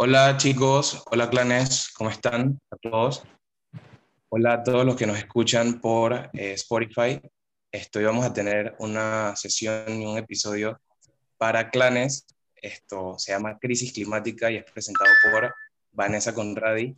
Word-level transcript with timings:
Hola 0.00 0.36
chicos, 0.36 1.02
hola 1.10 1.28
clanes, 1.28 1.90
¿cómo 1.92 2.08
están 2.08 2.60
a 2.70 2.76
todos? 2.76 3.24
Hola 4.28 4.52
a 4.52 4.62
todos 4.62 4.86
los 4.86 4.94
que 4.94 5.08
nos 5.08 5.18
escuchan 5.18 5.80
por 5.80 6.30
eh, 6.34 6.52
Spotify. 6.52 7.20
Esto, 7.72 8.00
vamos 8.04 8.24
a 8.24 8.32
tener 8.32 8.76
una 8.78 9.34
sesión 9.34 10.00
y 10.00 10.06
un 10.06 10.16
episodio 10.16 10.80
para 11.36 11.70
clanes. 11.70 12.26
Esto 12.54 13.18
se 13.18 13.32
llama 13.32 13.58
Crisis 13.58 13.92
Climática 13.92 14.52
y 14.52 14.58
es 14.58 14.70
presentado 14.70 15.10
por 15.20 15.52
Vanessa 15.90 16.32
Conradi. 16.32 16.94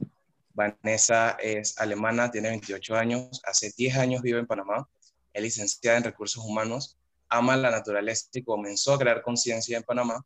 Vanessa 0.53 1.39
es 1.41 1.79
alemana, 1.79 2.31
tiene 2.31 2.51
28 2.51 2.97
años, 2.97 3.41
hace 3.47 3.73
10 3.75 3.97
años 3.97 4.21
vive 4.21 4.41
en 4.41 4.47
Panamá, 4.47 4.87
es 5.33 5.43
licenciada 5.43 5.97
en 5.97 6.05
recursos 6.05 6.45
humanos, 6.45 6.99
ama 7.31 7.57
la 7.57 7.71
naturaleza 7.71 8.27
y 8.35 8.43
comenzó 8.43 8.93
a 8.93 8.99
crear 8.99 9.23
conciencia 9.23 9.79
en 9.79 9.85
Panamá 9.85 10.23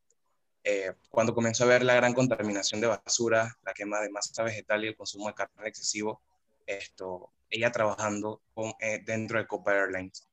eh, 0.64 0.94
cuando 1.10 1.34
comenzó 1.34 1.64
a 1.64 1.68
ver 1.68 1.84
la 1.84 1.94
gran 1.94 2.14
contaminación 2.14 2.80
de 2.80 2.86
basura, 2.86 3.54
la 3.62 3.74
quema 3.74 4.00
de 4.00 4.08
masa 4.08 4.42
vegetal 4.42 4.82
y 4.82 4.88
el 4.88 4.96
consumo 4.96 5.28
de 5.28 5.34
carne 5.34 5.68
excesivo, 5.68 6.22
esto, 6.66 7.34
ella 7.50 7.70
trabajando 7.70 8.42
eh, 8.80 9.02
dentro 9.04 9.38
de 9.38 9.46
Copa 9.46 9.74
Airlines 9.74 10.26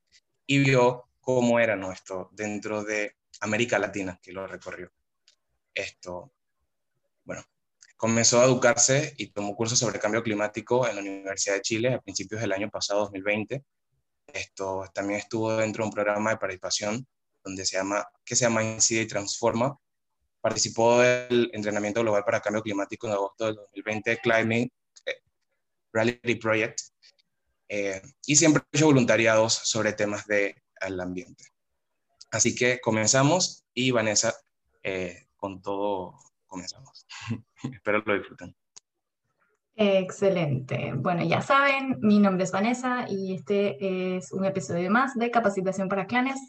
y 0.45 0.59
vio 0.59 1.09
cómo 1.20 1.59
era 1.59 1.75
nuestro 1.75 2.30
dentro 2.31 2.84
de 2.84 3.17
América 3.41 3.77
Latina, 3.77 4.20
que 4.23 4.31
lo 4.31 4.48
recorrió. 4.48 4.91
Esto, 5.73 6.31
bueno, 7.25 7.44
comenzó 7.98 8.41
a 8.41 8.45
educarse 8.45 9.13
y 9.17 9.27
tomó 9.27 9.53
cursos 9.55 9.80
sobre 9.80 10.00
cambio 10.00 10.23
climático 10.23 10.88
en 10.88 10.95
la 10.95 11.02
Universidad 11.02 11.56
de 11.56 11.61
Chile 11.61 11.94
a 11.94 12.02
principios 12.02 12.39
del 12.39 12.53
año 12.53 12.69
pasado, 12.69 13.02
2020. 13.02 13.63
Esto 14.28 14.86
también 14.94 15.19
estuvo 15.19 15.58
dentro 15.58 15.84
de 15.84 15.89
un 15.89 15.94
programa 15.94 16.30
de 16.31 16.38
participación 16.38 17.06
donde 17.44 17.66
se 17.66 17.75
llama, 17.75 18.08
que 18.23 18.36
se 18.36 18.45
llama 18.45 18.63
Incide 18.63 19.02
y 19.02 19.08
Transforma, 19.08 19.78
participó 20.42 21.00
del 21.00 21.50
entrenamiento 21.53 22.02
global 22.02 22.23
para 22.25 22.42
cambio 22.42 22.64
climático 22.64 23.08
en 23.08 23.14
agosto 23.14 23.45
del 23.45 23.56
2020, 23.56 24.17
Climate 24.17 24.72
eh, 25.06 25.16
Reality 25.94 26.36
Project, 26.36 26.80
eh, 27.70 28.02
y 28.25 28.36
siempre 28.36 28.64
he 28.72 28.78
hecho 28.78 28.88
voluntariados 28.88 29.53
sobre 29.53 29.94
temas 29.94 30.25
del 30.28 30.56
de, 30.80 31.02
ambiente. 31.02 31.45
Así 32.31 32.56
que 32.56 32.81
comenzamos 32.81 33.66
y 33.73 33.92
Vanessa, 33.92 34.34
eh, 34.84 35.28
con 35.38 35.62
todo 35.62 36.17
comenzamos. 36.47 37.06
Espero 37.73 38.03
lo 38.06 38.17
disfruten. 38.17 38.56
Excelente. 39.75 40.94
Bueno, 40.95 41.23
ya 41.23 41.42
saben, 41.42 41.97
mi 42.02 42.19
nombre 42.19 42.44
es 42.44 42.52
Vanessa 42.52 43.06
y 43.09 43.36
este 43.36 44.17
es 44.17 44.31
un 44.31 44.45
episodio 44.45 44.92
más 44.92 45.16
de 45.16 45.31
Capacitación 45.31 45.88
para 45.88 46.08
Clanes. 46.08 46.39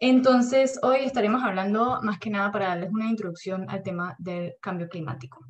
Entonces, 0.00 0.78
hoy 0.82 0.98
estaremos 1.00 1.42
hablando 1.42 2.00
más 2.02 2.18
que 2.18 2.30
nada 2.30 2.50
para 2.50 2.68
darles 2.68 2.90
una 2.90 3.08
introducción 3.08 3.68
al 3.70 3.82
tema 3.82 4.16
del 4.18 4.54
cambio 4.60 4.88
climático. 4.88 5.46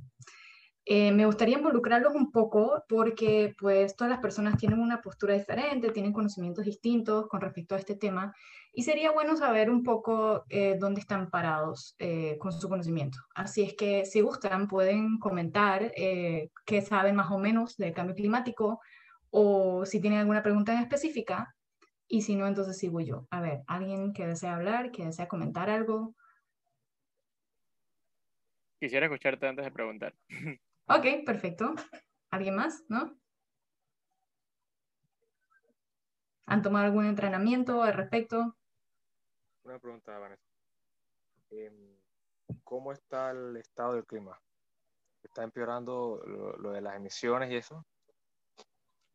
Eh, 0.86 1.12
me 1.12 1.24
gustaría 1.24 1.56
involucrarlos 1.56 2.14
un 2.14 2.30
poco 2.30 2.84
porque 2.88 3.54
pues 3.58 3.96
todas 3.96 4.10
las 4.10 4.20
personas 4.20 4.58
tienen 4.58 4.80
una 4.80 5.00
postura 5.00 5.32
diferente, 5.32 5.90
tienen 5.92 6.12
conocimientos 6.12 6.66
distintos 6.66 7.26
con 7.28 7.40
respecto 7.40 7.74
a 7.74 7.78
este 7.78 7.96
tema 7.96 8.34
y 8.70 8.82
sería 8.82 9.10
bueno 9.10 9.34
saber 9.34 9.70
un 9.70 9.82
poco 9.82 10.44
eh, 10.50 10.76
dónde 10.78 11.00
están 11.00 11.30
parados 11.30 11.94
eh, 11.98 12.36
con 12.38 12.52
su 12.52 12.68
conocimiento. 12.68 13.18
Así 13.34 13.62
es 13.62 13.74
que 13.74 14.04
si 14.04 14.20
gustan 14.20 14.68
pueden 14.68 15.18
comentar 15.18 15.90
qué 15.94 16.82
saben 16.86 17.16
más 17.16 17.30
o 17.30 17.38
menos 17.38 17.78
del 17.78 17.94
cambio 17.94 18.14
climático 18.14 18.80
o 19.30 19.86
si 19.86 20.00
tienen 20.00 20.18
alguna 20.18 20.42
pregunta 20.42 20.74
en 20.74 20.80
específica 20.80 21.53
y 22.14 22.22
si 22.22 22.36
no, 22.36 22.46
entonces 22.46 22.78
sigo 22.78 23.00
yo. 23.00 23.26
A 23.30 23.40
ver, 23.40 23.64
¿alguien 23.66 24.12
que 24.12 24.24
desea 24.24 24.54
hablar, 24.54 24.92
que 24.92 25.04
desea 25.04 25.26
comentar 25.26 25.68
algo? 25.68 26.14
Quisiera 28.78 29.06
escucharte 29.06 29.48
antes 29.48 29.64
de 29.64 29.72
preguntar. 29.72 30.14
Ok, 30.86 31.24
perfecto. 31.24 31.74
¿Alguien 32.30 32.56
más? 32.56 32.84
¿No? 32.90 33.18
¿Han 36.44 36.60
tomado 36.60 36.84
algún 36.84 37.06
entrenamiento 37.06 37.82
al 37.82 37.94
respecto? 37.94 38.54
Una 39.64 39.78
pregunta, 39.78 40.18
Vanessa. 40.18 40.44
Em, 41.50 41.96
¿Cómo 42.62 42.92
está 42.92 43.30
el 43.30 43.56
estado 43.56 43.94
del 43.94 44.04
clima? 44.04 44.38
¿Está 45.22 45.42
empeorando 45.42 46.22
lo 46.58 46.70
de 46.70 46.82
las 46.82 46.96
emisiones 46.96 47.50
y 47.50 47.56
eso? 47.56 47.84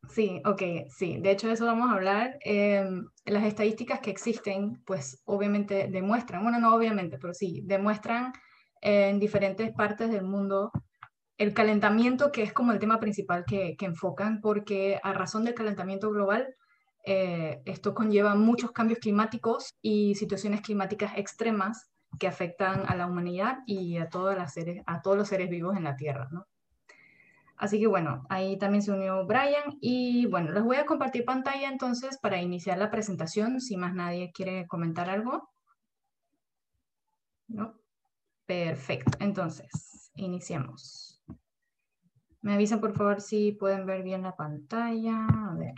Sí, 0.08 0.42
ok, 0.46 0.62
sí. 0.90 1.20
De 1.20 1.32
hecho, 1.32 1.48
de 1.48 1.54
eso 1.54 1.66
vamos 1.66 1.90
a 1.90 1.94
hablar. 1.96 2.38
Em, 2.42 3.06
las 3.26 3.44
estadísticas 3.44 4.00
que 4.00 4.10
existen, 4.10 4.82
pues 4.86 5.22
obviamente 5.26 5.88
demuestran, 5.90 6.42
bueno, 6.44 6.60
no 6.60 6.74
obviamente, 6.74 7.18
pero 7.20 7.34
sí, 7.34 7.62
demuestran 7.66 8.34
en 8.82 9.20
diferentes 9.20 9.72
partes 9.74 10.10
del 10.10 10.24
mundo 10.24 10.72
el 11.38 11.54
calentamiento, 11.54 12.32
que 12.32 12.44
es 12.44 12.54
como 12.54 12.74
el 12.74 12.80
tema 12.80 13.00
principal 13.00 13.46
que, 13.46 13.76
enfocan, 13.82 14.42
porque 14.42 15.00
a 15.04 15.14
razón 15.14 15.46
del 15.46 15.54
calentamiento 15.56 16.12
global, 16.12 16.56
eh, 17.06 17.62
esto 17.66 17.94
conlleva 17.94 18.36
muchos 18.36 18.72
cambios 18.72 19.00
climáticos 19.00 19.76
y 19.82 20.16
situaciones 20.16 20.62
climáticas 20.62 21.14
extremas 21.18 21.90
que 22.20 22.28
afectan 22.28 22.84
a 22.88 22.96
la 22.96 23.08
humanidad 23.08 23.60
y 23.66 23.98
a, 23.98 24.04
a 24.04 24.10
todos 25.02 25.18
los 25.18 25.28
seres 25.30 25.50
vivos 25.50 25.78
en 25.78 25.84
la 25.86 25.96
Tierra, 25.96 26.28
¿no? 26.32 26.46
Así 27.60 27.78
que 27.78 27.88
bueno, 27.88 28.26
ahí 28.30 28.58
también 28.58 28.82
se 28.82 28.94
unió 28.94 29.26
Brian 29.26 29.78
y 29.82 30.26
bueno, 30.28 30.52
les 30.54 30.64
voy 30.64 30.78
a 30.78 30.86
compartir 30.86 31.26
pantalla 31.26 31.68
entonces 31.68 32.18
para 32.18 32.42
iniciar 32.42 32.78
la 32.78 32.90
presentación, 32.90 33.60
si 33.60 33.76
más 33.76 33.94
nadie 33.94 34.32
quiere 34.34 34.66
comentar 34.66 35.10
algo. 35.10 35.50
¿No? 37.50 37.78
Perfecto, 38.46 39.18
entonces, 39.20 40.10
iniciamos. 40.16 41.22
Me 42.42 42.54
avisan 42.54 42.80
por 42.80 42.96
favor 42.96 43.20
si 43.20 43.52
pueden 43.52 43.86
ver 43.86 44.04
bien 44.04 44.24
la 44.24 44.38
pantalla. 44.38 45.28
A 45.28 45.56
ver. 45.58 45.74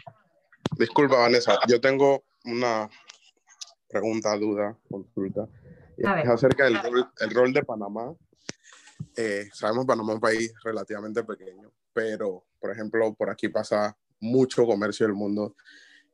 Disculpa, 0.78 1.18
Vanessa, 1.18 1.58
yo 1.68 1.81
tengo 1.81 2.25
una 2.46 2.88
pregunta, 3.88 4.38
duda, 4.38 4.78
consulta. 4.88 5.47
Es 5.97 6.30
acerca 6.30 6.66
del 6.66 6.80
el 7.22 7.30
rol 7.31 7.52
de 7.53 7.64
Panamá 7.64 8.14
eh, 9.16 9.50
sabemos 9.54 9.86
Panamá 9.86 10.14
es 10.14 10.16
un 10.16 10.22
país 10.22 10.54
relativamente 10.64 11.24
pequeño, 11.24 11.72
pero, 11.94 12.46
por 12.60 12.72
ejemplo, 12.72 13.14
por 13.14 13.30
aquí 13.30 13.50
pasa 13.50 13.98
mucho 14.20 14.66
comercio 14.66 15.06
del 15.06 15.16
mundo 15.16 15.56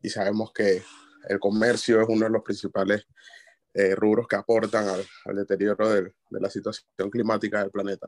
y 0.02 0.09
sabemos 0.09 0.52
que 0.53 0.81
el 1.28 1.40
comercio 1.40 2.02
es 2.02 2.07
uno 2.09 2.25
de 2.25 2.31
los 2.31 2.44
principales 2.44 3.06
eh, 3.74 3.94
rubros 3.96 4.28
que 4.28 4.36
aportan 4.36 4.88
al, 4.88 5.36
deterioro 5.36 5.90
de, 5.90 6.13
la 6.31 6.50
situación 6.50 7.09
climática 7.12 7.59
del 7.59 7.72
planeta. 7.72 8.07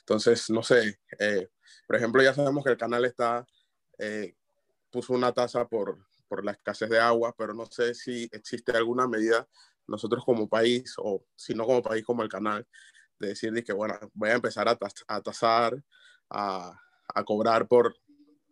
Entonces, 0.00 0.48
no 0.50 0.62
sé, 0.62 1.00
eh, 1.18 1.48
por 1.86 1.96
ejemplo, 1.96 2.22
ya 2.22 2.32
sabemos 2.32 2.64
que 2.64 2.70
el 2.70 2.78
canal 2.78 3.04
está, 3.04 3.46
puso 4.90 5.12
una 5.12 5.32
tasa 5.32 5.68
por, 5.68 5.98
por 6.26 6.44
la 6.44 6.52
escasez 6.52 6.88
de 6.88 6.98
agua, 6.98 7.34
pero 7.36 7.52
no 7.52 7.66
sé 7.66 7.94
si 7.94 8.28
existe 8.32 8.72
alguna 8.72 9.06
medida 9.06 9.46
nosotros 9.90 10.24
como 10.24 10.48
país, 10.48 10.94
o 10.98 11.24
si 11.34 11.52
no 11.54 11.66
como 11.66 11.82
país 11.82 12.04
como 12.04 12.22
el 12.22 12.28
canal, 12.28 12.66
de 13.20 13.28
decir 13.28 13.64
que, 13.64 13.72
bueno, 13.72 13.94
voy 14.14 14.30
a 14.30 14.34
empezar 14.34 14.68
a, 14.68 14.78
a 15.08 15.20
tasar, 15.20 15.80
a, 16.30 16.72
a, 17.14 17.24
cobrar 17.24 17.68
por, 17.68 17.94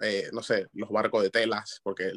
eh, 0.01 0.29
no 0.33 0.43
sé, 0.43 0.69
los 0.75 0.91
barcos 0.91 1.23
de 1.23 1.31
telas, 1.31 1.81
porque 1.83 2.13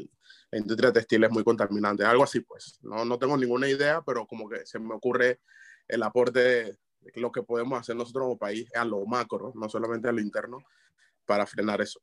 la 0.52 0.60
industria 0.60 0.92
textil 0.92 1.24
es 1.24 1.32
muy 1.32 1.44
contaminante, 1.44 2.04
algo 2.04 2.24
así, 2.24 2.42
pues. 2.42 2.78
No, 2.82 3.06
no 3.06 3.18
tengo 3.18 3.38
ninguna 3.38 3.68
idea, 3.68 4.02
pero 4.06 4.28
como 4.28 4.50
que 4.50 4.66
se 4.66 4.80
me 4.80 4.94
ocurre 4.94 5.40
el 5.88 6.04
aporte 6.04 6.40
de 6.40 6.78
lo 7.16 7.32
que 7.32 7.42
podemos 7.42 7.80
hacer 7.80 7.96
nosotros 7.96 8.26
como 8.26 8.38
país 8.38 8.70
a 8.76 8.86
lo 8.86 9.06
macro, 9.06 9.54
no 9.56 9.70
solamente 9.70 10.10
a 10.10 10.12
lo 10.12 10.22
interno, 10.22 10.60
para 11.26 11.48
frenar 11.48 11.82
eso. 11.82 12.02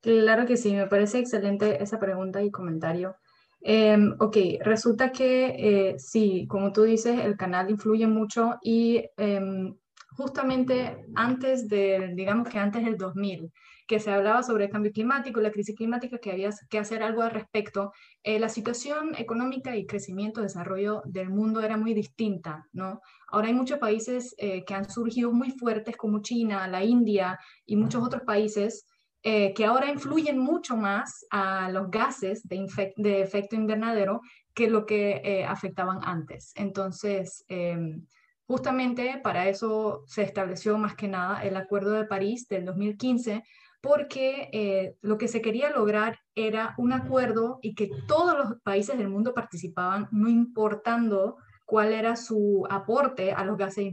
Claro 0.00 0.46
que 0.46 0.56
sí, 0.56 0.74
me 0.74 0.86
parece 0.86 1.18
excelente 1.18 1.82
esa 1.82 2.00
pregunta 2.00 2.42
y 2.42 2.50
comentario. 2.50 3.16
Em, 3.62 4.14
ok, 4.18 4.36
resulta 4.60 5.12
que 5.12 5.90
eh, 5.92 5.98
sí, 5.98 6.46
como 6.48 6.72
tú 6.72 6.82
dices, 6.84 7.18
el 7.20 7.36
canal 7.36 7.70
influye 7.70 8.06
mucho 8.06 8.58
y 8.62 9.04
em, 9.16 9.74
justamente 10.16 11.04
antes 11.14 11.68
de, 11.68 12.12
digamos 12.14 12.48
que 12.48 12.58
antes 12.58 12.84
del 12.84 12.96
2000, 12.96 13.52
que 13.86 13.98
se 13.98 14.12
hablaba 14.12 14.42
sobre 14.44 14.66
el 14.66 14.70
cambio 14.70 14.92
climático, 14.92 15.40
la 15.40 15.50
crisis 15.50 15.74
climática, 15.76 16.18
que 16.18 16.30
había 16.30 16.50
que 16.68 16.78
hacer 16.78 17.02
algo 17.02 17.22
al 17.22 17.32
respecto, 17.32 17.92
eh, 18.22 18.38
la 18.38 18.48
situación 18.48 19.14
económica 19.16 19.76
y 19.76 19.84
crecimiento, 19.84 20.40
desarrollo 20.42 21.02
del 21.06 21.28
mundo 21.28 21.60
era 21.60 21.76
muy 21.76 21.92
distinta, 21.92 22.66
¿no? 22.72 23.00
Ahora 23.28 23.48
hay 23.48 23.54
muchos 23.54 23.78
países 23.78 24.34
eh, 24.38 24.64
que 24.64 24.74
han 24.74 24.88
surgido 24.88 25.32
muy 25.32 25.50
fuertes 25.50 25.96
como 25.96 26.22
China, 26.22 26.68
la 26.68 26.84
India 26.84 27.38
y 27.66 27.76
muchos 27.76 28.02
otros 28.02 28.22
países 28.22 28.86
eh, 29.22 29.52
que 29.54 29.64
ahora 29.64 29.90
influyen 29.90 30.38
mucho 30.38 30.76
más 30.76 31.26
a 31.30 31.70
los 31.70 31.90
gases 31.90 32.42
de, 32.48 33.20
efecto 33.20 33.56
invernadero 33.56 34.22
que 34.54 34.70
lo 34.70 34.86
que 34.86 35.20
eh, 35.24 35.44
afectaban 35.44 36.00
antes. 36.02 36.52
Entonces, 36.56 37.44
em, 37.48 38.06
justamente 38.46 39.20
para 39.22 39.48
eso 39.48 40.02
se 40.06 40.22
estableció 40.22 40.78
más 40.78 40.94
que 40.94 41.06
nada 41.06 41.44
el 41.44 41.56
Acuerdo 41.56 41.92
de 41.92 42.04
París 42.04 42.48
del 42.48 42.64
2015, 42.64 43.42
porque 43.80 44.48
eh, 44.52 44.96
lo 45.02 45.18
que 45.18 45.28
se 45.28 45.40
quería 45.40 45.70
lograr 45.70 46.18
era 46.34 46.74
un 46.78 46.92
acuerdo 46.92 47.58
y 47.62 47.74
que 47.74 47.90
todos 48.06 48.36
los 48.36 48.60
países 48.62 48.98
del 48.98 49.08
mundo 49.08 49.34
participaban, 49.34 50.08
no 50.10 50.28
importando 50.28 51.36
cuál 51.64 51.92
era 51.92 52.16
su 52.16 52.66
aporte 52.68 53.32
a 53.32 53.44
los 53.44 53.56
gases 53.56 53.84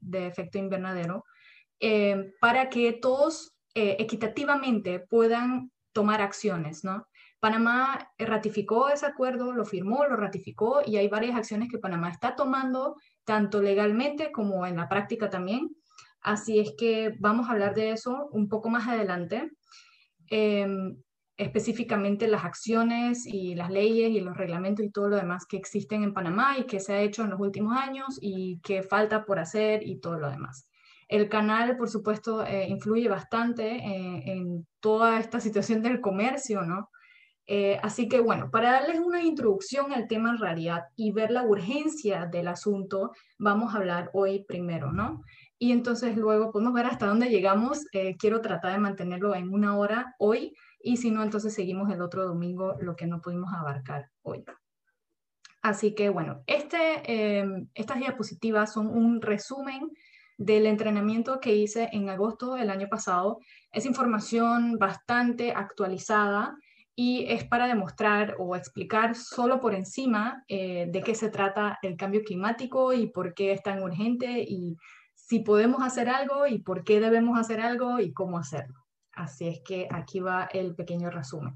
de 0.00 0.26
efecto 0.26 0.58
invernadero, 0.58 1.24
eh, 1.78 2.32
para 2.40 2.68
que 2.68 2.92
todos 2.92 3.52
eh, 3.74 3.96
equitativamente 3.98 5.00
puedan 5.00 5.70
tomar 5.92 6.20
acciones, 6.22 6.84
¿no? 6.84 7.06
Panamá 7.40 8.12
ratificó 8.18 8.88
ese 8.88 9.04
acuerdo, 9.04 9.52
lo 9.52 9.64
firmó, 9.64 10.04
lo 10.04 10.14
ratificó 10.14 10.80
y 10.86 10.96
hay 10.96 11.08
varias 11.08 11.36
acciones 11.36 11.68
que 11.68 11.78
Panamá 11.78 12.08
está 12.08 12.36
tomando, 12.36 12.96
tanto 13.24 13.60
legalmente 13.60 14.30
como 14.30 14.64
en 14.64 14.76
la 14.76 14.88
práctica 14.88 15.28
también. 15.28 15.74
Así 16.20 16.60
es 16.60 16.74
que 16.78 17.16
vamos 17.18 17.48
a 17.48 17.52
hablar 17.52 17.74
de 17.74 17.90
eso 17.90 18.28
un 18.30 18.48
poco 18.48 18.70
más 18.70 18.86
adelante. 18.86 19.50
Em, 20.28 20.96
específicamente 21.36 22.28
las 22.28 22.44
acciones 22.44 23.26
y 23.26 23.54
las 23.54 23.70
leyes 23.70 24.10
y 24.10 24.20
los 24.20 24.36
reglamentos 24.36 24.84
y 24.84 24.90
todo 24.90 25.08
lo 25.08 25.16
demás 25.16 25.44
que 25.46 25.56
existen 25.56 26.04
en 26.04 26.14
Panamá 26.14 26.58
y 26.58 26.64
que 26.64 26.78
se 26.78 26.92
ha 26.92 27.00
hecho 27.00 27.24
en 27.24 27.30
los 27.30 27.40
últimos 27.40 27.76
años 27.76 28.18
y 28.20 28.60
que 28.62 28.82
falta 28.82 29.24
por 29.24 29.38
hacer 29.40 29.82
y 29.86 29.98
todo 29.98 30.18
lo 30.18 30.30
demás. 30.30 30.68
El 31.08 31.28
canal, 31.28 31.76
por 31.76 31.88
supuesto, 31.88 32.44
eh, 32.44 32.66
influye 32.68 33.08
bastante 33.08 33.76
eh, 33.76 34.22
en 34.26 34.66
toda 34.80 35.18
esta 35.18 35.40
situación 35.40 35.82
del 35.82 36.00
comercio, 36.00 36.62
¿no? 36.62 36.90
Eh, 37.46 37.78
así 37.82 38.08
que 38.08 38.20
bueno, 38.20 38.50
para 38.50 38.72
darles 38.72 39.00
una 39.00 39.20
introducción 39.22 39.92
al 39.92 40.06
tema 40.06 40.30
en 40.30 40.38
realidad 40.38 40.84
y 40.94 41.10
ver 41.10 41.30
la 41.30 41.42
urgencia 41.42 42.26
del 42.26 42.48
asunto, 42.48 43.12
vamos 43.36 43.74
a 43.74 43.78
hablar 43.78 44.10
hoy 44.14 44.44
primero, 44.44 44.92
¿no? 44.92 45.22
Y 45.58 45.72
entonces 45.72 46.16
luego 46.16 46.52
podemos 46.52 46.72
ver 46.72 46.86
hasta 46.86 47.06
dónde 47.06 47.30
llegamos. 47.30 47.84
quiero 48.18 48.40
tratar 48.40 48.72
de 48.72 48.78
mantenerlo 48.78 49.34
en 49.34 49.52
una 49.52 49.76
hora 49.76 50.14
hoy 50.18 50.54
y 50.80 50.96
si 50.96 51.10
no, 51.10 51.22
entonces 51.22 51.54
seguimos 51.54 51.90
el 51.90 52.00
otro 52.00 52.24
domingo 52.26 52.76
lo 52.80 52.96
que 52.96 53.06
no 53.06 53.20
pudimos 53.20 53.52
abarcar 53.52 54.10
hoy. 54.22 54.44
Así 55.62 55.94
que 55.94 56.08
bueno, 56.08 56.42
este, 56.46 57.38
em, 57.38 57.68
estas 57.74 57.98
diapositivas 57.98 58.72
son 58.72 58.88
un 58.88 59.22
resumen 59.22 59.90
del 60.44 60.66
entrenamiento 60.66 61.40
que 61.40 61.54
hice 61.54 61.88
en 61.92 62.08
agosto 62.08 62.54
del 62.54 62.70
año 62.70 62.88
pasado. 62.88 63.38
Es 63.70 63.86
información 63.86 64.78
bastante 64.78 65.52
actualizada 65.52 66.56
y 66.94 67.24
es 67.28 67.44
para 67.44 67.66
demostrar 67.66 68.36
o 68.38 68.56
explicar 68.56 69.14
solo 69.14 69.60
por 69.60 69.74
encima 69.74 70.44
eh, 70.48 70.86
de 70.90 71.02
qué 71.02 71.14
se 71.14 71.30
trata 71.30 71.78
el 71.82 71.96
cambio 71.96 72.22
climático 72.22 72.92
y 72.92 73.06
por 73.06 73.34
qué 73.34 73.52
es 73.52 73.62
tan 73.62 73.82
urgente 73.82 74.44
y 74.46 74.76
si 75.14 75.40
podemos 75.40 75.82
hacer 75.82 76.08
algo 76.08 76.46
y 76.46 76.58
por 76.58 76.84
qué 76.84 77.00
debemos 77.00 77.38
hacer 77.38 77.60
algo 77.60 78.00
y 78.00 78.12
cómo 78.12 78.38
hacerlo. 78.38 78.84
Así 79.12 79.48
es 79.48 79.60
que 79.64 79.88
aquí 79.90 80.20
va 80.20 80.48
el 80.52 80.74
pequeño 80.74 81.10
resumen. 81.10 81.54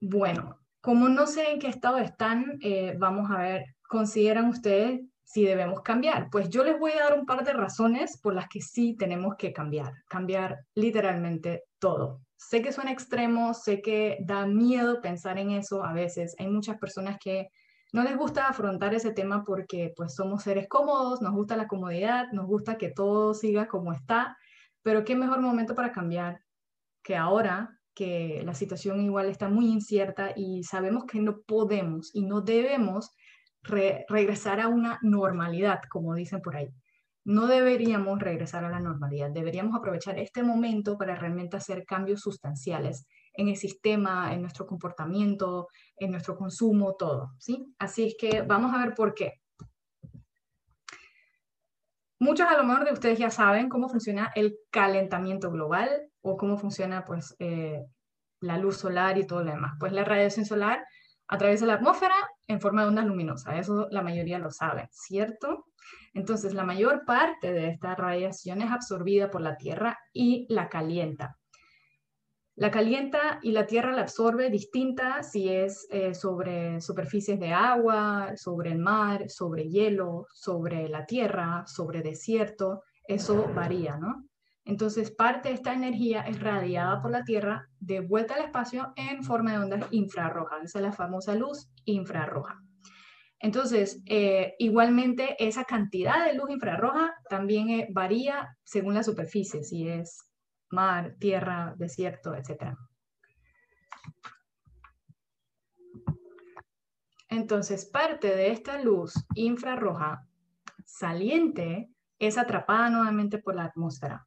Bueno, 0.00 0.60
como 0.80 1.08
no 1.08 1.26
sé 1.26 1.50
en 1.50 1.58
qué 1.58 1.68
estado 1.68 1.98
están, 1.98 2.58
eh, 2.62 2.94
vamos 2.98 3.30
a 3.30 3.38
ver, 3.38 3.76
¿consideran 3.88 4.48
ustedes 4.48 5.00
si 5.26 5.44
debemos 5.44 5.82
cambiar? 5.82 6.28
Pues 6.30 6.48
yo 6.48 6.64
les 6.64 6.78
voy 6.78 6.92
a 6.92 7.04
dar 7.04 7.18
un 7.18 7.26
par 7.26 7.44
de 7.44 7.52
razones 7.52 8.18
por 8.22 8.34
las 8.34 8.48
que 8.48 8.62
sí 8.62 8.96
tenemos 8.96 9.34
que 9.36 9.52
cambiar, 9.52 9.92
cambiar 10.08 10.60
literalmente 10.74 11.64
todo. 11.78 12.22
Sé 12.36 12.62
que 12.62 12.72
suena 12.72 12.92
extremo, 12.92 13.52
sé 13.52 13.82
que 13.82 14.16
da 14.20 14.46
miedo 14.46 15.02
pensar 15.02 15.38
en 15.38 15.50
eso 15.50 15.84
a 15.84 15.92
veces. 15.92 16.34
Hay 16.38 16.48
muchas 16.48 16.78
personas 16.78 17.18
que 17.22 17.48
no 17.92 18.02
les 18.02 18.16
gusta 18.16 18.48
afrontar 18.48 18.94
ese 18.94 19.12
tema 19.12 19.44
porque 19.44 19.92
pues 19.94 20.14
somos 20.14 20.44
seres 20.44 20.68
cómodos, 20.68 21.20
nos 21.20 21.34
gusta 21.34 21.56
la 21.56 21.66
comodidad, 21.66 22.30
nos 22.32 22.46
gusta 22.46 22.78
que 22.78 22.90
todo 22.90 23.34
siga 23.34 23.68
como 23.68 23.92
está 23.92 24.36
pero 24.86 25.04
qué 25.04 25.16
mejor 25.16 25.40
momento 25.40 25.74
para 25.74 25.90
cambiar 25.90 26.40
que 27.02 27.16
ahora 27.16 27.76
que 27.92 28.42
la 28.44 28.54
situación 28.54 29.00
igual 29.00 29.26
está 29.26 29.48
muy 29.48 29.66
incierta 29.66 30.32
y 30.36 30.62
sabemos 30.62 31.06
que 31.06 31.18
no 31.18 31.40
podemos 31.40 32.14
y 32.14 32.22
no 32.22 32.40
debemos 32.40 33.10
regresar 33.66 34.60
a 34.60 34.68
una 34.68 34.98
normalidad, 35.02 35.80
como 35.90 36.14
dicen 36.14 36.40
por 36.40 36.56
ahí. 36.56 36.68
No 37.24 37.48
deberíamos 37.48 38.20
regresar 38.20 38.64
a 38.64 38.70
la 38.70 38.78
normalidad, 38.78 39.30
deberíamos 39.30 39.76
aprovechar 39.76 40.18
este 40.18 40.42
momento 40.42 40.96
para 40.96 41.16
realmente 41.16 41.56
hacer 41.56 41.84
cambios 41.84 42.20
sustanciales 42.20 43.06
en 43.34 43.48
el 43.48 43.56
sistema, 43.56 44.32
en 44.32 44.42
nuestro 44.42 44.66
comportamiento, 44.66 45.68
en 45.96 46.12
nuestro 46.12 46.36
consumo, 46.36 46.94
todo, 46.94 47.32
¿sí? 47.38 47.74
Así 47.78 48.06
es 48.06 48.16
que 48.18 48.42
vamos 48.42 48.72
a 48.72 48.84
ver 48.84 48.94
por 48.94 49.12
qué. 49.12 49.40
Muchos 52.18 52.48
a 52.48 52.56
lo 52.56 52.64
mejor 52.64 52.84
de 52.84 52.92
ustedes 52.92 53.18
ya 53.18 53.30
saben 53.30 53.68
cómo 53.68 53.88
funciona 53.88 54.30
el 54.34 54.56
calentamiento 54.70 55.50
global 55.50 56.08
o 56.22 56.36
cómo 56.36 56.56
funciona 56.56 57.04
pues 57.04 57.36
eh, 57.40 57.84
la 58.40 58.56
luz 58.56 58.78
solar 58.78 59.18
y 59.18 59.26
todo 59.26 59.44
lo 59.44 59.50
demás. 59.50 59.74
Pues 59.78 59.92
la 59.92 60.04
radiación 60.04 60.46
solar 60.46 60.86
atraviesa 61.28 61.66
la 61.66 61.74
atmósfera 61.74 62.14
en 62.48 62.60
forma 62.60 62.82
de 62.82 62.88
ondas 62.88 63.06
luminosas. 63.06 63.58
Eso 63.58 63.88
la 63.90 64.02
mayoría 64.02 64.38
lo 64.38 64.50
sabe, 64.50 64.88
¿cierto? 64.92 65.66
Entonces 66.14 66.54
la 66.54 66.64
mayor 66.64 67.04
parte 67.04 67.52
de 67.52 67.68
esta 67.68 67.94
radiación 67.94 68.62
es 68.62 68.70
absorbida 68.70 69.30
por 69.30 69.40
la 69.40 69.56
Tierra 69.56 69.98
y 70.12 70.46
la 70.48 70.68
calienta. 70.68 71.38
La 72.58 72.70
calienta 72.70 73.38
y 73.42 73.52
la 73.52 73.66
tierra 73.66 73.92
la 73.92 74.00
absorbe 74.00 74.48
distinta 74.48 75.22
si 75.22 75.50
es 75.50 75.86
eh, 75.90 76.14
sobre 76.14 76.80
superficies 76.80 77.38
de 77.38 77.52
agua, 77.52 78.34
sobre 78.36 78.72
el 78.72 78.78
mar, 78.78 79.28
sobre 79.28 79.68
hielo, 79.68 80.26
sobre 80.32 80.88
la 80.88 81.04
tierra, 81.04 81.64
sobre 81.66 82.00
desierto. 82.00 82.82
Eso 83.06 83.52
varía, 83.54 83.98
¿no? 83.98 84.24
Entonces, 84.66 85.12
parte 85.12 85.48
de 85.48 85.54
esta 85.54 85.72
energía 85.72 86.22
es 86.22 86.40
radiada 86.40 87.00
por 87.00 87.12
la 87.12 87.22
Tierra 87.22 87.68
de 87.78 88.00
vuelta 88.00 88.34
al 88.34 88.42
espacio 88.46 88.92
en 88.96 89.22
forma 89.22 89.52
de 89.52 89.58
ondas 89.58 89.86
infrarrojas. 89.92 90.64
Esa 90.64 90.80
es 90.80 90.84
la 90.84 90.92
famosa 90.92 91.36
luz 91.36 91.70
infrarroja. 91.84 92.60
Entonces, 93.38 94.02
eh, 94.06 94.56
igualmente, 94.58 95.36
esa 95.38 95.64
cantidad 95.64 96.26
de 96.26 96.34
luz 96.34 96.50
infrarroja 96.50 97.14
también 97.30 97.70
eh, 97.70 97.88
varía 97.92 98.56
según 98.64 98.94
la 98.94 99.04
superficie, 99.04 99.62
si 99.62 99.88
es 99.88 100.28
mar, 100.70 101.14
tierra, 101.20 101.74
desierto, 101.76 102.34
etc. 102.34 102.74
Entonces, 107.28 107.86
parte 107.86 108.34
de 108.34 108.50
esta 108.50 108.82
luz 108.82 109.14
infrarroja 109.36 110.26
saliente 110.84 111.88
es 112.18 112.36
atrapada 112.36 112.90
nuevamente 112.90 113.38
por 113.38 113.54
la 113.54 113.66
atmósfera 113.66 114.25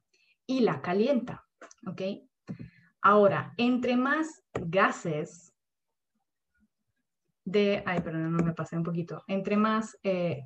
y 0.50 0.60
la 0.60 0.82
calienta. 0.82 1.46
¿Ok? 1.86 2.02
Ahora, 3.02 3.54
entre 3.56 3.96
más 3.96 4.42
gases 4.52 5.54
de, 7.44 7.82
ay, 7.86 8.00
perdón, 8.00 8.36
no 8.36 8.44
me 8.44 8.52
pasé 8.52 8.76
un 8.76 8.82
poquito, 8.82 9.22
entre 9.28 9.56
más 9.56 9.96
eh, 10.02 10.42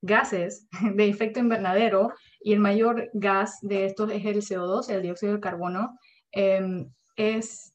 gases 0.00 0.68
de 0.94 1.08
efecto 1.08 1.40
invernadero 1.40 2.12
y 2.40 2.52
el 2.52 2.60
mayor 2.60 3.10
gas 3.12 3.58
de 3.60 3.86
estos 3.86 4.10
es 4.10 4.24
el 4.24 4.36
CO2, 4.36 4.88
el 4.88 5.02
dióxido 5.02 5.34
de 5.34 5.40
carbono, 5.40 5.98
em, 6.30 6.90
es, 7.16 7.74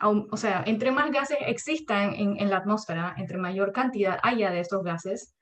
o 0.00 0.36
sea, 0.36 0.64
entre 0.66 0.90
más 0.90 1.10
gases 1.10 1.38
existan 1.46 2.14
en, 2.14 2.50
la 2.50 2.56
atmósfera, 2.56 3.14
entre 3.18 3.38
mayor 3.38 3.72
cantidad 3.72 4.18
haya 4.22 4.50
de 4.50 4.60
estos 4.60 4.82
gases, 4.82 5.36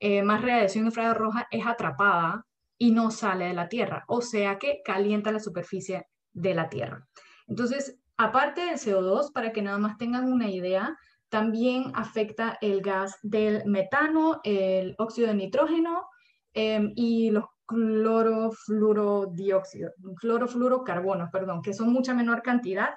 eh, 0.00 0.22
más 0.22 0.40
radiación 0.40 0.86
infrarroja 0.86 1.46
es 1.50 1.66
atrapada 1.66 2.46
y 2.78 2.92
no 2.92 3.10
sale 3.10 3.46
de 3.46 3.54
la 3.54 3.68
Tierra, 3.68 4.04
o 4.08 4.22
sea 4.22 4.58
que 4.58 4.80
calienta 4.84 5.32
la 5.32 5.40
superficie 5.40 6.06
de 6.32 6.54
la 6.54 6.68
Tierra. 6.68 7.04
Entonces, 7.46 7.98
aparte 8.16 8.60
del 8.62 8.78
CO2, 8.78 9.32
para 9.32 9.52
que 9.52 9.62
nada 9.62 9.78
más 9.78 9.98
tengan 9.98 10.32
una 10.32 10.48
idea, 10.48 10.96
también 11.28 11.90
afecta 11.94 12.56
el 12.60 12.80
gas 12.80 13.18
del 13.22 13.64
metano, 13.66 14.40
el 14.44 14.94
óxido 14.98 15.26
de 15.28 15.34
nitrógeno 15.34 16.06
em, 16.54 16.92
y 16.94 17.30
los 17.30 17.44
clorofluorodióxido, 17.66 19.92
clorofluorocarbonos, 20.18 21.28
perdón, 21.30 21.60
que 21.60 21.74
son 21.74 21.92
mucha 21.92 22.14
menor 22.14 22.40
cantidad, 22.40 22.94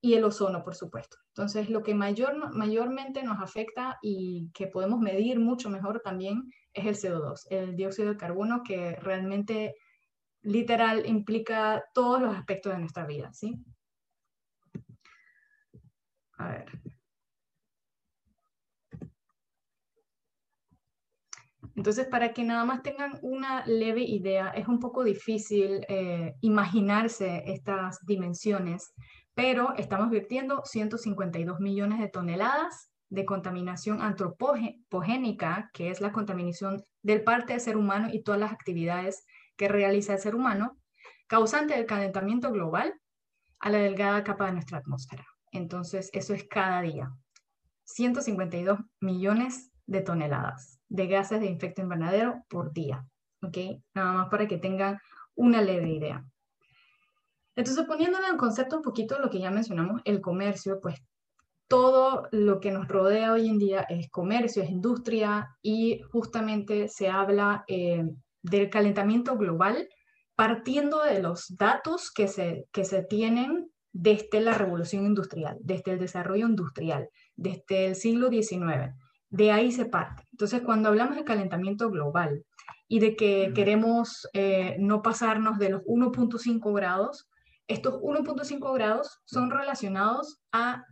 y 0.00 0.14
el 0.14 0.24
ozono, 0.24 0.62
por 0.62 0.74
supuesto. 0.74 1.16
Entonces, 1.28 1.70
lo 1.70 1.82
que 1.82 1.94
mayor, 1.94 2.54
mayormente 2.54 3.22
nos 3.22 3.40
afecta 3.40 3.98
y 4.02 4.50
que 4.54 4.68
podemos 4.68 5.00
medir 5.00 5.40
mucho 5.40 5.70
mejor 5.70 6.00
también 6.00 6.50
es 6.78 7.04
el 7.04 7.12
CO2, 7.12 7.46
el 7.50 7.76
dióxido 7.76 8.10
de 8.10 8.16
carbono, 8.16 8.62
que 8.62 8.96
realmente 8.96 9.76
literal 10.42 11.06
implica 11.06 11.84
todos 11.94 12.20
los 12.20 12.36
aspectos 12.36 12.72
de 12.72 12.78
nuestra 12.78 13.06
vida, 13.06 13.32
¿sí? 13.32 13.62
A 16.38 16.48
ver. 16.48 16.80
Entonces, 21.74 22.06
para 22.06 22.32
que 22.32 22.42
nada 22.42 22.64
más 22.64 22.82
tengan 22.82 23.18
una 23.22 23.64
leve 23.64 24.02
idea, 24.02 24.50
es 24.50 24.66
un 24.66 24.80
poco 24.80 25.04
difícil 25.04 25.86
eh, 25.88 26.34
imaginarse 26.40 27.44
estas 27.46 28.04
dimensiones, 28.04 28.92
pero 29.34 29.74
estamos 29.76 30.10
vertiendo 30.10 30.62
152 30.64 31.60
millones 31.60 32.00
de 32.00 32.08
toneladas 32.08 32.90
de 33.10 33.24
contaminación 33.24 34.02
antropogénica, 34.02 35.70
que 35.72 35.90
es 35.90 36.00
la 36.00 36.12
contaminación 36.12 36.84
del 37.02 37.24
parte 37.24 37.52
del 37.52 37.60
ser 37.60 37.76
humano 37.76 38.08
y 38.12 38.22
todas 38.22 38.40
las 38.40 38.52
actividades 38.52 39.24
que 39.56 39.68
realiza 39.68 40.14
el 40.14 40.18
ser 40.18 40.34
humano, 40.34 40.78
causante 41.26 41.74
del 41.74 41.86
calentamiento 41.86 42.52
global 42.52 42.94
a 43.60 43.70
la 43.70 43.78
delgada 43.78 44.24
capa 44.24 44.46
de 44.46 44.52
nuestra 44.52 44.78
atmósfera. 44.78 45.26
Entonces, 45.52 46.10
eso 46.12 46.34
es 46.34 46.44
cada 46.48 46.80
día. 46.82 47.10
152 47.84 48.78
millones 49.00 49.72
de 49.86 50.02
toneladas 50.02 50.78
de 50.88 51.06
gases 51.06 51.40
de 51.40 51.50
efecto 51.50 51.82
invernadero 51.82 52.44
por 52.48 52.72
día. 52.72 53.06
¿ok? 53.42 53.56
Nada 53.94 54.12
más 54.12 54.28
para 54.28 54.46
que 54.46 54.58
tengan 54.58 54.98
una 55.34 55.62
leve 55.62 55.90
idea. 55.90 56.24
Entonces, 57.54 57.84
poniéndolo 57.86 58.26
en 58.28 58.36
concepto 58.36 58.76
un 58.76 58.82
poquito 58.82 59.18
lo 59.18 59.30
que 59.30 59.40
ya 59.40 59.50
mencionamos, 59.50 60.00
el 60.04 60.20
comercio, 60.20 60.80
pues 60.80 61.00
todo 61.68 62.28
lo 62.32 62.60
que 62.60 62.72
nos 62.72 62.88
rodea 62.88 63.32
hoy 63.32 63.48
en 63.48 63.58
día 63.58 63.82
es 63.82 64.10
comercio, 64.10 64.62
es 64.62 64.70
industria 64.70 65.56
y 65.62 66.00
justamente 66.10 66.88
se 66.88 67.08
habla 67.08 67.64
eh, 67.68 68.04
del 68.42 68.70
calentamiento 68.70 69.36
global 69.36 69.88
partiendo 70.34 71.02
de 71.02 71.20
los 71.20 71.56
datos 71.56 72.10
que 72.12 72.28
se, 72.28 72.68
que 72.72 72.84
se 72.84 73.02
tienen 73.02 73.70
desde 73.92 74.40
la 74.40 74.54
revolución 74.54 75.04
industrial, 75.04 75.58
desde 75.60 75.92
el 75.92 75.98
desarrollo 75.98 76.46
industrial, 76.46 77.08
desde 77.34 77.86
el 77.86 77.96
siglo 77.96 78.28
XIX. 78.30 78.94
De 79.30 79.50
ahí 79.50 79.72
se 79.72 79.84
parte. 79.84 80.22
Entonces, 80.30 80.62
cuando 80.62 80.90
hablamos 80.90 81.16
de 81.16 81.24
calentamiento 81.24 81.90
global 81.90 82.44
y 82.86 83.00
de 83.00 83.16
que 83.16 83.52
queremos 83.52 84.28
eh, 84.32 84.76
no 84.78 85.02
pasarnos 85.02 85.58
de 85.58 85.70
los 85.70 85.82
1.5 85.82 86.72
grados, 86.72 87.28
estos 87.66 87.94
1.5 87.94 88.74
grados 88.74 89.20
son 89.24 89.50
relacionados 89.50 90.40
a 90.52 90.84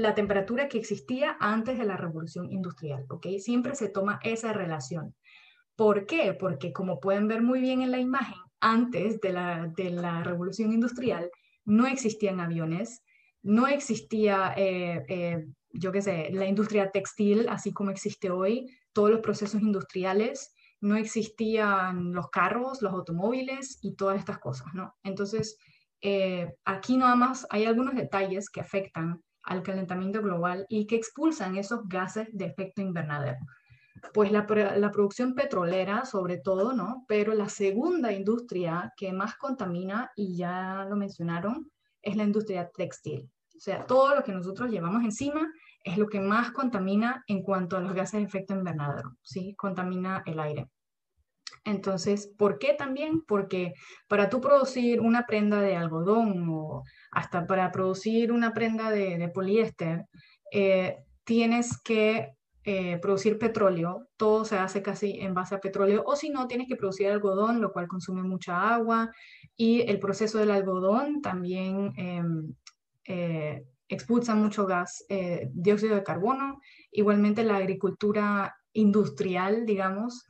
la 0.00 0.14
temperatura 0.14 0.68
que 0.68 0.78
existía 0.78 1.36
antes 1.40 1.78
de 1.78 1.84
la 1.84 1.96
revolución 1.96 2.50
industrial, 2.50 3.06
¿ok? 3.08 3.26
Siempre 3.38 3.74
se 3.74 3.88
toma 3.88 4.20
esa 4.22 4.52
relación. 4.52 5.14
¿Por 5.74 6.06
qué? 6.06 6.34
Porque 6.34 6.72
como 6.72 7.00
pueden 7.00 7.28
ver 7.28 7.42
muy 7.42 7.60
bien 7.60 7.82
en 7.82 7.90
la 7.90 7.98
imagen, 7.98 8.38
antes 8.60 9.20
de 9.20 9.32
la, 9.32 9.72
de 9.76 9.90
la 9.90 10.22
revolución 10.22 10.72
industrial 10.72 11.30
no 11.64 11.86
existían 11.86 12.40
aviones, 12.40 13.02
no 13.42 13.66
existía, 13.66 14.54
eh, 14.56 15.04
eh, 15.08 15.46
yo 15.72 15.92
qué 15.92 16.02
sé, 16.02 16.30
la 16.32 16.46
industria 16.46 16.90
textil 16.90 17.48
así 17.48 17.72
como 17.72 17.90
existe 17.90 18.30
hoy, 18.30 18.66
todos 18.92 19.10
los 19.10 19.20
procesos 19.20 19.60
industriales, 19.60 20.54
no 20.80 20.96
existían 20.96 22.12
los 22.12 22.28
carros, 22.30 22.82
los 22.82 22.92
automóviles 22.92 23.78
y 23.82 23.96
todas 23.96 24.18
estas 24.18 24.38
cosas, 24.38 24.68
¿no? 24.74 24.94
Entonces, 25.02 25.58
eh, 26.00 26.54
aquí 26.64 26.96
nada 26.96 27.16
más 27.16 27.46
hay 27.50 27.64
algunos 27.64 27.94
detalles 27.94 28.50
que 28.50 28.60
afectan 28.60 29.22
al 29.46 29.62
calentamiento 29.62 30.20
global 30.20 30.66
y 30.68 30.86
que 30.86 30.96
expulsan 30.96 31.56
esos 31.56 31.88
gases 31.88 32.28
de 32.32 32.44
efecto 32.44 32.82
invernadero. 32.82 33.38
Pues 34.12 34.30
la, 34.30 34.46
la, 34.76 34.90
producción 34.90 35.34
petrolera, 35.34 36.04
sobre 36.04 36.36
todo, 36.36 36.74
¿no? 36.74 37.04
Pero 37.08 37.32
la 37.32 37.48
segunda 37.48 38.12
industria 38.12 38.92
que 38.96 39.12
más 39.12 39.36
contamina, 39.36 40.10
y 40.14 40.36
ya 40.36 40.84
lo 40.88 40.96
mencionaron, 40.96 41.70
es 42.02 42.16
la 42.16 42.24
industria 42.24 42.70
textil. 42.76 43.30
O 43.56 43.60
sea, 43.60 43.86
todo 43.86 44.14
lo 44.14 44.22
que 44.22 44.32
nosotros 44.32 44.70
llevamos 44.70 45.02
encima 45.02 45.50
es 45.82 45.96
lo 45.96 46.08
que 46.08 46.20
más 46.20 46.50
contamina 46.50 47.24
en 47.26 47.42
cuanto 47.42 47.76
a 47.76 47.80
los 47.80 47.94
gases 47.94 48.20
de 48.20 48.26
efecto 48.26 48.54
invernadero, 48.54 49.16
¿sí? 49.22 49.54
Contamina 49.56 50.22
el 50.26 50.38
aire. 50.40 50.68
Entonces, 51.66 52.32
¿por 52.38 52.58
qué 52.58 52.74
también? 52.74 53.22
Porque 53.26 53.74
para 54.06 54.30
tú 54.30 54.40
producir 54.40 55.00
una 55.00 55.26
prenda 55.26 55.60
de 55.60 55.74
algodón 55.74 56.46
o 56.48 56.84
hasta 57.10 57.44
para 57.44 57.72
producir 57.72 58.30
una 58.30 58.52
prenda 58.54 58.90
de, 58.92 59.28
poliéster, 59.34 60.06
eh, 60.52 60.98
tienes 61.24 61.82
que 61.82 62.30
eh, 62.62 62.98
producir 62.98 63.36
petróleo, 63.38 64.06
todo 64.16 64.44
se 64.44 64.56
hace 64.56 64.80
casi 64.80 65.18
en 65.18 65.34
base 65.34 65.56
a 65.56 65.60
petróleo, 65.60 66.04
o 66.06 66.14
si 66.14 66.30
no, 66.30 66.46
tienes 66.46 66.68
que 66.68 66.76
producir 66.76 67.08
algodón, 67.08 67.60
lo 67.60 67.72
cual 67.72 67.88
consume 67.88 68.22
mucha 68.22 68.72
agua, 68.72 69.10
y 69.56 69.80
el 69.90 69.98
proceso 69.98 70.38
del 70.38 70.52
algodón 70.52 71.20
también 71.20 71.92
em, 71.96 72.54
eh, 73.06 73.64
expulsa 73.88 74.36
mucho 74.36 74.66
gas, 74.66 75.04
dióxido 75.52 75.96
de 75.96 76.02
carbono. 76.04 76.60
Igualmente 76.92 77.42
la 77.44 77.56
agricultura 77.56 78.54
industrial, 78.76 79.66
digamos, 79.66 80.24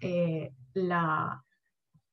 la, 0.74 1.42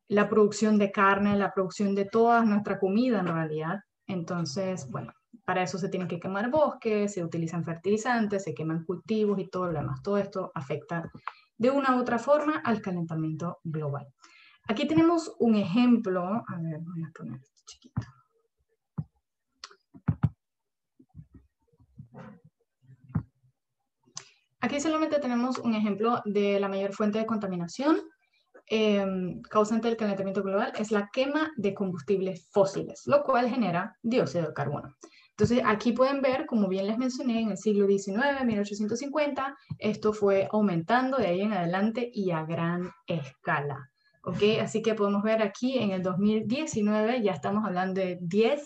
la 0.08 0.30
producción 0.30 0.78
de 0.78 0.92
carne, 0.92 1.38
la 1.38 1.54
producción 1.54 1.96
de 1.96 2.06
toda 2.06 2.44
nuestra 2.46 2.80
comida 2.80 3.20
en 3.20 3.28
realidad. 3.28 3.80
Entonces, 4.08 4.90
bueno, 4.90 5.14
para 5.46 5.64
eso 5.64 5.78
se 5.78 5.90
tienen 5.90 6.08
que 6.08 6.20
quemar 6.20 6.50
bosques, 6.50 7.14
se 7.14 7.24
utilizan 7.24 7.64
fertilizantes, 7.64 8.44
se 8.44 8.54
queman 8.54 8.86
cultivos 8.86 9.40
y 9.40 9.50
todo 9.50 9.68
lo 9.68 9.80
demás. 9.80 10.02
Todo 10.02 10.18
esto 10.18 10.52
afecta 10.54 11.10
de 11.58 11.70
una 11.70 11.96
u 11.96 12.00
otra 12.00 12.20
forma 12.20 12.62
al 12.64 12.82
calentamiento 12.82 13.60
global. 13.64 14.08
Aquí 14.68 14.88
tenemos 14.88 15.36
un 15.40 15.56
ejemplo, 15.56 16.24
a 16.24 16.62
ver, 16.62 16.80
voy 16.80 17.04
a 17.04 17.12
poner 17.14 17.40
esto 17.42 17.62
chiquito. 17.66 18.02
Aquí 24.64 24.80
solamente 24.80 25.20
tenemos 25.20 25.60
un 25.60 25.76
ejemplo 25.76 26.22
de 26.26 26.60
la 26.60 26.70
mayor 26.70 26.94
fuente 26.94 27.20
de 27.20 27.26
contaminación 27.26 28.02
Em, 28.68 29.42
causante 29.42 29.88
del 29.88 29.98
calentamiento 29.98 30.42
global 30.42 30.72
es 30.78 30.90
la 30.92 31.10
quema 31.12 31.52
de 31.58 31.74
combustibles 31.74 32.48
fósiles, 32.50 33.04
lo 33.06 33.24
cual 33.24 33.50
genera 33.50 33.98
dióxido 34.02 34.48
de 34.48 34.54
carbono. 34.54 34.96
Entonces, 35.32 35.62
aquí 35.66 35.92
pueden 35.92 36.22
ver, 36.22 36.46
como 36.46 36.68
bien 36.70 36.88
les 36.88 36.98
mencioné, 36.98 37.42
en 37.42 37.52
el 37.52 37.58
siglo 37.58 37.88
XIX, 37.88 38.46
1850, 38.46 39.58
esto 39.80 40.14
fue 40.14 40.48
aumentando 40.52 41.18
de 41.18 41.28
ahí 41.28 41.42
en 41.42 41.54
adelante 41.54 42.10
y 42.14 42.32
a 42.32 42.46
gran 42.46 42.90
escala. 43.08 43.90
¿Ok? 44.24 44.42
Así 44.62 44.82
que 44.82 44.94
podemos 44.94 45.24
ver 45.24 45.42
aquí 45.42 45.78
en 45.78 45.92
el 45.92 46.02
2019 46.02 47.22
ya 47.22 47.34
estamos 47.34 47.66
hablando 47.66 48.00
de 48.00 48.20
10 48.22 48.66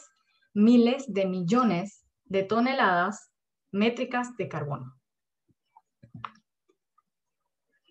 miles 0.53 1.05
de 1.11 1.25
millones 1.25 2.05
de 2.25 2.43
toneladas 2.43 3.31
métricas 3.71 4.37
de 4.37 4.47
carbono. 4.47 4.96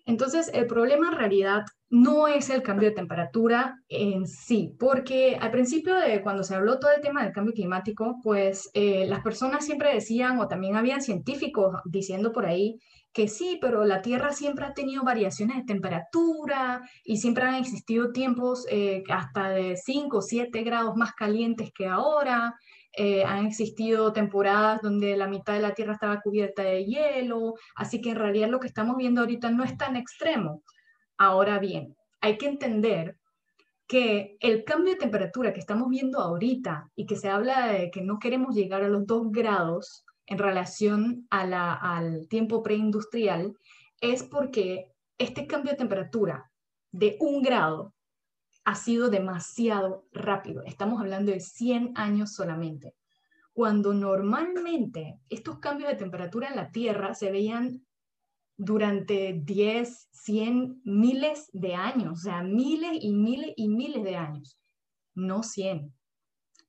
Entonces, 0.07 0.49
el 0.53 0.67
problema 0.67 1.09
en 1.09 1.17
realidad 1.17 1.65
no 1.89 2.29
es 2.29 2.49
el 2.49 2.63
cambio 2.63 2.87
de 2.89 2.95
temperatura 2.95 3.75
en 3.89 4.25
sí, 4.25 4.73
porque 4.79 5.37
al 5.39 5.51
principio 5.51 5.95
de 5.95 6.21
cuando 6.21 6.43
se 6.43 6.55
habló 6.55 6.79
todo 6.79 6.91
el 6.95 7.01
tema 7.01 7.23
del 7.23 7.33
cambio 7.33 7.53
climático, 7.53 8.15
pues 8.23 8.69
eh, 8.73 9.05
las 9.05 9.21
personas 9.21 9.65
siempre 9.65 9.93
decían, 9.93 10.39
o 10.39 10.47
también 10.47 10.77
habían 10.77 11.01
científicos 11.01 11.75
diciendo 11.85 12.31
por 12.31 12.45
ahí, 12.45 12.79
que 13.11 13.27
sí, 13.27 13.57
pero 13.59 13.83
la 13.83 14.01
Tierra 14.01 14.31
siempre 14.31 14.65
ha 14.65 14.73
tenido 14.73 15.03
variaciones 15.03 15.57
de 15.57 15.63
temperatura 15.63 16.87
y 17.03 17.17
siempre 17.17 17.43
han 17.43 17.55
existido 17.55 18.11
tiempos 18.11 18.65
eh, 18.69 19.03
hasta 19.09 19.49
de 19.49 19.75
5 19.75 20.17
o 20.17 20.21
7 20.21 20.63
grados 20.63 20.95
más 20.95 21.13
calientes 21.13 21.71
que 21.73 21.87
ahora. 21.87 22.55
Eh, 22.99 23.23
han 23.23 23.45
existido 23.45 24.11
temporadas 24.11 24.81
donde 24.81 25.15
la 25.15 25.27
mitad 25.27 25.53
de 25.53 25.59
la 25.59 25.75
Tierra 25.75 25.93
estaba 25.93 26.19
cubierta 26.19 26.63
de 26.63 26.83
hielo, 26.83 27.53
así 27.75 28.01
que 28.01 28.09
en 28.09 28.15
realidad 28.15 28.49
lo 28.49 28.59
que 28.59 28.65
estamos 28.65 28.97
viendo 28.97 29.21
ahorita 29.21 29.51
no 29.51 29.63
es 29.63 29.77
tan 29.77 29.95
extremo. 29.95 30.63
Ahora 31.15 31.59
bien, 31.59 31.95
hay 32.21 32.39
que 32.39 32.47
entender 32.47 33.15
que 33.85 34.35
el 34.39 34.63
cambio 34.63 34.93
de 34.93 34.99
temperatura 34.99 35.53
que 35.53 35.59
estamos 35.59 35.89
viendo 35.89 36.19
ahorita 36.19 36.89
y 36.95 37.05
que 37.05 37.15
se 37.15 37.29
habla 37.29 37.67
de 37.67 37.91
que 37.91 38.01
no 38.01 38.17
queremos 38.17 38.55
llegar 38.55 38.83
a 38.83 38.89
los 38.89 39.05
2 39.05 39.31
grados 39.31 40.03
en 40.25 40.39
relación 40.39 41.27
al 41.29 42.27
tiempo 42.29 42.63
preindustrial 42.63 43.55
es 44.01 44.23
porque 44.23 44.91
este 45.19 45.45
cambio 45.45 45.73
de 45.73 45.77
temperatura 45.77 46.51
de 46.91 47.15
un 47.19 47.43
grado 47.43 47.93
ha 48.67 48.75
sido 48.75 49.09
demasiado 49.09 50.05
rápido. 50.11 50.61
Estamos 50.65 50.99
hablando 50.99 51.31
de 51.31 51.39
100 51.39 51.93
años 51.95 52.33
solamente. 52.33 52.95
Cuando 53.53 53.93
normalmente 53.93 55.21
estos 55.29 55.59
cambios 55.59 55.89
de 55.89 55.95
temperatura 55.95 56.49
en 56.49 56.57
la 56.57 56.69
Tierra 56.69 57.13
se 57.13 57.31
veían 57.31 57.85
durante 58.57 59.39
10, 59.41 60.09
100, 60.11 60.81
miles 60.83 61.49
de 61.53 61.75
años, 61.75 62.19
o 62.19 62.21
sea, 62.23 62.43
miles 62.43 62.97
y 62.99 63.13
miles 63.13 63.53
y 63.55 63.69
miles 63.69 64.03
de 64.03 64.17
años, 64.17 64.59
no 65.15 65.43
100. 65.43 65.93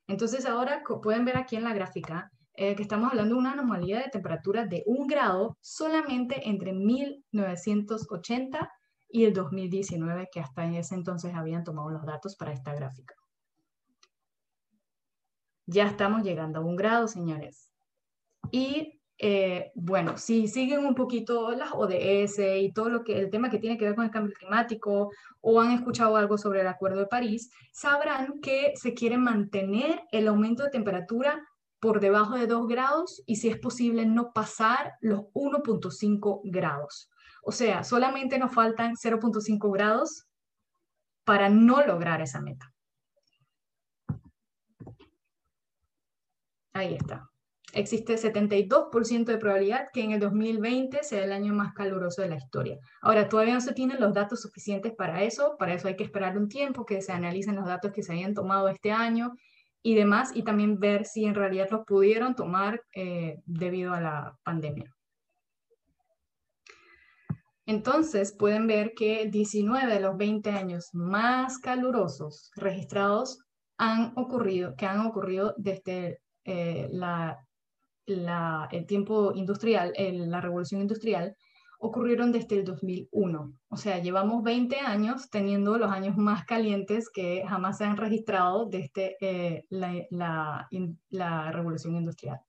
Entonces 0.06 0.46
ahora 0.46 0.84
pueden 1.02 1.24
ver 1.24 1.36
aquí 1.36 1.56
en 1.56 1.64
la 1.64 1.74
gráfica 1.74 2.30
eh, 2.54 2.76
que 2.76 2.82
estamos 2.82 3.10
hablando 3.10 3.34
de 3.34 3.40
una 3.40 3.54
anomalía 3.54 3.98
de 3.98 4.10
temperatura 4.10 4.66
de 4.66 4.84
un 4.86 5.08
grado 5.08 5.58
solamente 5.60 6.48
entre 6.48 6.72
1980 6.72 8.70
y 9.08 9.24
el 9.24 9.32
2019, 9.32 10.28
que 10.32 10.40
hasta 10.40 10.64
en 10.64 10.74
ese 10.74 10.94
entonces 10.94 11.34
habían 11.34 11.64
tomado 11.64 11.90
los 11.90 12.04
datos 12.04 12.36
para 12.36 12.52
esta 12.52 12.74
gráfica. 12.74 13.14
Ya 15.66 15.86
estamos 15.86 16.22
llegando 16.22 16.60
a 16.60 16.62
un 16.62 16.76
grado, 16.76 17.08
señores. 17.08 17.70
Y 18.50 18.98
eh, 19.18 19.72
bueno, 19.74 20.16
si 20.16 20.46
siguen 20.46 20.86
un 20.86 20.94
poquito 20.94 21.50
las 21.50 21.72
ODS 21.72 22.38
y 22.60 22.72
todo 22.72 22.88
lo 22.88 23.02
que 23.02 23.18
el 23.18 23.30
tema 23.30 23.50
que 23.50 23.58
tiene 23.58 23.76
que 23.76 23.84
ver 23.84 23.96
con 23.96 24.04
el 24.04 24.10
cambio 24.10 24.34
climático 24.38 25.10
o 25.40 25.60
han 25.60 25.72
escuchado 25.72 26.16
algo 26.16 26.38
sobre 26.38 26.60
el 26.60 26.68
Acuerdo 26.68 27.00
de 27.00 27.06
París, 27.06 27.50
sabrán 27.72 28.40
que 28.40 28.72
se 28.76 28.94
quiere 28.94 29.18
mantener 29.18 30.02
el 30.12 30.28
aumento 30.28 30.62
de 30.62 30.70
temperatura 30.70 31.44
por 31.80 32.00
debajo 32.00 32.36
de 32.36 32.46
2 32.46 32.68
grados 32.68 33.22
y 33.26 33.36
si 33.36 33.48
es 33.48 33.58
posible 33.58 34.06
no 34.06 34.32
pasar 34.32 34.94
los 35.00 35.22
1.5 35.34 36.40
grados. 36.44 37.10
O 37.48 37.50
sea, 37.50 37.82
solamente 37.82 38.38
nos 38.38 38.52
faltan 38.52 38.94
0.5 38.94 39.72
grados 39.72 40.26
para 41.24 41.48
no 41.48 41.82
lograr 41.82 42.20
esa 42.20 42.42
meta. 42.42 42.70
Ahí 46.74 46.92
está. 46.92 47.30
existe 47.72 48.16
72% 48.18 49.24
de 49.24 49.38
probabilidad 49.38 49.88
que 49.94 50.02
en 50.02 50.10
el 50.10 50.20
2020 50.20 51.02
sea 51.02 51.24
el 51.24 51.32
año 51.32 51.54
más 51.54 51.72
caluroso 51.72 52.20
de 52.20 52.28
la 52.28 52.36
historia. 52.36 52.76
Ahora, 53.00 53.30
todavía 53.30 53.54
no 53.54 53.62
se 53.62 53.72
tienen 53.72 53.98
los 53.98 54.12
datos 54.12 54.42
suficientes 54.42 54.92
para 54.94 55.22
eso, 55.22 55.56
para 55.58 55.72
eso 55.72 55.88
hay 55.88 55.96
que 55.96 56.04
esperar 56.04 56.36
un 56.36 56.50
tiempo 56.50 56.84
que 56.84 57.00
se 57.00 57.12
analicen 57.12 57.56
los 57.56 57.64
datos 57.64 57.92
que 57.92 58.02
se 58.02 58.12
hayan 58.12 58.34
tomado 58.34 58.68
este 58.68 58.92
año 58.92 59.32
y 59.82 59.94
demás, 59.94 60.32
y 60.34 60.42
también 60.42 60.78
ver 60.78 61.06
si 61.06 61.24
en 61.24 61.34
realidad 61.34 61.68
los 61.70 61.86
pudieron 61.86 62.34
tomar 62.34 62.82
eh, 62.94 63.40
debido 63.46 63.94
a 63.94 64.02
la 64.02 64.38
pandemia. 64.42 64.94
Entonces 67.68 68.32
pueden 68.32 68.66
ver 68.66 68.94
que 68.96 69.26
19 69.26 69.92
de 69.92 70.00
los 70.00 70.16
20 70.16 70.48
años 70.52 70.88
más 70.94 71.58
calurosos 71.58 72.50
registrados 72.56 73.40
han 73.76 74.14
ocurrido, 74.16 74.74
que 74.74 74.86
han 74.86 75.00
ocurrido 75.04 75.52
desde 75.58 76.22
eh, 76.46 76.88
la, 76.90 77.36
el 78.06 78.86
tiempo 78.86 79.34
industrial, 79.34 79.92
la 79.98 80.40
revolución 80.40 80.80
industrial, 80.80 81.36
ocurrieron 81.78 82.32
desde 82.32 82.56
el 82.56 82.64
2001. 82.64 83.52
O 83.68 83.76
sea, 83.76 83.98
llevamos 83.98 84.42
20 84.42 84.78
años 84.80 85.28
teniendo 85.28 85.76
los 85.76 85.92
años 85.92 86.16
más 86.16 86.46
calientes 86.46 87.10
que 87.12 87.44
jamás 87.46 87.76
se 87.76 87.84
han 87.84 87.98
registrado 87.98 88.64
desde 88.64 89.18
eh, 89.20 89.66
la, 89.68 90.66
la 91.10 91.52
revolución 91.52 91.96
industrial. 91.96 92.40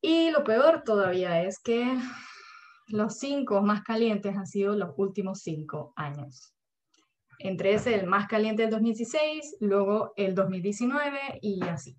Y 0.00 0.32
lo 0.32 0.42
peor 0.42 0.82
todavía 0.84 1.44
es 1.44 1.60
que 1.60 1.96
los 2.88 3.18
cinco 3.18 3.62
más 3.62 3.82
calientes 3.82 4.36
han 4.36 4.46
sido 4.46 4.76
los 4.76 4.90
últimos 4.96 5.40
cinco 5.40 5.92
años. 5.96 6.54
Entre 7.38 7.74
ese, 7.74 7.94
el 7.94 8.06
más 8.06 8.28
caliente 8.28 8.62
del 8.62 8.70
2016, 8.70 9.56
luego 9.60 10.12
el 10.16 10.34
2019 10.34 11.38
y 11.42 11.62
así. 11.64 11.96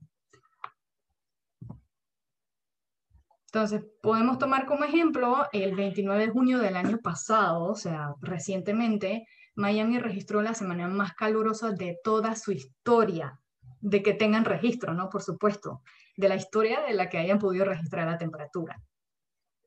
Entonces, 3.48 3.84
podemos 4.02 4.40
tomar 4.40 4.66
como 4.66 4.84
ejemplo 4.84 5.48
el 5.52 5.76
29 5.76 6.26
de 6.26 6.32
junio 6.32 6.60
del 6.60 6.76
año 6.76 7.00
pasado, 7.00 7.66
o 7.66 7.76
sea, 7.76 8.14
recientemente, 8.22 9.28
Miami 9.56 10.00
registró 10.00 10.42
la 10.42 10.54
semana 10.54 10.88
más 10.88 11.14
calurosa 11.14 11.72
de 11.72 11.98
toda 12.04 12.36
su 12.36 12.52
historia, 12.52 13.40
de 13.80 14.04
que 14.04 14.14
tengan 14.14 14.46
registro, 14.46 14.94
¿no? 14.94 15.10
Por 15.10 15.22
supuesto, 15.22 15.82
de 16.18 16.30
la 16.30 16.36
historia 16.36 16.82
de 16.82 16.94
la 16.94 17.10
que 17.10 17.18
hayan 17.20 17.40
podido 17.40 17.66
registrar 17.66 18.08
la 18.08 18.18
temperatura 18.18 18.82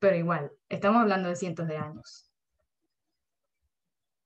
pero 0.01 0.17
igual, 0.17 0.51
estamos 0.69 1.03
hablando 1.03 1.29
de 1.29 1.37
cientos 1.37 1.69
de 1.69 1.77
años. 1.77 2.27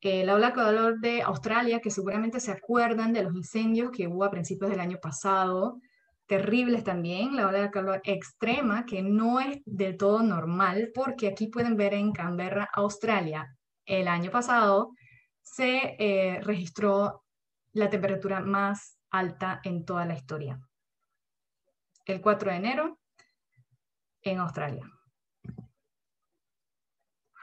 la 0.00 0.34
ola 0.34 0.48
de 0.48 0.52
calor 0.54 1.00
de 1.00 1.22
Australia, 1.22 1.80
que 1.80 1.90
seguramente 1.90 2.38
se 2.40 2.52
acuerdan 2.52 3.12
de 3.12 3.22
los 3.24 3.34
incendios 3.34 3.90
que 3.90 4.06
hubo 4.06 4.24
a 4.24 4.30
principios 4.30 4.70
del 4.70 4.80
año 4.80 4.98
pasado, 5.00 5.80
terribles 6.26 6.84
también, 6.84 7.36
la 7.36 7.48
ola 7.48 7.62
de 7.62 7.70
calor 7.70 8.00
extrema, 8.04 8.86
que 8.86 9.02
no 9.02 9.40
es 9.40 9.60
del 9.64 9.96
todo 9.96 10.22
normal, 10.22 10.90
porque 10.94 11.26
aquí 11.28 11.48
pueden 11.48 11.76
ver 11.76 11.94
en 11.94 12.12
Canberra, 12.12 12.68
Australia, 12.72 13.56
el 13.84 14.08
año 14.08 14.30
pasado 14.30 14.92
se 15.42 15.96
eh, 15.98 16.40
registró 16.42 17.24
la 17.72 17.90
temperatura 17.90 18.40
más 18.40 18.98
alta 19.10 19.60
en 19.64 19.84
toda 19.84 20.06
la 20.06 20.14
historia. 20.14 20.60
El 22.06 22.20
4 22.20 22.50
de 22.50 22.56
enero 22.56 22.98
en 24.22 24.38
Australia. 24.38 24.93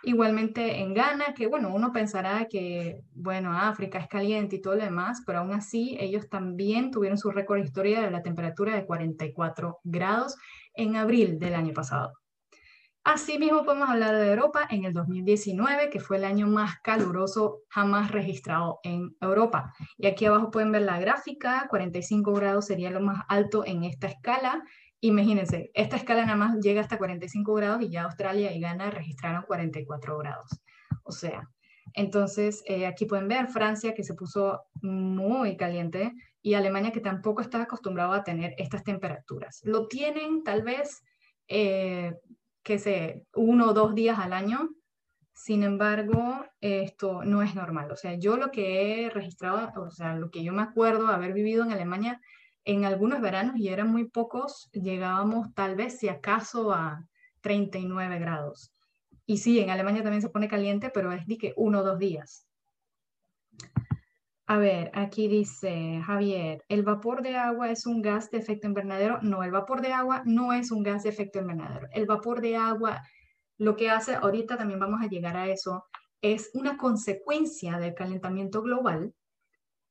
Igualmente 0.03 0.79
en 0.79 0.93
Ghana, 0.93 1.33
que 1.35 1.47
bueno, 1.47 1.73
uno 1.73 1.91
pensará 1.91 2.47
que, 2.47 3.01
bueno, 3.13 3.53
África 3.53 3.99
es 3.99 4.07
caliente 4.07 4.55
y 4.55 4.61
todo 4.61 4.75
lo 4.75 4.83
demás, 4.83 5.21
pero 5.25 5.39
aún 5.39 5.53
así 5.53 5.95
ellos 5.99 6.27
también 6.27 6.89
tuvieron 6.89 7.17
su 7.17 7.29
récord 7.29 7.59
historia 7.59 8.01
de 8.01 8.09
la 8.09 8.23
temperatura 8.23 8.75
de 8.75 8.85
44 8.85 9.79
grados 9.83 10.35
en 10.73 10.95
abril 10.95 11.37
del 11.37 11.53
año 11.53 11.73
pasado. 11.73 12.13
Asimismo, 13.03 13.65
podemos 13.65 13.89
hablar 13.89 14.15
de 14.15 14.29
Europa 14.29 14.67
en 14.69 14.85
el 14.85 14.93
2019, 14.93 15.89
que 15.89 15.99
fue 15.99 16.17
el 16.17 16.23
año 16.23 16.45
más 16.45 16.79
caluroso 16.81 17.61
jamás 17.67 18.11
registrado 18.11 18.79
en 18.83 19.15
Europa. 19.19 19.73
Y 19.97 20.05
aquí 20.05 20.25
abajo 20.25 20.51
pueden 20.51 20.71
ver 20.71 20.83
la 20.83 20.99
gráfica, 20.99 21.65
45 21.67 22.31
grados 22.33 22.67
sería 22.67 22.91
lo 22.91 23.01
más 23.01 23.23
alto 23.27 23.65
en 23.65 23.85
esta 23.85 24.05
escala, 24.05 24.63
Imagínense, 25.03 25.71
esta 25.73 25.95
escala 25.95 26.25
nada 26.25 26.37
más 26.37 26.59
llega 26.59 26.79
hasta 26.79 26.99
45 26.99 27.53
grados 27.55 27.81
y 27.81 27.89
ya 27.89 28.03
Australia 28.03 28.53
y 28.53 28.59
Ghana 28.59 28.91
registraron 28.91 29.43
44 29.47 30.17
grados. 30.19 30.61
O 31.03 31.11
sea, 31.11 31.49
entonces 31.93 32.63
eh, 32.67 32.85
aquí 32.85 33.05
pueden 33.05 33.27
ver 33.27 33.47
Francia 33.47 33.95
que 33.95 34.03
se 34.03 34.13
puso 34.13 34.61
muy 34.83 35.57
caliente 35.57 36.13
y 36.43 36.53
Alemania 36.53 36.91
que 36.91 36.99
tampoco 36.99 37.41
está 37.41 37.63
acostumbrado 37.63 38.13
a 38.13 38.23
tener 38.23 38.53
estas 38.59 38.83
temperaturas. 38.83 39.61
Lo 39.63 39.87
tienen 39.87 40.43
tal 40.43 40.61
vez, 40.61 41.03
eh, 41.47 42.13
que 42.61 42.77
sé, 42.77 43.25
uno 43.33 43.69
o 43.69 43.73
dos 43.73 43.95
días 43.95 44.19
al 44.19 44.33
año. 44.33 44.69
Sin 45.33 45.63
embargo, 45.63 46.45
esto 46.59 47.23
no 47.23 47.41
es 47.41 47.55
normal. 47.55 47.91
O 47.91 47.95
sea, 47.95 48.13
yo 48.13 48.37
lo 48.37 48.51
que 48.51 49.05
he 49.05 49.09
registrado, 49.09 49.71
o 49.81 49.89
sea, 49.89 50.15
lo 50.15 50.29
que 50.29 50.43
yo 50.43 50.53
me 50.53 50.61
acuerdo 50.61 51.07
haber 51.07 51.33
vivido 51.33 51.63
en 51.63 51.71
Alemania 51.71 52.21
en 52.65 52.85
algunos 52.85 53.21
veranos, 53.21 53.57
y 53.57 53.69
eran 53.69 53.89
muy 53.89 54.09
pocos, 54.09 54.69
llegábamos 54.71 55.53
tal 55.53 55.75
vez, 55.75 55.97
si 55.99 56.09
acaso, 56.09 56.71
a 56.71 57.07
39 57.41 58.19
grados. 58.19 58.73
Y 59.25 59.37
sí, 59.37 59.59
en 59.59 59.69
Alemania 59.69 60.03
también 60.03 60.21
se 60.21 60.29
pone 60.29 60.47
caliente, 60.47 60.89
pero 60.93 61.11
es 61.11 61.25
de 61.25 61.37
que 61.37 61.53
uno 61.55 61.79
o 61.79 61.83
dos 61.83 61.99
días. 61.99 62.47
A 64.45 64.57
ver, 64.57 64.91
aquí 64.93 65.29
dice 65.29 66.01
Javier, 66.05 66.63
¿el 66.67 66.83
vapor 66.83 67.21
de 67.21 67.37
agua 67.37 67.71
es 67.71 67.85
un 67.85 68.01
gas 68.01 68.29
de 68.31 68.39
efecto 68.39 68.67
invernadero? 68.67 69.19
No, 69.21 69.43
el 69.43 69.51
vapor 69.51 69.81
de 69.81 69.93
agua 69.93 70.23
no 70.25 70.51
es 70.51 70.71
un 70.71 70.83
gas 70.83 71.03
de 71.03 71.09
efecto 71.09 71.39
invernadero. 71.39 71.87
El 71.93 72.05
vapor 72.05 72.41
de 72.41 72.57
agua 72.57 73.01
lo 73.57 73.75
que 73.75 73.89
hace, 73.89 74.15
ahorita 74.15 74.57
también 74.57 74.79
vamos 74.79 75.01
a 75.01 75.07
llegar 75.07 75.37
a 75.37 75.47
eso, 75.47 75.85
es 76.21 76.49
una 76.53 76.75
consecuencia 76.77 77.77
del 77.77 77.93
calentamiento 77.93 78.61
global, 78.61 79.13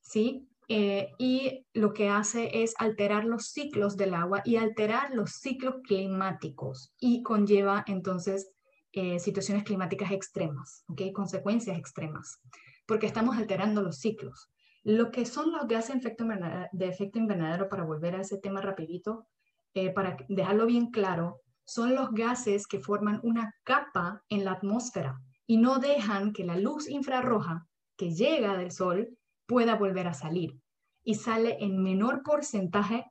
¿sí? 0.01 0.50
Eh, 0.73 1.11
y 1.19 1.67
lo 1.75 1.93
que 1.93 2.09
hace 2.09 2.63
es 2.63 2.75
alterar 2.79 3.25
los 3.25 3.47
ciclos 3.47 3.97
del 3.97 4.15
agua 4.15 4.41
y 4.45 4.55
alterar 4.55 5.13
los 5.13 5.33
ciclos 5.33 5.81
climáticos 5.83 6.95
y 7.01 7.25
conlleva 7.25 7.83
entonces 7.89 8.53
eh, 8.93 9.19
situaciones 9.19 9.65
climáticas 9.65 10.13
extremas, 10.13 10.85
¿okay? 10.87 11.13
consecuencias 11.13 11.77
extremas, 11.77 12.41
porque 12.87 13.09
estamos 13.09 13.37
alterando 13.37 13.83
los 13.83 13.99
ciclos. 13.99 14.49
Lo 14.85 15.11
que 15.11 15.27
son 15.27 15.51
los 15.51 15.67
gases 15.67 16.01
de 16.01 16.87
efecto 16.87 17.19
invernadero, 17.19 17.69
para 17.69 17.83
volver 17.83 18.15
a 18.15 18.21
ese 18.21 18.39
tema 18.39 18.61
rapidito, 18.61 19.27
eh, 19.75 19.91
para 19.91 20.17
dejarlo 20.29 20.67
bien 20.67 20.93
claro, 20.93 21.41
son 21.65 21.97
los 21.97 22.13
gases 22.13 22.69
que 22.69 22.79
forman 22.79 23.19
una 23.25 23.57
capa 23.65 24.23
en 24.29 24.45
la 24.45 24.53
atmósfera 24.53 25.21
y 25.49 25.57
no 25.57 25.81
dejan 25.81 26.33
que 26.33 26.45
la 26.45 26.57
luz 26.57 26.89
infrarroja 26.89 27.67
que 27.97 28.15
llega 28.15 28.57
del 28.57 28.71
sol 28.71 29.19
pueda 29.51 29.75
volver 29.75 30.07
a 30.07 30.15
salir 30.15 30.57
y 31.03 31.17
sale 31.17 31.57
en 31.59 31.83
menor 31.83 32.23
porcentaje 32.23 33.05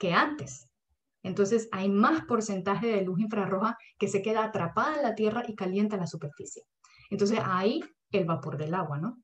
que 0.00 0.12
antes. 0.12 0.68
Entonces 1.22 1.68
hay 1.70 1.88
más 1.88 2.24
porcentaje 2.24 2.88
de 2.88 3.02
luz 3.02 3.20
infrarroja 3.20 3.76
que 3.96 4.08
se 4.08 4.20
queda 4.20 4.42
atrapada 4.42 4.96
en 4.96 5.02
la 5.04 5.14
Tierra 5.14 5.44
y 5.46 5.54
calienta 5.54 5.96
la 5.96 6.08
superficie. 6.08 6.64
Entonces 7.08 7.38
ahí 7.44 7.84
el 8.10 8.24
vapor 8.24 8.58
del 8.58 8.74
agua, 8.74 8.98
¿no? 8.98 9.18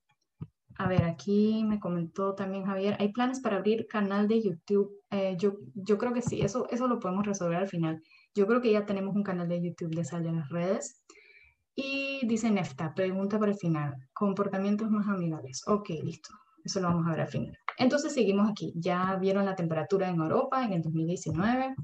A 0.78 0.86
ver, 0.86 1.02
aquí 1.02 1.64
me 1.64 1.80
comentó 1.80 2.36
también 2.36 2.64
Javier, 2.64 2.96
¿hay 3.00 3.10
planes 3.10 3.40
para 3.40 3.56
abrir 3.56 3.88
canal 3.88 4.28
de 4.28 4.40
YouTube? 4.40 4.92
Eh, 5.10 5.36
yo, 5.36 5.54
yo 5.74 5.98
creo 5.98 6.12
que 6.12 6.22
sí, 6.22 6.42
eso, 6.42 6.68
eso 6.70 6.86
lo 6.86 7.00
podemos 7.00 7.26
resolver 7.26 7.56
al 7.56 7.68
final. 7.68 8.00
Yo 8.36 8.46
creo 8.46 8.60
que 8.60 8.70
ya 8.70 8.86
tenemos 8.86 9.16
un 9.16 9.24
canal 9.24 9.48
de 9.48 9.62
YouTube 9.62 9.96
de 9.96 10.04
Sal 10.04 10.22
de 10.22 10.32
las 10.32 10.48
Redes. 10.50 11.02
Dice 12.22 12.50
Nefta, 12.50 12.94
pregunta 12.94 13.38
para 13.38 13.52
el 13.52 13.58
final, 13.58 13.94
comportamientos 14.12 14.90
más 14.90 15.06
amigables. 15.08 15.62
Ok, 15.66 15.90
listo. 16.02 16.30
Eso 16.64 16.80
lo 16.80 16.88
vamos 16.88 17.06
a 17.06 17.10
ver 17.10 17.20
al 17.20 17.28
final. 17.28 17.58
Entonces 17.78 18.12
seguimos 18.12 18.50
aquí. 18.50 18.72
Ya 18.76 19.16
vieron 19.16 19.44
la 19.44 19.54
temperatura 19.54 20.08
en 20.08 20.20
Europa 20.20 20.64
en 20.64 20.72
el 20.72 20.82
2019. 20.82 21.74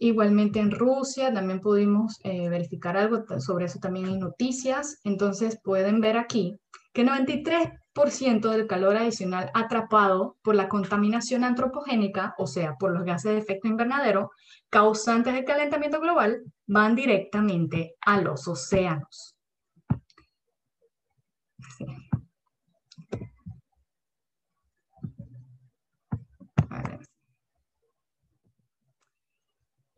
Igualmente 0.00 0.60
en 0.60 0.70
Rusia 0.70 1.32
también 1.32 1.60
pudimos 1.60 2.18
eh, 2.24 2.48
verificar 2.48 2.96
algo 2.96 3.24
sobre 3.38 3.66
eso 3.66 3.78
también 3.78 4.06
en 4.06 4.18
noticias. 4.18 4.98
Entonces 5.04 5.60
pueden 5.62 6.00
ver 6.00 6.16
aquí 6.16 6.56
que 6.92 7.04
93% 7.04 7.79
del 7.94 8.66
calor 8.66 8.96
adicional 8.96 9.50
atrapado 9.52 10.36
por 10.42 10.54
la 10.54 10.68
contaminación 10.68 11.44
antropogénica, 11.44 12.34
o 12.38 12.46
sea, 12.46 12.76
por 12.76 12.92
los 12.92 13.04
gases 13.04 13.32
de 13.32 13.38
efecto 13.38 13.68
invernadero, 13.68 14.30
causantes 14.70 15.34
del 15.34 15.44
calentamiento 15.44 16.00
global, 16.00 16.42
van 16.66 16.94
directamente 16.94 17.96
a 18.00 18.20
los 18.20 18.46
océanos. 18.48 19.36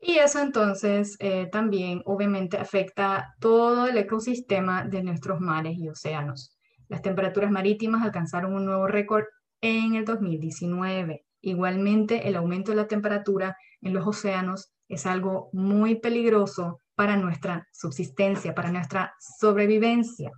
Y 0.05 0.19
eso 0.19 0.41
entonces 0.41 1.17
eh, 1.21 1.47
también 1.53 2.03
obviamente 2.07 2.57
afecta 2.59 3.37
todo 3.39 3.87
el 3.87 3.97
ecosistema 3.97 4.85
de 4.85 5.03
nuestros 5.05 5.39
mares 5.41 5.79
y 5.79 5.89
océanos. 5.89 6.57
Las 6.93 7.01
temperaturas 7.01 7.51
marítimas 7.51 8.03
alcanzaron 8.03 8.53
un 8.53 8.67
nuevo 8.67 8.87
récord 8.87 9.25
en 9.63 9.95
el 9.95 10.05
2019. 10.05 11.25
Igualmente, 11.41 12.29
el 12.29 12.37
aumento 12.37 12.71
de 12.71 12.77
la 12.77 12.87
temperatura 12.87 13.57
en 13.81 13.95
los 13.95 14.07
océanos 14.07 14.75
es 14.91 15.07
algo 15.07 15.49
muy 15.55 15.95
peligroso 15.95 16.81
para 16.95 17.17
nuestra 17.17 17.67
subsistencia, 17.73 18.55
para 18.55 18.71
nuestra 18.71 19.15
sobrevivencia. 19.19 20.33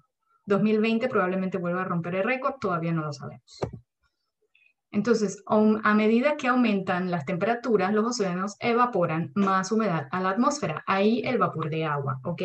2020 0.47 1.09
probablemente 1.09 1.59
vuelva 1.59 1.83
a 1.83 1.87
romper 1.87 2.15
el 2.15 2.23
récord, 2.23 2.55
todavía 2.61 2.93
no 2.93 3.03
lo 3.03 3.13
sabemos. 3.13 3.59
Entonces, 4.93 5.43
a 5.49 5.95
medida 5.95 6.37
que 6.37 6.47
aumentan 6.47 7.11
las 7.11 7.25
temperaturas, 7.25 7.93
los 7.93 8.07
océanos 8.07 8.55
evaporan 8.61 9.33
más 9.35 9.73
humedad 9.73 10.07
a 10.13 10.21
la 10.21 10.31
atmósfera. 10.31 10.85
Ahí 10.87 11.21
el 11.25 11.39
vapor 11.39 11.69
de 11.69 11.85
agua, 11.85 12.21
¿ok? 12.23 12.43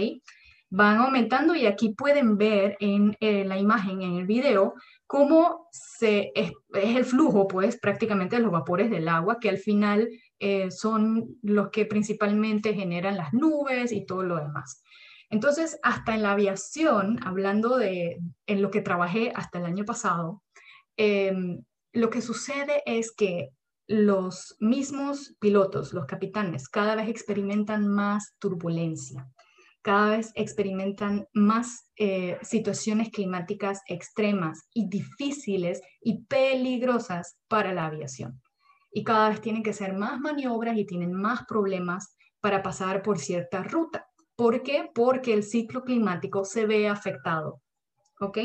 Van 0.71 0.97
aumentando 0.97 1.55
y 1.55 1.65
aquí 1.65 1.95
pueden 1.95 2.37
ver 2.37 2.77
en 2.79 3.15
eh, 3.19 3.43
la 3.45 3.57
imagen, 3.57 4.01
en 4.01 4.17
el 4.17 4.25
video, 4.25 4.75
cómo 5.07 5.67
se, 5.71 6.31
es, 6.35 6.51
el 6.73 7.05
flujo, 7.05 7.47
pues, 7.47 7.79
prácticamente 7.79 8.35
de 8.35 8.43
los 8.43 8.51
vapores 8.51 8.91
del 8.91 9.07
agua, 9.07 9.39
que 9.39 9.49
al 9.49 9.57
final 9.57 10.07
eh, 10.39 10.69
son 10.69 11.37
los 11.41 11.69
que 11.71 11.85
principalmente 11.85 12.73
generan 12.73 13.17
las 13.17 13.33
nubes 13.33 13.91
y 13.91 14.05
todo 14.05 14.23
lo 14.23 14.37
demás. 14.37 14.83
Entonces, 15.29 15.79
hasta 15.83 16.15
en 16.15 16.23
la 16.23 16.33
aviación, 16.33 17.19
hablando 17.25 17.77
de 17.77 18.19
en 18.47 18.61
lo 18.61 18.71
que 18.71 18.81
trabajé 18.81 19.31
hasta 19.35 19.59
el 19.59 19.65
año 19.65 19.85
pasado, 19.85 20.43
em, 20.97 21.63
lo 21.93 22.09
que 22.09 22.21
sucede 22.21 22.83
es 22.85 23.11
que 23.11 23.49
los 23.87 24.55
mismos 24.59 25.35
pilotos, 25.39 25.93
los 25.93 26.05
capitanes, 26.05 26.69
cada 26.69 26.95
vez 26.95 27.09
experimentan 27.09 27.87
más 27.87 28.35
turbulencia, 28.37 29.27
cada 29.81 30.17
vez 30.17 30.31
experimentan 30.35 31.27
más 31.33 31.89
eh, 31.95 32.37
situaciones 32.41 33.09
climáticas 33.09 33.81
extremas 33.87 34.67
y 34.73 34.89
difíciles 34.89 35.81
y 36.01 36.23
peligrosas 36.25 37.37
para 37.47 37.73
la 37.73 37.85
aviación. 37.85 38.41
Y 38.91 39.03
cada 39.03 39.29
vez 39.29 39.41
tienen 39.41 39.63
que 39.63 39.69
hacer 39.69 39.93
más 39.93 40.19
maniobras 40.19 40.77
y 40.77 40.85
tienen 40.85 41.13
más 41.13 41.45
problemas 41.45 42.15
para 42.41 42.63
pasar 42.63 43.01
por 43.01 43.19
cierta 43.19 43.63
ruta. 43.63 44.07
¿Por 44.35 44.63
qué? 44.63 44.89
Porque 44.93 45.33
el 45.33 45.43
ciclo 45.43 45.83
climático 45.83 46.45
se 46.45 46.65
ve 46.65 46.87
afectado. 46.87 47.61
¿Ok? 48.19 48.37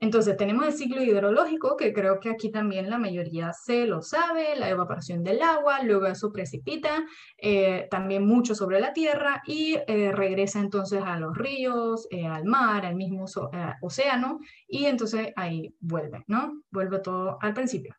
Entonces 0.00 0.36
tenemos 0.36 0.66
el 0.66 0.72
ciclo 0.72 1.02
hidrológico, 1.02 1.76
que 1.76 1.92
creo 1.92 2.20
que 2.20 2.28
aquí 2.28 2.50
también 2.50 2.90
la 2.90 2.98
mayoría 2.98 3.52
se 3.52 3.86
lo 3.86 4.02
sabe, 4.02 4.56
la 4.56 4.68
evaporación 4.68 5.22
del 5.22 5.40
agua, 5.40 5.82
luego 5.82 6.06
eso 6.06 6.32
precipita 6.32 7.04
eh, 7.38 7.86
también 7.90 8.26
mucho 8.26 8.54
sobre 8.54 8.80
la 8.80 8.92
tierra 8.92 9.42
y 9.46 9.76
eh, 9.86 10.12
regresa 10.12 10.60
entonces 10.60 11.02
a 11.04 11.18
los 11.18 11.36
ríos, 11.36 12.06
eh, 12.10 12.26
al 12.26 12.44
mar, 12.44 12.84
al 12.84 12.96
mismo 12.96 13.24
océano 13.80 14.40
y 14.68 14.86
entonces 14.86 15.32
ahí 15.36 15.74
vuelve, 15.80 16.24
¿no? 16.26 16.62
Vuelve 16.70 16.98
todo 16.98 17.38
al 17.40 17.54
principio. 17.54 17.94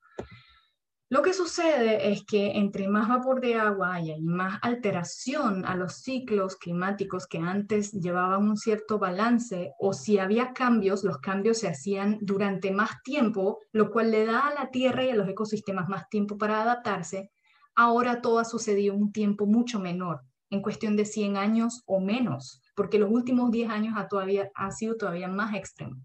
Lo 1.07 1.21
que 1.21 1.33
sucede 1.33 2.11
es 2.11 2.25
que 2.25 2.57
entre 2.57 2.87
más 2.87 3.07
vapor 3.07 3.39
de 3.39 3.53
agua 3.53 3.93
haya 3.93 4.17
y 4.17 4.23
más 4.23 4.57
alteración 4.63 5.63
a 5.63 5.75
los 5.75 5.97
ciclos 5.97 6.55
climáticos 6.55 7.27
que 7.27 7.37
antes 7.37 7.91
llevaban 7.91 8.49
un 8.49 8.57
cierto 8.57 8.97
balance, 8.97 9.71
o 9.77 9.93
si 9.93 10.17
había 10.17 10.51
cambios, 10.51 11.03
los 11.03 11.19
cambios 11.19 11.59
se 11.59 11.67
hacían 11.67 12.17
durante 12.21 12.71
más 12.71 13.03
tiempo, 13.03 13.59
lo 13.71 13.91
cual 13.91 14.09
le 14.09 14.25
da 14.25 14.47
a 14.47 14.53
la 14.55 14.71
Tierra 14.71 15.03
y 15.03 15.11
a 15.11 15.15
los 15.15 15.29
ecosistemas 15.29 15.87
más 15.89 16.09
tiempo 16.09 16.39
para 16.39 16.63
adaptarse, 16.63 17.29
ahora 17.75 18.19
todo 18.19 18.39
ha 18.39 18.45
sucedido 18.45 18.95
un 18.95 19.11
tiempo 19.11 19.45
mucho 19.45 19.79
menor, 19.79 20.21
en 20.49 20.63
cuestión 20.63 20.95
de 20.95 21.05
100 21.05 21.37
años 21.37 21.83
o 21.85 21.99
menos, 21.99 22.63
porque 22.75 22.97
los 22.97 23.11
últimos 23.11 23.51
10 23.51 23.69
años 23.69 23.95
ha, 23.95 24.07
ha 24.55 24.71
sido 24.71 24.97
todavía 24.97 25.27
más 25.27 25.53
extremo. 25.53 25.97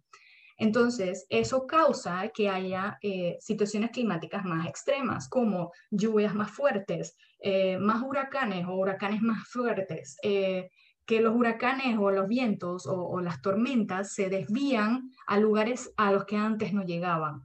Entonces, 0.61 1.25
eso 1.31 1.67
causa 1.67 2.29
que 2.35 2.51
haya 2.51 2.99
eh, 3.01 3.39
situaciones 3.41 3.93
climáticas 3.93 4.45
más 4.45 4.67
extremas, 4.67 5.27
como 5.27 5.73
lluvias 5.91 6.35
más 6.35 6.51
fuertes, 6.51 7.17
eh, 7.39 7.79
más 7.79 8.03
huracanes 8.03 8.67
o 8.67 8.75
huracanes 8.75 9.23
más 9.23 9.49
fuertes, 9.49 10.19
eh, 10.23 10.69
que 11.07 11.23
los 11.23 11.35
huracanes 11.35 11.97
o 11.99 12.11
los 12.11 12.29
vientos 12.29 12.87
o, 12.87 13.23
las 13.23 13.41
tormentas 13.41 14.13
se 14.13 14.29
desvían 14.29 15.11
a 15.27 15.39
lugares 15.39 15.95
a 15.97 16.13
los 16.13 16.27
que 16.27 16.37
antes 16.37 16.75
no 16.75 16.85
llegaban. 16.85 17.41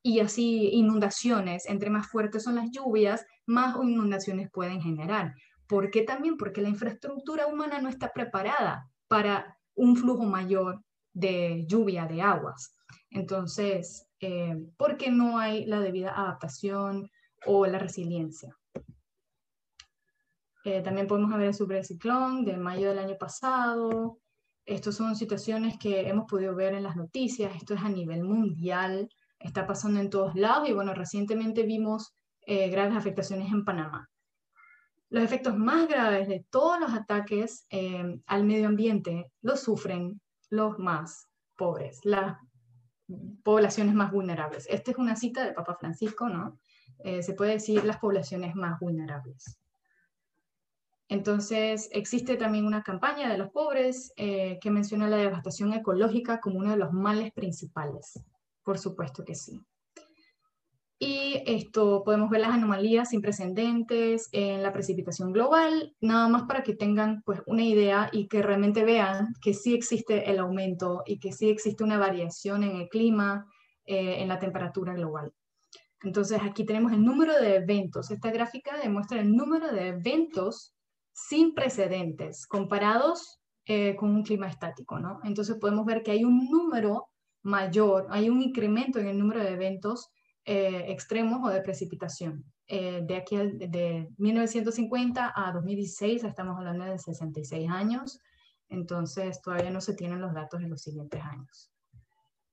Y 0.00 0.20
así 0.20 0.70
inundaciones, 0.72 1.66
entre 1.68 1.90
más 1.90 2.06
fuertes 2.06 2.44
son 2.44 2.54
las 2.54 2.70
lluvias, 2.70 3.26
más 3.46 3.74
inundaciones 3.82 4.48
pueden 4.48 4.80
generar. 4.80 5.34
¿Por 5.66 5.90
qué 5.90 6.02
también? 6.02 6.36
Porque 6.36 6.62
la 6.62 6.68
infraestructura 6.68 7.48
humana 7.48 7.80
no 7.80 7.88
está 7.88 8.12
preparada 8.12 8.88
para 9.08 9.58
un 9.74 9.96
flujo 9.96 10.24
mayor 10.24 10.84
de 11.12 11.64
lluvia 11.66 12.06
de 12.06 12.22
aguas. 12.22 12.74
Entonces, 13.10 14.06
eh, 14.20 14.56
porque 14.76 15.10
no 15.10 15.38
hay 15.38 15.64
la 15.64 15.80
debida 15.80 16.12
adaptación 16.12 17.10
o 17.46 17.66
la 17.66 17.78
resiliencia. 17.78 18.56
Eh, 20.64 20.82
también 20.82 21.06
podemos 21.06 21.30
ver 21.30 21.48
el 21.48 21.54
superciclón 21.54 22.44
de 22.44 22.56
mayo 22.56 22.90
del 22.90 22.98
año 22.98 23.16
pasado. 23.18 24.18
Estas 24.66 24.94
son 24.94 25.16
situaciones 25.16 25.78
que 25.78 26.08
hemos 26.08 26.26
podido 26.26 26.54
ver 26.54 26.74
en 26.74 26.82
las 26.82 26.96
noticias. 26.96 27.56
Esto 27.56 27.74
es 27.74 27.82
a 27.82 27.88
nivel 27.88 28.22
mundial, 28.24 29.08
está 29.38 29.66
pasando 29.66 30.00
en 30.00 30.10
todos 30.10 30.34
lados 30.34 30.68
y 30.68 30.72
bueno, 30.72 30.92
recientemente 30.92 31.62
vimos 31.62 32.12
eh, 32.46 32.68
graves 32.68 32.96
afectaciones 32.96 33.50
en 33.50 33.64
Panamá. 33.64 34.08
Los 35.08 35.24
efectos 35.24 35.56
más 35.56 35.88
graves 35.88 36.28
de 36.28 36.44
todos 36.50 36.78
los 36.78 36.92
ataques 36.92 37.66
al 38.26 38.44
medio 38.44 38.68
ambiente 38.68 39.32
los 39.42 39.58
sufren 39.58 40.20
los 40.50 40.78
más 40.78 41.28
pobres, 41.56 42.00
las 42.04 42.36
poblaciones 43.42 43.94
más 43.94 44.12
vulnerables. 44.12 44.66
Esta 44.68 44.90
es 44.90 44.98
una 44.98 45.16
cita 45.16 45.44
de 45.44 45.52
Papa 45.52 45.76
Francisco, 45.76 46.28
¿no? 46.28 46.58
Eh, 46.98 47.22
se 47.22 47.34
puede 47.34 47.52
decir 47.52 47.84
las 47.84 47.98
poblaciones 47.98 48.54
más 48.54 48.78
vulnerables. 48.78 49.58
Entonces, 51.08 51.88
existe 51.92 52.36
también 52.36 52.66
una 52.66 52.82
campaña 52.82 53.28
de 53.28 53.38
los 53.38 53.50
pobres 53.50 54.12
eh, 54.16 54.58
que 54.60 54.70
menciona 54.70 55.08
la 55.08 55.16
devastación 55.16 55.72
ecológica 55.72 56.38
como 56.38 56.58
uno 56.58 56.70
de 56.70 56.76
los 56.76 56.92
males 56.92 57.32
principales. 57.32 58.20
Por 58.62 58.78
supuesto 58.78 59.24
que 59.24 59.34
sí. 59.34 59.60
Y 61.02 61.42
esto 61.46 62.02
podemos 62.04 62.28
ver 62.28 62.42
las 62.42 62.50
anomalías 62.50 63.08
sin 63.08 63.22
precedentes 63.22 64.28
en 64.32 64.62
la 64.62 64.70
precipitación 64.70 65.32
global, 65.32 65.96
nada 66.02 66.28
más 66.28 66.42
para 66.42 66.62
que 66.62 66.74
tengan 66.74 67.22
pues, 67.22 67.40
una 67.46 67.64
idea 67.64 68.10
y 68.12 68.28
que 68.28 68.42
realmente 68.42 68.84
vean 68.84 69.32
que 69.40 69.54
sí 69.54 69.72
existe 69.72 70.30
el 70.30 70.38
aumento 70.38 71.02
y 71.06 71.18
que 71.18 71.32
sí 71.32 71.48
existe 71.48 71.82
una 71.82 71.96
variación 71.96 72.64
en 72.64 72.76
el 72.76 72.90
clima, 72.90 73.46
eh, 73.86 74.16
en 74.20 74.28
la 74.28 74.38
temperatura 74.38 74.92
global. 74.92 75.32
Entonces 76.02 76.38
aquí 76.42 76.66
tenemos 76.66 76.92
el 76.92 77.02
número 77.02 77.32
de 77.32 77.56
eventos. 77.56 78.10
Esta 78.10 78.30
gráfica 78.30 78.76
demuestra 78.76 79.20
el 79.20 79.34
número 79.34 79.72
de 79.72 79.88
eventos 79.88 80.74
sin 81.14 81.54
precedentes 81.54 82.46
comparados 82.46 83.40
eh, 83.64 83.96
con 83.96 84.10
un 84.10 84.22
clima 84.22 84.48
estático, 84.48 84.98
¿no? 84.98 85.20
Entonces 85.24 85.56
podemos 85.58 85.86
ver 85.86 86.02
que 86.02 86.10
hay 86.10 86.24
un 86.24 86.50
número 86.50 87.08
mayor, 87.42 88.06
hay 88.10 88.28
un 88.28 88.42
incremento 88.42 88.98
en 88.98 89.06
el 89.06 89.18
número 89.18 89.42
de 89.42 89.52
eventos 89.52 90.10
eh, 90.52 90.90
extremos 90.90 91.38
o 91.44 91.48
de 91.48 91.62
precipitación. 91.62 92.44
Eh, 92.66 93.02
de 93.06 93.16
aquí 93.16 93.36
de 93.36 94.08
1950 94.18 95.32
a 95.32 95.52
2016 95.52 96.24
estamos 96.24 96.58
hablando 96.58 96.86
de 96.86 96.98
66 96.98 97.70
años, 97.70 98.18
entonces 98.68 99.40
todavía 99.42 99.70
no 99.70 99.80
se 99.80 99.94
tienen 99.94 100.20
los 100.20 100.34
datos 100.34 100.60
en 100.60 100.70
los 100.70 100.82
siguientes 100.82 101.22
años. 101.22 101.70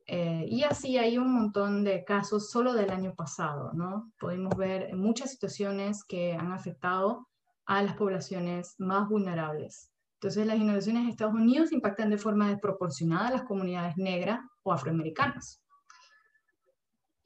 Eh, 0.06 0.46
y 0.48 0.62
así 0.62 1.00
hay 1.00 1.18
un 1.18 1.34
montón 1.34 1.84
de 1.84 2.06
casos 2.06 2.52
solo 2.52 2.74
del 2.74 2.92
año 2.92 3.16
pasado, 3.16 3.74
¿no? 3.74 4.12
Podemos 4.20 4.56
ver 4.56 4.94
muchas 4.94 5.32
situaciones 5.32 6.04
que 6.04 6.34
han 6.34 6.52
afectado 6.52 7.28
a 7.66 7.82
las 7.82 7.96
poblaciones 7.96 8.76
más 8.78 9.10
vulnerables. 9.10 9.90
Entonces, 10.18 10.46
las 10.46 10.58
inundaciones 10.58 11.02
en 11.02 11.10
Estados 11.10 11.34
Unidos 11.34 11.72
impactan 11.72 12.12
de 12.12 12.20
forma 12.20 12.50
desproporcionada 12.50 13.30
a 13.30 13.32
las 13.32 13.44
comunidades 13.44 13.98
negras 13.98 14.42
o 14.62 14.72
afroamericanas. 14.72 15.64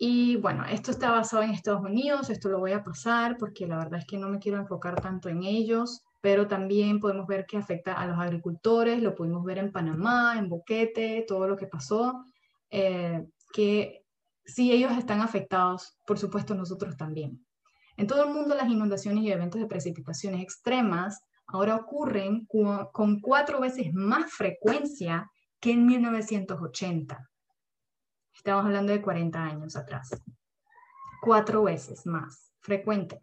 Y 0.04 0.36
bueno, 0.38 0.66
esto 0.66 0.90
está 0.90 1.12
basado 1.12 1.44
en 1.44 1.52
Estados 1.52 1.84
Unidos, 1.84 2.32
esto 2.32 2.50
lo 2.50 2.58
voy 2.58 2.72
a 2.72 2.84
pasar 2.84 3.38
porque 3.38 3.68
la 3.68 3.78
verdad 3.78 4.00
es 4.00 4.08
que 4.08 4.18
no 4.18 4.30
me 4.30 4.40
quiero 4.40 4.58
enfocar 4.58 5.00
tanto 5.00 5.30
en 5.30 5.44
ellos, 5.44 6.02
pero 6.22 6.48
también 6.48 7.00
podemos 7.00 7.28
ver 7.28 7.46
que 7.46 7.58
afecta 7.58 7.94
a 7.94 8.08
los 8.08 8.18
agricultores, 8.18 9.00
lo 9.00 9.14
pudimos 9.14 9.44
ver 9.44 9.60
en 9.60 9.72
Panamá, 9.72 10.40
en 10.40 10.50
Boquete, 10.50 11.24
todo 11.28 11.48
lo 11.48 11.56
que 11.56 11.68
pasó, 11.68 12.26
eh, 12.72 13.28
que 13.54 14.04
si 14.44 14.72
ellos 14.72 14.92
están 14.98 15.22
afectados, 15.22 16.00
por 16.08 16.18
supuesto 16.18 16.56
nosotros 16.56 16.98
también. 16.98 17.46
En 17.96 18.08
todo 18.08 18.24
el 18.24 18.34
mundo 18.34 18.56
las 18.56 18.70
inundaciones 18.72 19.24
y 19.24 19.32
eventos 19.32 19.62
de 19.62 19.68
precipitaciones 19.68 20.42
extremas 20.42 21.22
ahora 21.46 21.76
ocurren 21.76 22.48
con 22.48 23.20
cuatro 23.20 23.60
veces 23.60 23.94
más 23.94 24.34
frecuencia 24.34 25.30
que 25.60 25.74
en 25.74 25.86
1980. 25.86 27.31
Estamos 28.42 28.66
hablando 28.66 28.92
de 28.92 29.04
40 29.04 29.40
años 29.40 29.76
atrás. 29.76 30.20
Cuatro 31.22 31.62
veces 31.62 32.08
más 32.08 32.52
frecuente. 32.60 33.20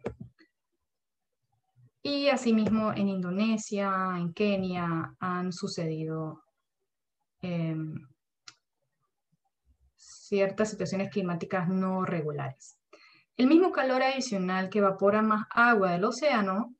Y 2.01 2.29
asimismo 2.29 2.93
en 2.93 3.09
Indonesia, 3.09 4.13
en 4.15 4.31
Kenia, 4.31 5.13
han 5.19 5.51
sucedido 5.51 6.41
em, 7.41 8.07
ciertas 9.97 10.69
situaciones 10.69 11.11
climáticas 11.11 11.67
no 11.67 12.05
regulares. 12.05 12.79
El 13.35 13.47
mismo 13.47 13.73
calor 13.73 14.01
adicional 14.01 14.69
que 14.69 14.79
evapora 14.79 15.21
más 15.21 15.47
agua 15.49 15.91
del 15.91 16.05
océano, 16.05 16.73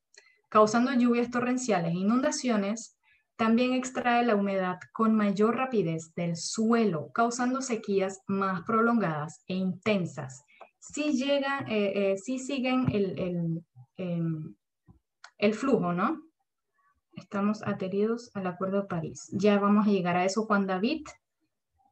causando 0.48 0.94
lluvias 0.94 1.30
torrenciales 1.30 1.92
e 1.92 1.98
inundaciones, 1.98 2.98
también 3.40 3.72
extrae 3.72 4.26
la 4.26 4.36
humedad 4.36 4.80
con 4.92 5.16
mayor 5.16 5.56
rapidez 5.56 6.14
del 6.14 6.36
suelo, 6.36 7.10
causando 7.14 7.62
sequías 7.62 8.20
más 8.28 8.64
prolongadas 8.64 9.46
e 9.48 9.54
intensas. 9.54 10.44
Si, 10.78 11.14
llegan, 11.14 11.66
eh, 11.72 12.12
eh, 12.12 12.18
si 12.18 12.38
siguen 12.38 12.88
el, 12.92 13.64
em, 13.96 14.56
el, 15.38 15.54
flujo, 15.54 15.94
¿no? 15.94 16.22
Estamos 17.14 17.64
adheridos 17.64 18.30
al 18.34 18.46
Acuerdo 18.46 18.82
de 18.82 18.88
París. 18.88 19.30
Ya 19.32 19.58
vamos 19.58 19.88
a 19.88 19.92
llegar 19.92 20.18
a 20.18 20.26
eso, 20.26 20.44
Juan 20.44 20.68
David, 20.68 21.08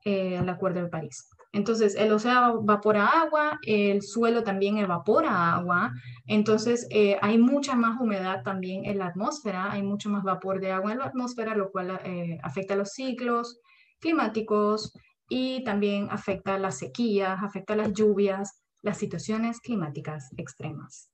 eh, 0.03 0.37
al 0.37 0.49
Acuerdo 0.49 0.81
de 0.81 0.89
París. 0.89 1.29
Entonces, 1.53 1.95
el 1.95 2.11
océano 2.11 2.61
evapora 2.61 3.07
agua, 3.07 3.59
el 3.65 4.01
suelo 4.01 4.43
también 4.43 4.77
evapora 4.77 5.55
agua, 5.55 5.93
entonces 6.25 6.87
eh, 6.89 7.17
hay 7.21 7.37
mucha 7.37 7.75
más 7.75 7.99
humedad 7.99 8.43
también 8.43 8.85
en 8.85 8.97
la 8.97 9.07
atmósfera, 9.07 9.71
hay 9.71 9.81
mucho 9.81 10.09
más 10.09 10.23
vapor 10.23 10.59
de 10.59 10.71
agua 10.71 10.91
en 10.91 10.99
la 10.99 11.05
atmósfera, 11.05 11.55
lo 11.55 11.71
cual 11.71 11.99
eh, 12.03 12.37
afecta 12.43 12.75
los 12.75 12.91
ciclos 12.91 13.59
climáticos 13.99 14.93
y 15.29 15.63
también 15.63 16.07
afecta 16.11 16.57
las 16.57 16.77
sequías, 16.77 17.41
afecta 17.41 17.75
las 17.75 17.93
lluvias, 17.93 18.61
las 18.81 18.97
situaciones 18.97 19.59
climáticas 19.59 20.29
extremas. 20.37 21.09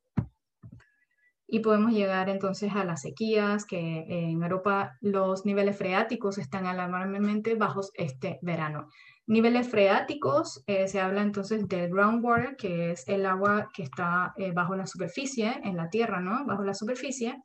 Y 1.48 1.60
podemos 1.60 1.92
llegar 1.92 2.30
entonces 2.30 2.74
a 2.74 2.84
las 2.84 3.02
sequías, 3.02 3.66
que 3.66 4.06
en 4.08 4.42
Europa 4.42 4.98
los 5.02 5.46
niveles 5.46 5.78
freáticos 5.78 6.40
están 6.40 6.66
alarmantemente 6.66 7.54
bajos 7.54 7.92
este 7.94 8.40
verano. 8.42 8.88
Niveles 9.26 9.70
freáticos, 9.70 10.64
eh, 10.68 10.88
se 10.88 11.00
habla 11.00 11.22
entonces 11.22 11.68
del 11.70 11.90
groundwater, 11.90 12.58
que 12.58 12.92
es 12.92 13.08
el 13.08 13.26
agua 13.26 13.70
que 13.74 13.84
está 13.84 14.34
eh, 14.38 14.52
bajo 14.52 14.76
la 14.76 14.86
superficie, 14.86 15.62
en 15.64 15.78
la 15.78 15.90
tierra, 15.90 16.20
¿no? 16.20 16.46
Bajo 16.46 16.64
la 16.64 16.74
superficie. 16.74 17.42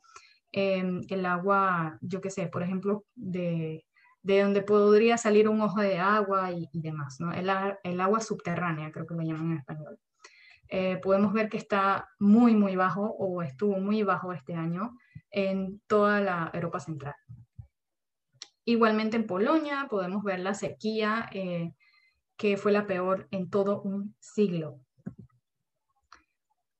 Em, 0.51 1.01
el 1.09 1.25
agua, 1.25 1.97
yo 2.01 2.19
qué 2.19 2.29
sé, 2.31 2.47
por 2.47 2.63
ejemplo, 2.63 3.05
de, 3.15 3.85
de, 4.23 4.41
donde 4.41 4.61
podría 4.61 5.17
salir 5.17 5.47
un 5.47 5.61
ojo 5.61 5.79
de 5.79 5.99
agua 5.99 6.51
y, 6.51 6.67
demás, 6.73 7.17
¿no? 7.19 7.31
El, 7.31 7.49
el, 7.83 8.01
agua 8.01 8.19
subterránea, 8.19 8.91
creo 8.91 9.05
que 9.05 9.13
lo 9.15 9.21
llaman 9.21 9.51
en 9.51 9.57
español. 9.59 9.99
Eh, 10.67 10.99
podemos 11.01 11.33
ver 11.33 11.49
que 11.49 11.57
está 11.57 12.09
muy, 12.19 12.55
muy 12.55 12.75
bajo 12.75 13.03
o 13.03 13.41
estuvo 13.41 13.79
muy 13.79 14.03
bajo 14.03 14.33
este 14.33 14.53
año 14.53 14.97
en 15.31 15.81
toda 15.87 16.19
la 16.19 16.51
Europa 16.53 16.79
Central. 16.79 17.15
Igualmente 18.69 19.17
en 19.17 19.25
Polonia 19.25 19.87
podemos 19.89 20.23
ver 20.23 20.41
la 20.41 20.53
sequía 20.53 21.27
eh, 21.31 21.73
que 22.37 22.55
fue 22.55 22.71
la 22.71 22.85
peor 22.85 23.27
en 23.31 23.49
todo 23.49 23.81
un 23.81 24.15
siglo. 24.19 24.79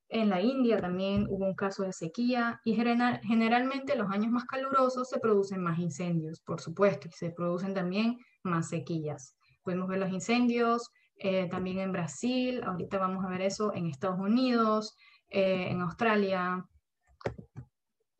En 0.07 0.29
la 0.29 0.39
India 0.39 0.79
también 0.79 1.25
hubo 1.27 1.47
un 1.47 1.55
caso 1.55 1.81
de 1.81 1.91
sequía 1.91 2.61
y 2.63 2.75
generalmente 2.75 3.95
los 3.95 4.11
años 4.11 4.31
más 4.31 4.45
calurosos 4.45 5.09
se 5.09 5.19
producen 5.19 5.63
más 5.63 5.79
incendios, 5.79 6.41
por 6.41 6.61
supuesto, 6.61 7.07
y 7.07 7.11
se 7.11 7.31
producen 7.31 7.73
también 7.73 8.19
más 8.43 8.69
sequías. 8.69 9.35
Podemos 9.63 9.87
ver 9.87 9.97
los 9.97 10.11
incendios 10.11 10.91
eh, 11.15 11.49
también 11.49 11.79
en 11.79 11.91
Brasil, 11.91 12.61
ahorita 12.63 12.99
vamos 12.99 13.25
a 13.25 13.29
ver 13.29 13.41
eso 13.41 13.73
en 13.73 13.87
Estados 13.87 14.19
Unidos, 14.19 14.95
eh, 15.27 15.69
en 15.71 15.81
Australia, 15.81 16.63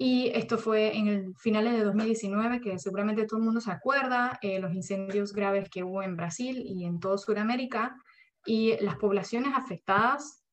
y 0.01 0.31
esto 0.33 0.57
fue 0.57 0.95
en 0.95 1.07
el 1.09 1.35
finales 1.35 1.73
de 1.73 1.83
2019, 1.83 2.61
que 2.61 2.79
seguramente 2.79 3.25
todo 3.25 3.37
el 3.37 3.43
mundo 3.43 3.59
se 3.59 3.69
acuerda, 3.69 4.39
eh, 4.41 4.57
los 4.57 4.73
incendios 4.73 5.33
graves 5.33 5.69
que 5.69 5.83
hubo 5.83 6.01
en 6.01 6.15
Brasil 6.15 6.63
y 6.65 6.85
en 6.85 7.01
toda 7.01 7.17
Sudamérica. 7.17 7.97
Y 8.45 8.77
las 8.79 8.95
poblaciones 8.95 9.53
afectadas 9.53 10.45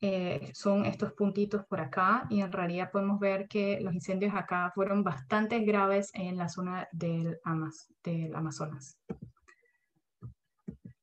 eh, 0.00 0.50
son 0.52 0.84
estos 0.84 1.12
puntitos 1.12 1.64
por 1.66 1.80
acá. 1.80 2.26
Y 2.28 2.40
en 2.40 2.50
realidad 2.50 2.90
podemos 2.90 3.20
ver 3.20 3.46
que 3.46 3.78
los 3.80 3.94
incendios 3.94 4.34
acá 4.34 4.72
fueron 4.74 5.04
bastante 5.04 5.60
graves 5.60 6.10
en 6.14 6.36
la 6.36 6.48
zona 6.48 6.88
del, 6.90 7.38
del 8.02 8.34
Amazonas. 8.34 8.98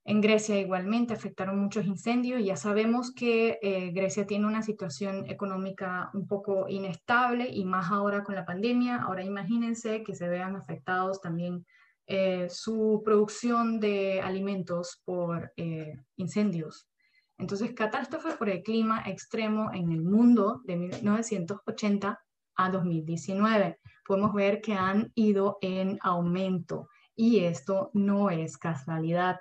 En 0.05 0.19
Grecia 0.19 0.59
igualmente 0.59 1.13
afectaron 1.13 1.59
muchos 1.59 1.85
incendios. 1.85 2.43
Ya 2.43 2.57
sabemos 2.57 3.13
que 3.13 3.57
eh, 3.61 3.91
Grecia 3.91 4.27
tiene 4.27 4.47
una 4.47 4.61
situación 4.61 5.25
económica 5.29 6.09
un 6.13 6.27
poco 6.27 6.67
inestable 6.67 7.47
y 7.49 7.63
más 7.63 7.89
ahora 7.89 8.23
con 8.23 8.35
la 8.35 8.45
pandemia. 8.45 9.01
Ahora 9.03 9.23
imagínense 9.23 10.03
que 10.03 10.13
se 10.13 10.27
vean 10.27 10.57
afectados 10.57 11.21
también 11.21 11.65
eh, 12.05 12.47
su 12.49 13.01
producción 13.05 13.79
de 13.79 14.19
alimentos 14.19 15.01
por 15.05 15.53
eh, 15.55 15.97
incendios. 16.17 16.89
Entonces, 17.37 17.71
catástrofe 17.73 18.33
por 18.33 18.49
el 18.49 18.61
clima 18.61 19.03
extremo 19.05 19.71
en 19.73 19.91
el 19.91 20.01
mundo 20.01 20.61
de 20.65 20.75
1980 20.75 22.19
a 22.55 22.69
2019. 22.69 23.79
Podemos 24.05 24.33
ver 24.33 24.61
que 24.61 24.73
han 24.73 25.13
ido 25.15 25.59
en 25.61 25.97
aumento 26.01 26.89
y 27.15 27.39
esto 27.39 27.89
no 27.93 28.29
es 28.29 28.57
casualidad 28.57 29.39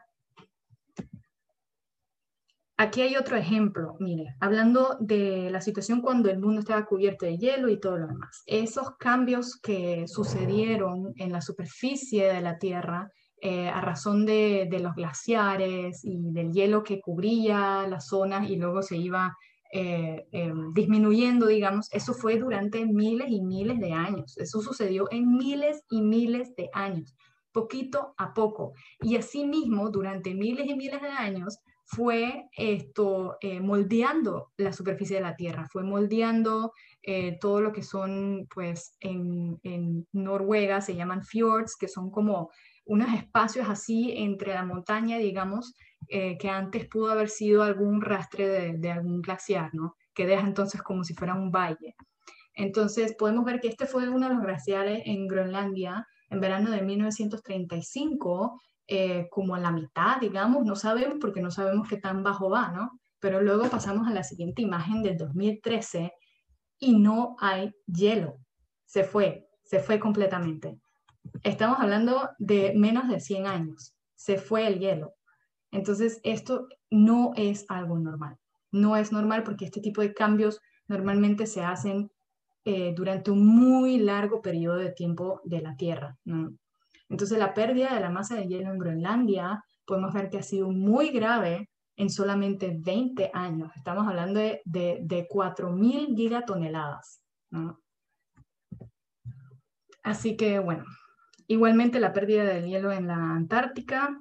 Aquí 2.82 3.00
hay 3.00 3.14
otro 3.14 3.36
ejemplo, 3.36 3.94
mire, 4.00 4.34
hablando 4.40 4.96
de 4.98 5.50
la 5.52 5.60
situación 5.60 6.00
cuando 6.00 6.28
el 6.28 6.40
mundo 6.40 6.58
estaba 6.58 6.84
cubierto 6.84 7.26
de 7.26 7.38
hielo 7.38 7.68
y 7.68 7.78
todo 7.78 7.96
lo 7.96 8.08
demás. 8.08 8.42
Esos 8.44 8.96
cambios 8.96 9.54
que 9.54 10.08
sucedieron 10.08 11.12
en 11.14 11.30
la 11.30 11.40
superficie 11.40 12.26
de 12.26 12.40
la 12.40 12.58
Tierra 12.58 13.08
eh, 13.40 13.68
a 13.68 13.80
razón 13.82 14.26
de, 14.26 14.68
los 14.82 14.96
glaciares 14.96 16.04
y 16.04 16.32
del 16.32 16.50
hielo 16.50 16.82
que 16.82 17.00
cubría 17.00 17.86
las 17.86 18.08
zonas 18.08 18.50
y 18.50 18.56
luego 18.56 18.82
se 18.82 18.96
iba 18.96 19.36
eh, 19.72 20.26
em, 20.32 20.74
disminuyendo, 20.74 21.46
digamos, 21.46 21.86
eso 21.92 22.14
fue 22.14 22.36
durante 22.36 22.84
miles 22.84 23.28
y 23.30 23.42
miles 23.42 23.78
de 23.78 23.92
años. 23.92 24.36
Eso 24.38 24.60
sucedió 24.60 25.06
en 25.12 25.36
miles 25.36 25.84
y 25.88 26.02
miles 26.02 26.52
de 26.56 26.68
años, 26.72 27.14
poquito 27.52 28.12
a 28.16 28.34
poco. 28.34 28.72
Y 29.00 29.14
asimismo, 29.14 29.88
durante 29.90 30.34
miles 30.34 30.66
y 30.66 30.74
miles 30.74 31.00
de 31.00 31.10
años, 31.10 31.60
fue 31.84 32.48
esto 32.56 33.36
eh, 33.40 33.60
moldeando 33.60 34.52
la 34.56 34.72
superficie 34.72 35.16
de 35.16 35.22
la 35.22 35.36
Tierra, 35.36 35.68
fue 35.70 35.82
moldeando 35.82 36.72
eh, 37.02 37.38
todo 37.40 37.60
lo 37.60 37.72
que 37.72 37.82
son, 37.82 38.46
pues 38.52 38.96
en, 39.00 39.60
Noruega 40.12 40.80
se 40.80 40.94
llaman 40.94 41.22
fjords, 41.22 41.76
que 41.76 41.88
son 41.88 42.10
como 42.10 42.50
unos 42.84 43.12
espacios 43.14 43.68
así 43.68 44.12
entre 44.16 44.54
la 44.54 44.64
montaña, 44.64 45.18
digamos, 45.18 45.74
eh, 46.08 46.36
que 46.38 46.48
antes 46.48 46.88
pudo 46.88 47.10
haber 47.10 47.28
sido 47.28 47.62
algún 47.62 48.00
rastre 48.00 48.48
de, 48.48 48.78
de, 48.78 48.90
algún 48.90 49.20
glaciar, 49.20 49.70
¿no? 49.74 49.96
Que 50.14 50.26
deja 50.26 50.46
entonces 50.46 50.82
como 50.82 51.04
si 51.04 51.14
fuera 51.14 51.34
un 51.34 51.50
valle. 51.50 51.94
Entonces 52.54 53.14
podemos 53.18 53.44
ver 53.44 53.60
que 53.60 53.68
este 53.68 53.86
fue 53.86 54.08
uno 54.08 54.28
de 54.28 54.34
los 54.34 54.42
glaciares 54.42 55.02
en 55.06 55.26
Groenlandia 55.26 56.06
en 56.28 56.40
verano 56.40 56.70
de 56.70 56.82
1935 56.82 58.60
eh, 58.94 59.28
como 59.30 59.54
a 59.54 59.58
la 59.58 59.70
mitad, 59.70 60.20
digamos, 60.20 60.66
no 60.66 60.76
sabemos 60.76 61.16
porque 61.18 61.40
no 61.40 61.50
sabemos 61.50 61.88
qué 61.88 61.96
tan 61.96 62.22
bajo 62.22 62.50
va, 62.50 62.72
¿no? 62.72 63.00
Pero 63.20 63.40
luego 63.40 63.70
pasamos 63.70 64.06
a 64.06 64.12
la 64.12 64.22
siguiente 64.22 64.60
imagen 64.60 65.02
del 65.02 65.16
2013 65.16 66.12
y 66.78 66.98
no 66.98 67.34
hay 67.40 67.74
hielo. 67.86 68.36
Se 68.84 69.04
fue, 69.04 69.48
se 69.62 69.80
fue 69.80 69.98
completamente. 69.98 70.78
Estamos 71.42 71.78
hablando 71.80 72.32
de 72.38 72.74
menos 72.76 73.08
de 73.08 73.18
100 73.18 73.46
años. 73.46 73.96
Se 74.14 74.36
fue 74.36 74.66
el 74.66 74.78
hielo. 74.78 75.14
Entonces, 75.70 76.20
esto 76.22 76.68
no 76.90 77.32
es 77.34 77.64
algo 77.70 77.98
normal. 77.98 78.36
No 78.72 78.98
es 78.98 79.10
normal 79.10 79.42
porque 79.42 79.64
este 79.64 79.80
tipo 79.80 80.02
de 80.02 80.12
cambios 80.12 80.60
normalmente 80.86 81.46
se 81.46 81.64
hacen 81.64 82.12
eh, 82.66 82.92
durante 82.94 83.30
un 83.30 83.46
muy 83.46 83.96
largo 83.96 84.42
periodo 84.42 84.76
de 84.76 84.92
tiempo 84.92 85.40
de 85.44 85.62
la 85.62 85.76
Tierra. 85.78 86.18
¿no? 86.26 86.52
Entonces 87.12 87.38
la 87.38 87.52
pérdida 87.52 87.94
de 87.94 88.00
la 88.00 88.08
masa 88.08 88.36
de 88.36 88.48
hielo 88.48 88.72
en 88.72 88.78
Groenlandia 88.78 89.62
podemos 89.84 90.14
ver 90.14 90.30
que 90.30 90.38
ha 90.38 90.42
sido 90.42 90.70
muy 90.70 91.10
grave 91.10 91.68
en 91.96 92.08
solamente 92.08 92.74
20 92.74 93.30
años. 93.34 93.70
Estamos 93.76 94.08
hablando 94.08 94.40
de, 94.40 94.62
de, 94.64 95.28
4.000 95.28 96.16
gigatoneladas. 96.16 97.20
Así 100.02 100.38
que 100.38 100.58
bueno, 100.58 100.86
igualmente 101.48 102.00
la 102.00 102.14
pérdida 102.14 102.44
del 102.44 102.64
hielo 102.64 102.92
en 102.92 103.08
la 103.08 103.16
Antártica, 103.16 104.18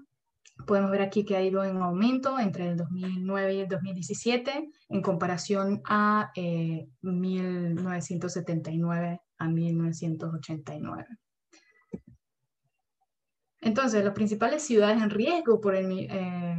podemos 0.67 0.91
ver 0.91 1.01
aquí 1.01 1.23
que 1.23 1.37
ha 1.37 1.41
ido 1.41 1.63
en 1.63 1.77
aumento 1.77 2.39
entre 2.39 2.67
el 2.67 2.75
2009 2.75 3.53
y 3.53 3.61
el 3.61 3.69
2017 3.69 4.69
en 4.89 5.01
comparación 5.01 5.81
a 5.85 6.29
1979 6.35 9.13
eh, 9.13 9.19
a 9.37 9.47
1989. 9.47 11.07
Entonces, 13.61 14.03
las 14.03 14.13
principales 14.13 14.63
ciudades 14.63 15.01
en 15.01 15.11
riesgo 15.11 15.61
por 15.61 15.75
el, 15.75 16.07
eh, 16.09 16.57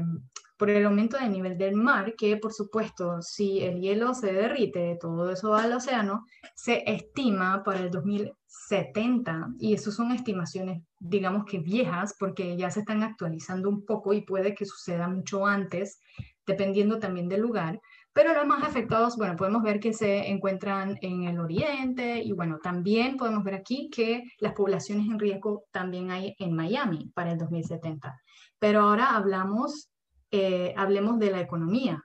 por 0.56 0.70
el 0.70 0.86
aumento 0.86 1.18
del 1.18 1.32
nivel 1.32 1.58
del 1.58 1.74
mar, 1.74 2.14
que 2.16 2.36
por 2.36 2.52
supuesto, 2.52 3.20
si 3.20 3.60
el 3.60 3.80
hielo 3.80 4.14
se 4.14 4.32
derrite, 4.32 4.96
todo 5.00 5.32
eso 5.32 5.50
va 5.50 5.64
al 5.64 5.72
océano, 5.72 6.24
se 6.54 6.88
estima 6.88 7.64
para 7.64 7.80
el 7.80 7.90
2070, 7.90 9.54
y 9.58 9.74
eso 9.74 9.90
son 9.90 10.12
estimaciones, 10.12 10.84
digamos 11.00 11.46
que 11.46 11.58
viejas, 11.58 12.14
porque 12.16 12.56
ya 12.56 12.70
se 12.70 12.80
están 12.80 13.02
actualizando 13.02 13.68
un 13.68 13.84
poco 13.84 14.12
y 14.12 14.20
puede 14.20 14.54
que 14.54 14.64
suceda 14.64 15.08
mucho 15.08 15.44
antes, 15.46 15.98
dependiendo 16.46 17.00
también 17.00 17.28
del 17.28 17.40
lugar. 17.40 17.80
Pero 18.14 18.34
los 18.34 18.46
más 18.46 18.62
afectados, 18.62 19.16
bueno, 19.16 19.36
podemos 19.36 19.62
ver 19.62 19.80
que 19.80 19.94
se 19.94 20.28
encuentran 20.28 20.98
en 21.00 21.24
el 21.24 21.40
oriente 21.40 22.22
y 22.22 22.32
bueno, 22.32 22.58
también 22.62 23.16
podemos 23.16 23.42
ver 23.42 23.54
aquí 23.54 23.88
que 23.90 24.24
las 24.38 24.52
poblaciones 24.52 25.06
en 25.06 25.18
riesgo 25.18 25.64
también 25.70 26.10
hay 26.10 26.34
en 26.38 26.54
Miami 26.54 27.10
para 27.14 27.32
el 27.32 27.38
2070. 27.38 28.20
Pero 28.58 28.82
ahora 28.82 29.16
hablamos, 29.16 29.88
eh, 30.30 30.74
hablemos 30.76 31.18
de 31.18 31.30
la 31.30 31.40
economía, 31.40 32.04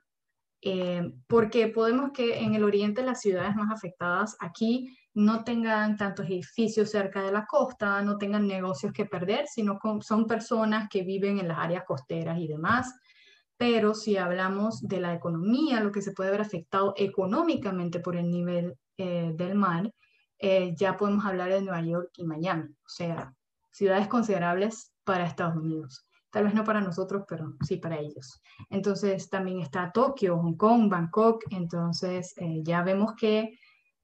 eh, 0.61 1.11
porque 1.27 1.67
podemos 1.67 2.11
que 2.13 2.39
en 2.39 2.55
el 2.55 2.63
oriente 2.63 3.03
las 3.03 3.21
ciudades 3.21 3.55
más 3.55 3.69
afectadas 3.69 4.37
aquí 4.39 4.97
no 5.13 5.43
tengan 5.43 5.97
tantos 5.97 6.27
edificios 6.27 6.89
cerca 6.89 7.21
de 7.21 7.31
la 7.31 7.45
costa, 7.45 8.01
no 8.01 8.17
tengan 8.17 8.47
negocios 8.47 8.93
que 8.93 9.05
perder, 9.05 9.47
sino 9.47 9.77
son 10.01 10.25
personas 10.25 10.87
que 10.89 11.03
viven 11.03 11.39
en 11.39 11.49
las 11.49 11.57
áreas 11.57 11.83
costeras 11.85 12.39
y 12.39 12.47
demás 12.47 12.93
pero 13.57 13.93
si 13.93 14.17
hablamos 14.17 14.81
de 14.87 14.99
la 14.99 15.13
economía, 15.13 15.81
lo 15.81 15.91
que 15.91 16.01
se 16.01 16.11
puede 16.11 16.31
ver 16.31 16.41
afectado 16.41 16.93
económicamente 16.95 17.99
por 17.99 18.15
el 18.15 18.29
nivel 18.29 18.75
eh, 18.97 19.33
del 19.35 19.55
mar, 19.55 19.91
eh, 20.39 20.73
ya 20.75 20.95
podemos 20.95 21.25
hablar 21.25 21.49
de 21.49 21.61
Nueva 21.61 21.81
York 21.81 22.11
y 22.17 22.25
Miami, 22.25 22.69
o 22.69 22.89
sea, 22.89 23.33
ciudades 23.71 24.07
considerables 24.07 24.93
para 25.03 25.25
Estados 25.25 25.55
Unidos. 25.55 26.05
Tal 26.29 26.43
vez 26.43 26.53
no 26.53 26.63
para 26.63 26.81
nosotros, 26.81 27.23
pero 27.27 27.53
sí 27.61 27.77
para 27.77 27.97
ellos. 27.97 28.41
Entonces 28.69 29.29
también 29.29 29.61
está 29.61 29.91
Tokio, 29.91 30.37
Hong 30.37 30.55
Kong, 30.55 30.89
Bangkok. 30.89 31.43
Entonces 31.51 32.33
eh, 32.37 32.61
ya 32.63 32.83
vemos 32.83 33.13
que 33.15 33.57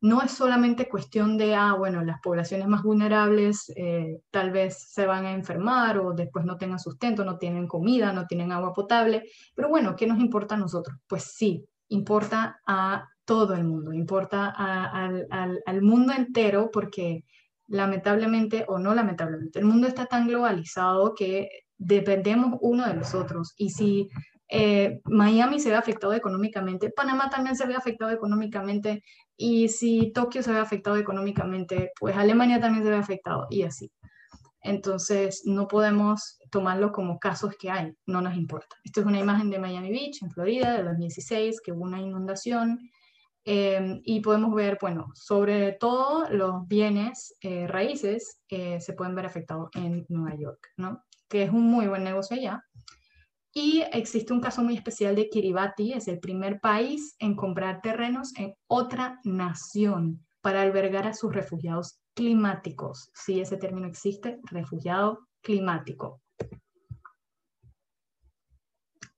no 0.03 0.21
es 0.21 0.31
solamente 0.31 0.89
cuestión 0.89 1.37
de, 1.37 1.55
ah, 1.55 1.75
bueno, 1.75 2.03
las 2.03 2.19
poblaciones 2.19 2.67
más 2.67 2.83
vulnerables 2.83 3.71
eh, 3.77 4.19
tal 4.31 4.51
vez 4.51 4.89
se 4.89 5.05
van 5.05 5.25
a 5.25 5.31
enfermar 5.31 5.97
o 5.97 6.11
después 6.11 6.43
no 6.43 6.57
tengan 6.57 6.77
sustento, 6.77 7.23
no 7.23 7.37
tienen 7.37 7.67
comida, 7.67 8.11
no 8.11 8.27
tienen 8.27 8.51
agua 8.51 8.73
potable, 8.73 9.23
pero 9.55 9.69
bueno, 9.69 9.95
¿qué 9.95 10.05
nos 10.05 10.19
importa 10.19 10.55
a 10.55 10.57
nosotros? 10.57 10.97
Pues 11.07 11.23
sí, 11.23 11.65
importa 11.87 12.59
a 12.67 13.07
todo 13.23 13.53
el 13.53 13.63
mundo, 13.63 13.93
importa 13.93 14.49
al, 14.49 15.25
al 15.65 15.81
mundo 15.81 16.11
entero 16.11 16.69
porque 16.69 17.23
lamentablemente 17.67 18.65
o 18.67 18.79
no 18.79 18.93
lamentablemente, 18.93 19.59
el 19.59 19.65
mundo 19.65 19.87
está 19.87 20.05
tan 20.05 20.27
globalizado 20.27 21.15
que 21.15 21.47
dependemos 21.77 22.57
uno 22.59 22.85
de 22.85 22.95
los 22.95 23.15
otros 23.15 23.53
y 23.55 23.69
si 23.69 24.09
eh, 24.55 25.01
Miami 25.05 25.59
se 25.59 25.71
ve 25.71 25.75
afectado 25.75 26.13
económicamente, 26.13 26.91
Panamá 26.91 27.27
también 27.27 27.55
se 27.55 27.65
ve 27.65 27.73
afectado 27.73 28.11
económicamente, 28.11 29.03
y 29.35 29.67
si 29.69 30.11
Tokio 30.13 30.43
se 30.43 30.51
ve 30.51 30.59
afectado 30.59 30.95
económicamente, 30.95 31.91
pues 31.99 32.15
Alemania 32.15 32.59
también 32.59 32.83
se 32.83 32.91
ve 32.91 32.97
afectado, 32.97 33.47
y 33.49 33.63
así. 33.63 33.91
Entonces, 34.61 35.41
no 35.45 35.67
podemos 35.67 36.37
tomarlo 36.51 36.91
como 36.91 37.17
casos 37.17 37.55
que 37.59 37.71
hay, 37.71 37.93
no 38.05 38.21
nos 38.21 38.35
importa. 38.35 38.75
Esto 38.83 38.99
es 38.99 39.07
una 39.07 39.19
imagen 39.19 39.49
de 39.49 39.57
Miami 39.57 39.89
Beach, 39.89 40.21
en 40.21 40.29
Florida, 40.29 40.77
de 40.77 40.83
2016, 40.83 41.59
que 41.59 41.71
hubo 41.71 41.81
una 41.81 41.99
inundación, 41.99 42.79
em, 43.45 44.01
y 44.05 44.19
podemos 44.19 44.53
ver, 44.53 44.77
bueno, 44.79 45.07
sobre 45.15 45.71
todo 45.71 46.29
los 46.29 46.67
bienes 46.67 47.35
eh, 47.41 47.65
raíces 47.65 48.39
eh, 48.49 48.79
se 48.79 48.93
pueden 48.93 49.15
ver 49.15 49.25
afectados 49.25 49.71
en 49.73 50.05
Nueva 50.09 50.37
York, 50.37 50.59
¿no? 50.77 51.03
Que 51.27 51.41
es 51.41 51.49
un 51.49 51.63
muy 51.63 51.87
buen 51.87 52.03
negocio 52.03 52.37
allá 52.37 52.63
y 53.53 53.83
existe 53.91 54.33
un 54.33 54.41
caso 54.41 54.63
muy 54.63 54.75
especial 54.75 55.15
de 55.15 55.29
Kiribati, 55.29 55.93
es 55.93 56.07
el 56.07 56.19
primer 56.19 56.59
país 56.59 57.15
en 57.19 57.35
comprar 57.35 57.81
terrenos 57.81 58.33
en 58.35 58.55
otra 58.67 59.19
nación 59.23 60.25
para 60.41 60.63
albergar 60.63 61.05
a 61.05 61.13
sus 61.13 61.33
refugiados 61.33 61.99
climáticos. 62.15 63.11
Sí, 63.13 63.39
ese 63.39 63.57
término 63.57 63.87
existe, 63.87 64.39
refugiado 64.45 65.27
climático. 65.41 66.19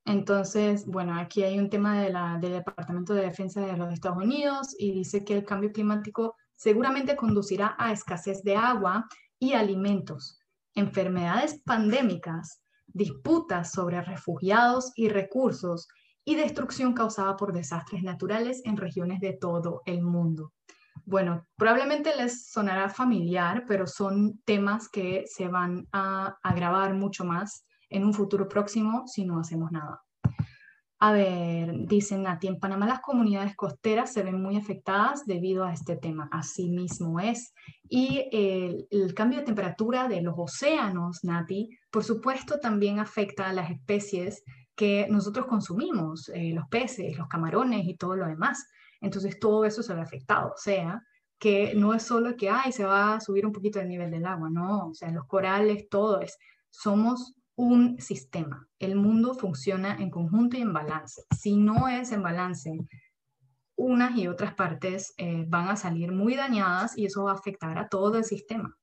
Entonces, 0.03 0.85
bueno, 0.85 1.17
aquí 1.17 1.43
hay 1.43 1.57
un 1.57 1.69
tema 1.69 2.03
del 2.03 2.51
Departamento 2.51 3.13
de 3.13 3.23
Defensa 3.23 3.61
de 3.61 3.77
los 3.77 3.91
Estados 3.91 4.17
Unidos 4.17 4.75
y 4.77 4.91
dice 4.91 5.23
que 5.23 5.37
el 5.37 5.45
cambio 5.45 5.71
climático 5.71 6.35
seguramente 6.55 7.15
conducirá 7.15 7.75
a 7.79 7.91
escasez 7.91 8.43
de 8.43 8.55
agua 8.55 9.07
y 9.39 9.53
alimentos, 9.53 10.39
enfermedades 10.75 11.61
pandémicas 11.63 12.64
disputas 12.95 13.71
sobre 13.71 14.01
refugiados 14.01 14.93
y 14.95 15.09
recursos 15.09 15.87
y 16.23 16.35
destrucción 16.35 16.93
causada 16.93 17.35
por 17.35 17.51
desastres 17.51 18.01
naturales 18.03 18.61
en 18.63 18.77
regiones 18.77 19.19
de 19.19 19.33
todo 19.33 19.81
el 19.85 20.01
mundo. 20.01 20.53
Bueno, 21.03 21.45
probablemente 21.57 22.15
les 22.15 22.49
sonará 22.49 22.89
familiar, 22.89 23.65
pero 23.67 23.85
son 23.85 24.39
temas 24.45 24.87
que 24.87 25.25
se 25.27 25.49
van 25.49 25.87
a 25.91 26.37
agravar 26.41 26.93
mucho 26.93 27.25
más 27.25 27.67
en 27.89 28.05
un 28.05 28.13
futuro 28.13 28.47
próximo 28.47 29.03
si 29.07 29.25
no 29.25 29.39
hacemos 29.39 29.71
nada. 29.71 30.04
A 30.99 31.11
ver, 31.11 31.87
dicen 31.87 32.23
Nati, 32.23 32.47
en 32.47 32.59
Panamá 32.59 32.87
las 32.87 33.01
comunidades 33.01 33.55
costeras 33.55 34.13
se 34.13 34.23
ven 34.23 34.41
muy 34.41 34.55
afectadas 34.55 35.25
debido 35.25 35.65
a 35.65 35.73
este 35.73 35.97
tema. 35.97 36.29
Así 36.31 36.69
mismo 36.69 37.19
es. 37.19 37.53
Y 37.89 38.29
el, 38.31 39.13
cambio 39.13 39.39
de 39.39 39.45
temperatura 39.45 40.07
de 40.07 40.21
los 40.21 40.35
océanos, 40.37 41.23
Nati, 41.23 41.69
por 41.91 42.03
supuesto 42.03 42.59
también 42.59 42.99
afecta 42.99 43.49
a 43.49 43.53
las 43.53 43.69
especies 43.71 44.43
que 44.73 45.07
nosotros 45.09 45.47
consumimos, 45.47 46.29
eh, 46.29 46.53
los 46.53 46.67
peces, 46.69 47.17
los 47.17 47.27
camarones 47.27 47.85
y 47.85 47.95
todo 47.97 48.15
lo 48.15 48.27
demás. 48.27 48.65
Entonces 49.01 49.37
todo 49.39 49.65
eso 49.65 49.83
se 49.83 49.93
ve 49.93 50.01
afectado. 50.01 50.53
O 50.53 50.57
sea, 50.57 51.01
que 51.37 51.73
no 51.75 51.93
es 51.93 52.03
solo 52.03 52.35
que, 52.37 52.49
ay, 52.49 52.71
se 52.71 52.85
va 52.85 53.15
a 53.15 53.21
subir 53.21 53.45
un 53.45 53.51
poquito 53.51 53.79
el 53.79 53.89
nivel 53.89 54.11
del 54.11 54.25
agua, 54.25 54.49
no, 54.49 54.87
o 54.87 54.93
sea, 54.93 55.11
los 55.11 55.25
corales, 55.27 55.89
todo 55.89 56.21
es, 56.21 56.37
somos 56.69 57.35
un 57.55 57.99
sistema. 57.99 58.67
El 58.79 58.95
mundo 58.95 59.33
funciona 59.33 59.95
en 59.95 60.09
conjunto 60.09 60.57
y 60.57 60.61
en 60.61 60.73
balance. 60.73 61.23
Si 61.37 61.55
no 61.55 61.87
es 61.87 62.11
en 62.11 62.21
balance, 62.21 62.77
unas 63.77 64.17
y 64.17 64.27
otras 64.27 64.53
partes 64.55 65.13
eh, 65.17 65.45
van 65.47 65.69
a 65.69 65.75
salir 65.75 66.11
muy 66.11 66.35
dañadas 66.35 66.97
y 66.97 67.05
eso 67.05 67.23
va 67.23 67.31
a 67.31 67.35
afectar 67.35 67.77
a 67.77 67.87
todo 67.87 68.17
el 68.17 68.23
sistema. 68.23 68.77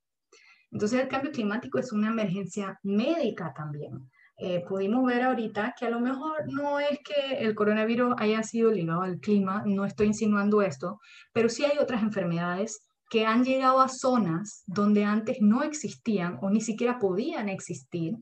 Entonces 0.71 1.01
el 1.01 1.09
cambio 1.09 1.33
climático 1.33 1.79
es 1.79 1.93
una 1.93 2.09
emergencia 2.09 2.79
médica 2.83 3.53
también. 3.55 4.11
Eh, 4.39 4.65
pudimos 4.67 5.05
ver 5.05 5.23
ahorita 5.23 5.75
que 5.79 5.87
a 5.87 5.91
lo 5.91 6.01
mejor 6.01 6.51
no 6.51 6.81
es 6.81 6.99
que 7.05 7.39
el 7.39 7.55
coronavirus 7.55 8.15
haya 8.19 8.43
sido 8.43 8.71
ligado 8.71 9.03
al 9.03 9.21
clima, 9.21 9.63
no 9.67 9.85
estoy 9.85 10.09
insinuando 10.09 10.63
esto, 10.63 10.99
pero 11.33 11.49
sí 11.49 11.65
hay 11.65 11.79
otras 11.79 12.03
enfermedades 12.03 12.89
que 13.11 13.27
han 13.27 13.45
llegado 13.45 13.81
a 13.83 13.89
zonas 13.89 14.65
donde 14.67 15.05
antes 15.05 15.37
no 15.43 15.63
existían 15.63 16.39
o 16.41 16.49
ni 16.49 16.63
siquiera 16.63 16.99
podían 16.99 17.51
existir 17.51 18.17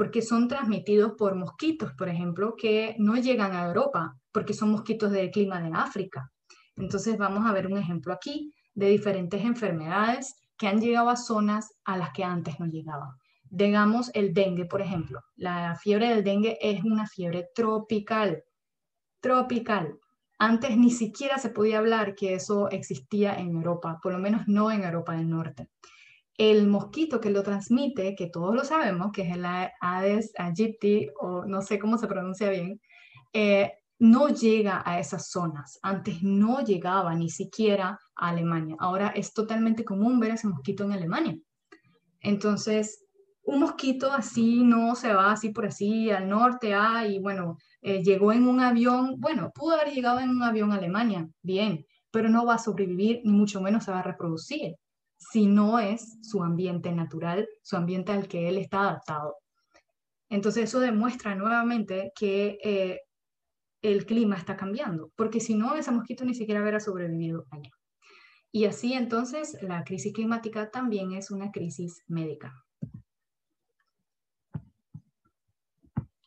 porque 0.00 0.22
son 0.22 0.48
transmitidos 0.48 1.12
por 1.12 1.34
mosquitos, 1.34 1.92
por 1.92 2.08
ejemplo, 2.08 2.54
que 2.56 2.96
no 2.98 3.16
llegan 3.16 3.54
a 3.54 3.66
Europa, 3.66 4.16
porque 4.32 4.54
son 4.54 4.70
mosquitos 4.70 5.12
del 5.12 5.30
clima 5.30 5.60
de 5.60 5.70
África. 5.74 6.32
Entonces 6.74 7.18
vamos 7.18 7.44
a 7.44 7.52
ver 7.52 7.66
un 7.66 7.76
ejemplo 7.76 8.14
aquí 8.14 8.50
de 8.72 8.88
diferentes 8.88 9.44
enfermedades 9.44 10.40
que 10.56 10.68
han 10.68 10.80
llegado 10.80 11.10
a 11.10 11.16
zonas 11.16 11.74
a 11.84 11.98
las 11.98 12.14
que 12.14 12.24
antes 12.24 12.58
no 12.58 12.64
llegaban. 12.64 13.10
Digamos 13.44 14.10
el 14.14 14.32
dengue, 14.32 14.64
por 14.64 14.80
ejemplo. 14.80 15.20
La 15.36 15.76
fiebre 15.76 16.08
del 16.08 16.24
dengue 16.24 16.56
es 16.62 16.82
una 16.82 17.06
fiebre 17.06 17.48
tropical. 17.54 18.42
Tropical. 19.20 19.98
Antes 20.38 20.78
ni 20.78 20.92
siquiera 20.92 21.36
se 21.36 21.50
podía 21.50 21.76
hablar 21.76 22.14
que 22.14 22.32
eso 22.32 22.70
existía 22.70 23.34
en 23.34 23.50
Europa, 23.50 23.98
por 24.02 24.12
lo 24.12 24.18
menos 24.18 24.48
no 24.48 24.70
en 24.70 24.82
Europa 24.82 25.12
del 25.12 25.28
Norte 25.28 25.68
el 26.40 26.68
mosquito 26.68 27.20
que 27.20 27.28
lo 27.28 27.42
transmite, 27.42 28.14
que 28.14 28.28
todos 28.28 28.54
lo 28.54 28.64
sabemos, 28.64 29.12
que 29.12 29.28
es 29.28 29.36
el 29.36 29.44
Aedes 29.44 30.32
aegypti, 30.38 31.10
o 31.20 31.44
no 31.44 31.60
sé 31.60 31.78
cómo 31.78 31.98
se 31.98 32.06
pronuncia 32.06 32.48
bien, 32.48 32.80
eh, 33.34 33.74
no 33.98 34.28
llega 34.28 34.82
a 34.86 34.98
esas 34.98 35.30
zonas. 35.30 35.78
Antes 35.82 36.22
no 36.22 36.64
llegaba 36.64 37.14
ni 37.14 37.28
siquiera 37.28 38.00
a 38.16 38.28
Alemania. 38.30 38.74
Ahora 38.78 39.08
es 39.08 39.34
totalmente 39.34 39.84
común 39.84 40.18
ver 40.18 40.30
ese 40.30 40.48
mosquito 40.48 40.84
en 40.84 40.92
Alemania. 40.92 41.36
Entonces, 42.20 43.04
un 43.42 43.60
mosquito 43.60 44.10
así 44.10 44.62
no 44.64 44.94
se 44.94 45.12
va 45.12 45.32
así 45.32 45.50
por 45.50 45.66
así 45.66 46.10
al 46.10 46.26
norte, 46.26 46.72
ah, 46.72 47.06
y 47.06 47.18
bueno, 47.18 47.58
eh, 47.82 48.02
llegó 48.02 48.32
en 48.32 48.48
un 48.48 48.60
avión, 48.60 49.20
bueno, 49.20 49.52
pudo 49.54 49.74
haber 49.74 49.92
llegado 49.92 50.20
en 50.20 50.30
un 50.30 50.42
avión 50.42 50.72
a 50.72 50.76
Alemania, 50.76 51.28
bien, 51.42 51.84
pero 52.10 52.30
no 52.30 52.46
va 52.46 52.54
a 52.54 52.58
sobrevivir 52.58 53.20
ni 53.24 53.32
mucho 53.32 53.60
menos 53.60 53.84
se 53.84 53.90
va 53.90 53.98
a 53.98 54.02
reproducir 54.02 54.76
si 55.20 55.46
no 55.46 55.78
es 55.78 56.18
su 56.22 56.42
ambiente 56.42 56.90
natural, 56.92 57.48
su 57.62 57.76
ambiente 57.76 58.12
al 58.12 58.26
que 58.26 58.48
él 58.48 58.58
está 58.58 58.80
adaptado. 58.80 59.36
Entonces 60.30 60.64
eso 60.64 60.80
demuestra 60.80 61.34
nuevamente 61.34 62.12
que 62.16 62.58
eh, 62.64 63.00
el 63.82 64.06
clima 64.06 64.36
está 64.36 64.56
cambiando, 64.56 65.12
porque 65.16 65.40
si 65.40 65.54
no, 65.54 65.74
ese 65.74 65.92
mosquito 65.92 66.24
ni 66.24 66.34
siquiera 66.34 66.62
hubiera 66.62 66.80
sobrevivido 66.80 67.46
allá. 67.50 67.70
Y 68.52 68.64
así 68.64 68.94
entonces 68.94 69.56
la 69.62 69.84
crisis 69.84 70.12
climática 70.12 70.70
también 70.70 71.12
es 71.12 71.30
una 71.30 71.52
crisis 71.52 72.02
médica. 72.08 72.52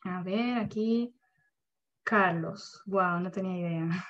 A 0.02 0.22
ver, 0.22 0.58
aquí 0.58 1.14
Carlos. 2.04 2.82
Wow, 2.86 3.20
no 3.20 3.30
tenía 3.30 3.58
idea. 3.58 4.06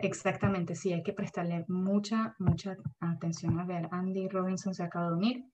Exactamente, 0.00 0.76
sí, 0.76 0.92
hay 0.92 1.02
que 1.02 1.12
prestarle 1.12 1.64
mucha, 1.68 2.34
mucha 2.38 2.76
atención. 3.00 3.58
A 3.58 3.64
ver, 3.64 3.88
Andy 3.90 4.28
Robinson 4.28 4.72
se 4.72 4.84
acaba 4.84 5.08
de 5.08 5.14
unir. 5.14 5.44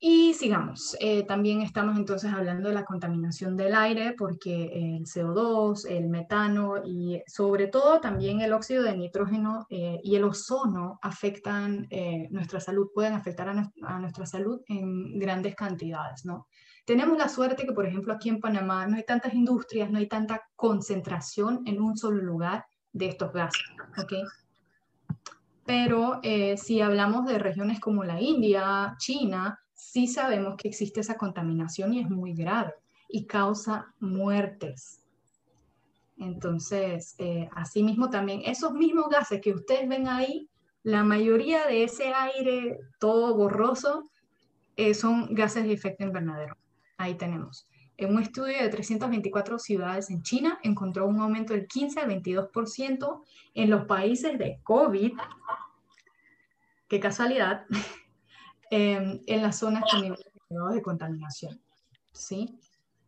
Y 0.00 0.34
sigamos. 0.34 0.96
Eh, 1.00 1.24
también 1.24 1.60
estamos 1.60 1.96
entonces 1.96 2.32
hablando 2.32 2.68
de 2.68 2.74
la 2.74 2.84
contaminación 2.84 3.56
del 3.56 3.74
aire 3.74 4.14
porque 4.16 4.66
el 4.72 5.04
CO2, 5.04 5.86
el 5.88 6.08
metano 6.08 6.74
y 6.84 7.20
sobre 7.26 7.66
todo 7.66 8.00
también 8.00 8.40
el 8.40 8.52
óxido 8.52 8.84
de 8.84 8.96
nitrógeno 8.96 9.66
eh, 9.70 9.98
y 10.04 10.14
el 10.14 10.22
ozono 10.22 11.00
afectan 11.02 11.88
eh, 11.90 12.28
nuestra 12.30 12.60
salud, 12.60 12.90
pueden 12.94 13.14
afectar 13.14 13.48
a, 13.48 13.72
a, 13.82 13.98
nuestra 13.98 14.24
salud 14.24 14.60
en 14.68 15.18
grandes 15.18 15.56
cantidades, 15.56 16.24
¿no? 16.24 16.46
Tenemos 16.84 17.18
la 17.18 17.28
suerte 17.28 17.66
que, 17.66 17.72
por 17.72 17.84
ejemplo, 17.84 18.12
aquí 18.12 18.28
en 18.28 18.40
Panamá 18.40 18.86
no 18.86 18.96
hay 18.96 19.04
tantas 19.04 19.34
industrias, 19.34 19.90
no 19.90 19.98
hay 19.98 20.06
tanta 20.06 20.42
concentración 20.54 21.62
en 21.66 21.80
un 21.80 21.96
solo 21.96 22.22
lugar 22.22 22.64
de 22.92 23.08
estos 23.08 23.32
gases, 23.32 23.64
¿ok? 23.96 24.12
Pero 25.66 26.20
si 26.56 26.80
hablamos 26.80 27.26
de 27.26 27.38
regiones 27.38 27.78
como 27.78 28.02
la 28.02 28.20
India, 28.20 28.96
China, 28.98 29.60
sí 29.74 30.06
sabemos 30.06 30.56
que 30.56 30.68
existe 30.68 31.00
esa 31.00 31.16
contaminación 31.16 31.92
y 31.92 32.00
es 32.00 32.10
muy 32.10 32.32
grave 32.32 32.72
y 33.08 33.26
causa 33.26 33.94
muertes. 34.00 35.00
Entonces, 36.18 37.14
eh, 37.18 37.48
asimismo 37.54 38.10
también, 38.10 38.42
esos 38.44 38.72
mismos 38.72 39.08
gases 39.08 39.40
que 39.40 39.54
ustedes 39.54 39.88
ven 39.88 40.08
ahí, 40.08 40.48
la 40.82 41.04
mayoría 41.04 41.66
de 41.66 41.84
ese 41.84 42.12
aire 42.12 42.78
todo 42.98 43.36
borroso 43.36 44.10
eh, 44.76 44.94
son 44.94 45.34
gases 45.34 45.64
de 45.64 45.72
efecto 45.72 46.04
invernadero. 46.04 46.56
Ahí 46.96 47.14
tenemos. 47.14 47.68
En 47.98 48.14
un 48.14 48.22
estudio 48.22 48.62
de 48.62 48.68
324 48.68 49.58
ciudades 49.58 50.08
en 50.08 50.22
China 50.22 50.58
encontró 50.62 51.06
un 51.06 51.20
aumento 51.20 51.52
del 51.52 51.66
15 51.66 52.00
al 52.00 52.08
22% 52.08 53.22
en 53.54 53.70
los 53.70 53.84
países 53.86 54.38
de 54.38 54.60
COVID. 54.62 55.12
Qué 56.88 57.00
casualidad. 57.00 57.66
Em, 58.70 59.22
en 59.26 59.40
las 59.40 59.58
zonas 59.58 59.82
con 59.90 60.02
niveles 60.02 60.26
de 60.74 60.82
contaminación. 60.82 61.58
¿sí? 62.12 62.58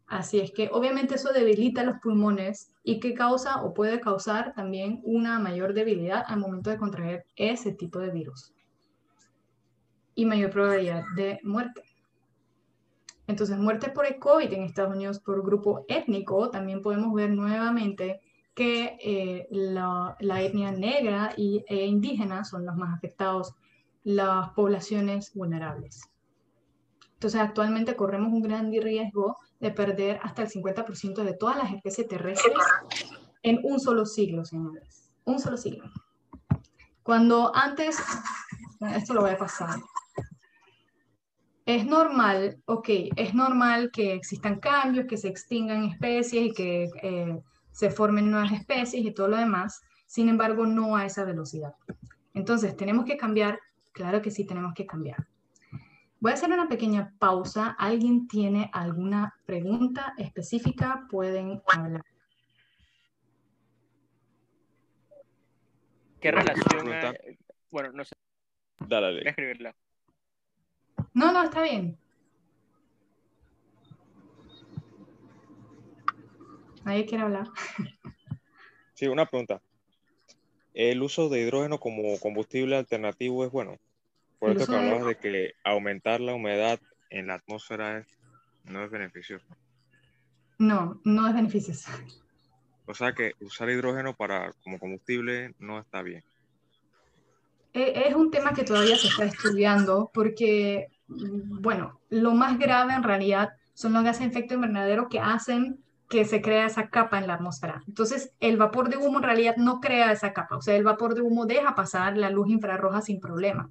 Así 0.06 0.40
es 0.40 0.52
que 0.52 0.70
obviamente 0.72 1.16
eso 1.16 1.32
debilita 1.32 1.84
los 1.84 1.98
pulmones 1.98 2.72
y 2.82 2.98
que 2.98 3.12
causa 3.12 3.62
o 3.62 3.74
puede 3.74 4.00
causar 4.00 4.54
también 4.54 5.00
una 5.04 5.38
mayor 5.38 5.74
debilidad 5.74 6.24
al 6.26 6.40
momento 6.40 6.70
de 6.70 6.78
contraer 6.78 7.26
ese 7.36 7.72
tipo 7.72 7.98
de 7.98 8.10
virus 8.10 8.54
y 10.14 10.24
mayor 10.24 10.50
probabilidad 10.50 11.04
de 11.14 11.38
muerte. 11.42 11.82
Entonces, 13.30 13.58
muerte 13.58 13.90
por 13.90 14.06
el 14.06 14.18
COVID 14.18 14.52
en 14.52 14.64
Estados 14.64 14.94
Unidos 14.94 15.20
por 15.20 15.44
grupo 15.44 15.84
étnico, 15.88 16.50
también 16.50 16.82
podemos 16.82 17.14
ver 17.14 17.30
nuevamente 17.30 18.20
que 18.54 18.98
eh, 19.00 19.46
la, 19.50 20.16
la, 20.18 20.42
etnia 20.42 20.72
negra 20.72 21.32
y, 21.36 21.64
e 21.68 21.86
indígena 21.86 22.44
son 22.44 22.66
los 22.66 22.74
más 22.74 22.92
afectados 22.92 23.54
las 24.02 24.50
poblaciones 24.50 25.32
vulnerables. 25.32 26.10
Entonces, 27.14 27.40
actualmente 27.40 27.94
corremos 27.94 28.32
un 28.32 28.42
gran 28.42 28.72
riesgo 28.72 29.36
de 29.60 29.70
perder 29.70 30.18
hasta 30.22 30.42
el 30.42 30.48
50% 30.48 31.22
de 31.22 31.34
todas 31.34 31.56
las 31.56 31.72
especies 31.72 32.08
terrestres 32.08 32.54
en 33.42 33.60
un 33.62 33.78
solo 33.78 34.06
siglo, 34.06 34.44
señores. 34.44 35.08
Un 35.24 35.38
solo 35.38 35.56
siglo. 35.56 35.84
Cuando 37.04 37.54
antes, 37.54 37.96
esto 38.96 39.14
lo 39.14 39.20
voy 39.20 39.30
a 39.30 39.38
pasar. 39.38 39.78
Es 41.70 41.86
normal, 41.86 42.58
ok, 42.64 42.88
es 43.16 43.34
normal 43.34 43.90
que 43.92 44.14
existan 44.14 44.58
cambios, 44.58 45.06
que 45.06 45.16
se 45.16 45.28
extingan 45.28 45.84
especies 45.84 46.46
y 46.46 46.52
que 46.52 46.90
eh, 47.02 47.40
se 47.70 47.90
formen 47.90 48.30
nuevas 48.30 48.52
especies 48.52 49.04
y 49.04 49.12
todo 49.12 49.28
lo 49.28 49.36
demás. 49.36 49.80
Sin 50.06 50.28
embargo, 50.28 50.66
no 50.66 50.96
a 50.96 51.06
esa 51.06 51.24
velocidad. 51.24 51.74
Entonces, 52.34 52.76
tenemos 52.76 53.04
que 53.04 53.16
cambiar 53.16 53.60
Claro 53.92 54.22
que 54.22 54.30
sí 54.30 54.46
tenemos 54.46 54.74
que 54.74 54.86
cambiar. 54.86 55.26
Voy 56.20 56.30
a 56.30 56.34
hacer 56.34 56.50
una 56.50 56.68
pequeña 56.68 57.14
pausa. 57.18 57.74
¿Alguien 57.78 58.28
tiene 58.28 58.70
alguna 58.72 59.34
pregunta 59.46 60.14
específica? 60.18 61.06
Pueden 61.10 61.62
hablar. 61.66 62.04
¿Qué 66.20 66.30
relación 66.30 66.86
Bueno, 67.70 67.92
no 67.92 68.04
sé. 68.04 68.14
Dale, 68.86 69.12
Voy 69.12 69.26
a 69.26 69.30
escribirla. 69.30 69.74
No, 71.14 71.32
no, 71.32 71.42
está 71.42 71.62
bien. 71.62 71.98
¿Nadie 76.84 77.06
quiere 77.06 77.24
hablar? 77.24 77.48
Sí, 78.94 79.06
una 79.06 79.24
pregunta. 79.24 79.62
¿El 80.74 81.02
uso 81.02 81.30
de 81.30 81.40
hidrógeno 81.40 81.80
como 81.80 82.20
combustible 82.20 82.76
alternativo 82.76 83.46
es 83.46 83.50
bueno? 83.50 83.78
Por 84.38 84.54
eso 84.54 84.66
que 84.66 84.76
hablabas 84.76 85.06
de 85.06 85.16
que 85.16 85.52
aumentar 85.64 86.20
la 86.20 86.34
humedad 86.34 86.78
en 87.08 87.28
la 87.28 87.36
atmósfera 87.36 88.04
no 88.64 88.84
es 88.84 88.90
beneficioso. 88.90 89.46
No, 90.58 91.00
no 91.04 91.26
es 91.26 91.34
beneficioso. 91.34 91.90
O 92.84 92.92
sea 92.92 93.14
que 93.14 93.32
usar 93.40 93.70
hidrógeno 93.70 94.14
para, 94.14 94.52
como 94.62 94.78
combustible 94.78 95.54
no 95.58 95.78
está 95.78 96.02
bien. 96.02 96.22
E, 97.72 98.08
es 98.08 98.14
un 98.14 98.30
tema 98.30 98.52
que 98.52 98.64
todavía 98.64 98.96
se 98.96 99.08
está 99.08 99.24
estudiando 99.24 100.10
porque, 100.12 100.88
bueno, 101.10 102.00
lo 102.08 102.32
más 102.32 102.58
grave 102.58 102.94
en 102.94 103.02
realidad 103.02 103.50
son 103.74 103.92
los 103.92 104.04
gases 104.04 104.20
de 104.20 104.26
efecto 104.26 104.54
invernadero 104.54 105.08
que 105.08 105.20
hacen 105.20 105.82
que 106.08 106.24
se 106.24 106.42
crea 106.42 106.66
esa 106.66 106.88
capa 106.88 107.18
en 107.18 107.28
la 107.28 107.34
atmósfera. 107.34 107.82
Entonces, 107.86 108.32
el 108.40 108.56
vapor 108.56 108.88
de 108.88 108.96
humo 108.96 109.18
en 109.18 109.24
realidad 109.24 109.56
no 109.56 109.80
crea 109.80 110.10
esa 110.10 110.32
capa, 110.32 110.56
o 110.56 110.60
sea, 110.60 110.74
el 110.74 110.82
vapor 110.82 111.14
de 111.14 111.22
humo 111.22 111.46
deja 111.46 111.74
pasar 111.74 112.16
la 112.16 112.30
luz 112.30 112.48
infrarroja 112.48 113.00
sin 113.00 113.20
problema. 113.20 113.70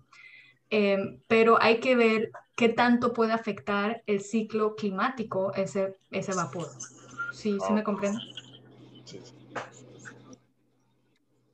Em, 0.69 1.19
pero 1.27 1.61
hay 1.61 1.79
que 1.79 1.95
ver 1.95 2.31
qué 2.55 2.69
tanto 2.69 3.11
puede 3.11 3.33
afectar 3.33 4.03
el 4.05 4.21
ciclo 4.21 4.75
climático 4.75 5.53
ese, 5.53 5.97
ese 6.11 6.33
vapor. 6.33 6.67
¿Sí, 7.33 7.57
¿sí 7.65 7.73
me 7.73 7.83
comprende? 7.83 8.19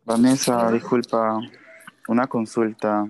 Vanessa, 0.06 0.72
disculpa, 0.72 1.40
una 2.08 2.28
consulta. 2.28 3.08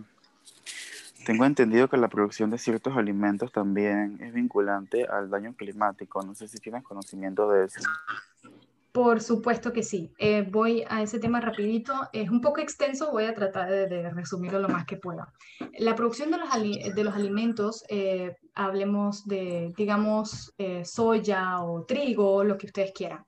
Tengo 1.26 1.45
entendido 1.45 1.89
que 1.89 1.97
la 1.97 2.07
producción 2.07 2.51
de 2.51 2.59
ciertos 2.59 2.95
alimentos 2.95 3.51
también 3.51 4.19
es 4.21 4.32
vinculante 4.32 5.05
al 5.05 5.30
daño 5.30 5.55
climático. 5.55 6.21
No 6.21 6.36
sé 6.36 6.47
si 6.47 6.59
tienes 6.59 6.84
conocimiento 6.84 7.49
de 7.49 7.65
eso. 7.65 7.80
Por 8.91 9.19
supuesto 9.21 9.73
que 9.73 9.82
sí. 9.82 10.13
Eh, 10.19 10.47
voy 10.49 10.84
a 10.88 11.01
ese 11.01 11.19
tema 11.19 11.41
rapidito. 11.41 11.93
Es 12.13 12.30
un 12.30 12.41
poco 12.41 12.61
extenso, 12.61 13.11
voy 13.11 13.26
a 13.26 13.34
tratar 13.34 13.69
de, 13.69 14.09
resumirlo 14.11 14.59
lo 14.59 14.69
más 14.69 14.86
que 14.86 14.97
pueda. 14.97 15.34
La 15.80 15.95
producción 15.95 16.30
de 16.30 16.38
los, 16.38 16.95
de 16.95 17.03
los 17.03 17.15
alimentos, 17.15 17.84
eh, 17.89 18.36
hablemos 18.53 19.26
de, 19.26 19.73
digamos, 19.76 20.53
eh, 20.59 20.86
soya 20.86 21.61
o 21.61 21.86
trigo, 21.86 22.43
lo 22.43 22.57
que 22.57 22.67
ustedes 22.67 22.91
quieran. 22.93 23.26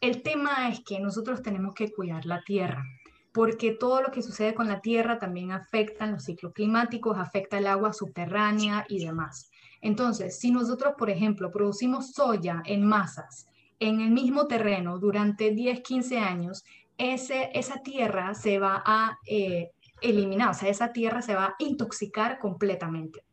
El 0.00 0.22
tema 0.22 0.68
es 0.68 0.84
que 0.84 1.00
nosotros 1.00 1.42
tenemos 1.42 1.74
que 1.74 1.90
cuidar 1.90 2.26
la 2.26 2.42
tierra 2.42 2.84
porque 3.32 3.72
todo 3.72 4.02
lo 4.02 4.10
que 4.10 4.22
sucede 4.22 4.54
con 4.54 4.68
la 4.68 4.80
Tierra 4.80 5.18
también 5.18 5.52
afecta 5.52 6.06
los 6.06 6.24
ciclos 6.24 6.52
climáticos, 6.52 7.18
afecta 7.18 7.58
el 7.58 7.66
agua 7.66 7.92
subterránea 7.92 8.84
y 8.88 9.04
demás. 9.04 9.50
Entonces, 9.80 10.38
si 10.38 10.50
nosotros, 10.50 10.94
por 10.98 11.10
ejemplo, 11.10 11.50
producimos 11.50 12.12
soya 12.12 12.62
en 12.64 12.84
masas 12.84 13.46
en 13.80 14.00
el 14.00 14.10
mismo 14.10 14.46
terreno 14.46 14.98
durante 14.98 15.52
10, 15.52 15.80
15 15.82 16.18
años, 16.18 16.64
ese, 16.96 17.50
esa 17.54 17.80
tierra 17.82 18.34
se 18.34 18.58
va 18.58 18.82
a 18.84 19.18
eh, 19.26 19.70
eliminar, 20.00 20.50
o 20.50 20.54
sea, 20.54 20.68
esa 20.68 20.92
tierra 20.92 21.22
se 21.22 21.34
va 21.34 21.44
a 21.46 21.54
intoxicar 21.58 22.38
completamente. 22.38 23.24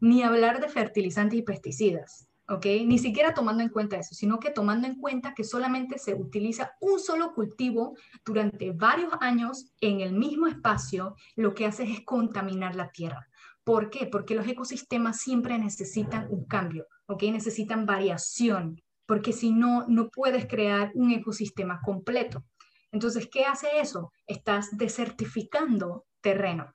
Ni 0.00 0.22
hablar 0.22 0.60
de 0.60 0.68
fertilizantes 0.68 1.38
y 1.38 1.42
pesticidas. 1.42 2.28
¿Ok? 2.48 2.66
Ni 2.84 2.98
siquiera 2.98 3.34
tomando 3.34 3.62
en 3.62 3.70
cuenta 3.70 3.96
eso, 3.96 4.14
sino 4.14 4.38
que 4.38 4.50
tomando 4.50 4.86
en 4.86 4.96
cuenta 4.96 5.34
que 5.34 5.44
solamente 5.44 5.98
se 5.98 6.14
utiliza 6.14 6.72
un 6.80 7.00
solo 7.00 7.32
cultivo 7.34 7.96
durante 8.24 8.72
varios 8.72 9.12
años 9.20 9.72
en 9.80 10.00
el 10.00 10.12
mismo 10.12 10.46
espacio, 10.46 11.16
lo 11.36 11.54
que 11.54 11.66
hace 11.66 11.84
es 11.84 12.00
contaminar 12.04 12.74
la 12.74 12.90
tierra. 12.90 13.26
¿Por 13.64 13.88
qué? 13.88 14.06
Porque 14.06 14.34
los 14.34 14.46
ecosistemas 14.46 15.20
siempre 15.20 15.58
necesitan 15.58 16.26
un 16.30 16.44
cambio, 16.44 16.86
¿ok? 17.06 17.22
Necesitan 17.24 17.86
variación, 17.86 18.82
porque 19.06 19.32
si 19.32 19.52
no, 19.52 19.86
no 19.88 20.10
puedes 20.10 20.46
crear 20.46 20.90
un 20.94 21.12
ecosistema 21.12 21.80
completo. 21.82 22.44
Entonces, 22.92 23.28
¿qué 23.30 23.44
hace 23.44 23.80
eso? 23.80 24.12
Estás 24.26 24.76
desertificando 24.76 26.06
terreno. 26.20 26.74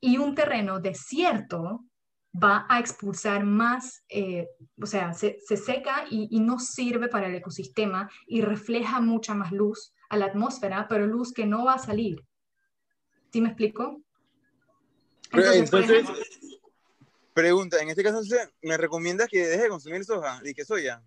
Y 0.00 0.16
un 0.16 0.34
terreno 0.34 0.80
desierto 0.80 1.84
va 2.32 2.66
a 2.68 2.78
expulsar 2.78 3.44
más, 3.44 4.04
eh, 4.08 4.48
o 4.80 4.86
sea, 4.86 5.12
se, 5.12 5.40
seca 5.56 6.04
y, 6.10 6.40
no 6.40 6.58
sirve 6.58 7.08
para 7.08 7.26
el 7.26 7.34
ecosistema 7.34 8.10
y 8.26 8.42
refleja 8.42 9.00
mucha 9.00 9.34
más 9.34 9.52
luz 9.52 9.92
a 10.08 10.16
la 10.16 10.26
atmósfera, 10.26 10.86
pero 10.88 11.06
luz 11.06 11.32
que 11.32 11.46
no 11.46 11.64
va 11.64 11.74
a 11.74 11.78
salir. 11.78 12.24
¿Sí 13.32 13.40
me 13.40 13.48
explico? 13.48 14.00
Entonces, 15.32 16.06
pregunta, 17.34 17.80
en 17.80 17.90
este 17.90 18.02
caso, 18.02 18.20
¿me 18.62 18.76
recomiendas 18.76 19.28
que 19.28 19.46
deje 19.46 19.64
de 19.64 19.68
consumir 19.68 20.04
soja 20.04 20.40
y 20.44 20.54
que 20.54 20.64
soya? 20.64 21.02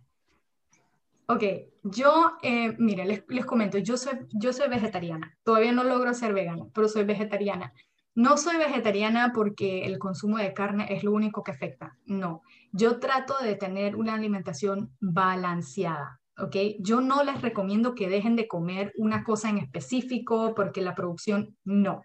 Ok, 1.27 1.43
yo, 1.83 2.33
eh, 2.41 2.75
mire, 2.77 3.05
les, 3.05 3.23
les, 3.29 3.45
comento, 3.45 3.77
yo 3.77 3.95
soy, 3.95 4.13
yo 4.33 4.51
soy 4.51 4.67
vegetariana. 4.67 5.37
Todavía 5.43 5.71
no 5.71 5.83
logro 5.83 6.13
ser 6.13 6.33
vegana, 6.33 6.65
pero 6.73 6.89
soy 6.89 7.05
vegetariana. 7.05 7.73
No 8.15 8.37
soy 8.37 8.57
vegetariana 8.57 9.31
porque 9.33 9.85
el 9.85 9.97
consumo 9.97 10.37
de 10.37 10.53
carne 10.53 10.87
es 10.89 11.03
lo 11.03 11.11
único 11.11 11.43
que 11.43 11.51
afecta. 11.51 11.97
No, 12.05 12.41
yo 12.71 12.99
trato 12.99 13.35
de 13.41 13.55
tener 13.55 13.95
una 13.95 14.13
alimentación 14.13 14.91
balanceada. 14.99 16.19
¿ok? 16.37 16.55
Yo 16.79 17.01
no 17.01 17.23
les 17.23 17.41
recomiendo 17.41 17.95
que 17.95 18.09
dejen 18.09 18.35
de 18.35 18.47
comer 18.47 18.91
una 18.97 19.23
cosa 19.23 19.49
en 19.49 19.57
específico 19.57 20.53
porque 20.55 20.81
la 20.81 20.95
producción 20.95 21.55
no. 21.63 22.01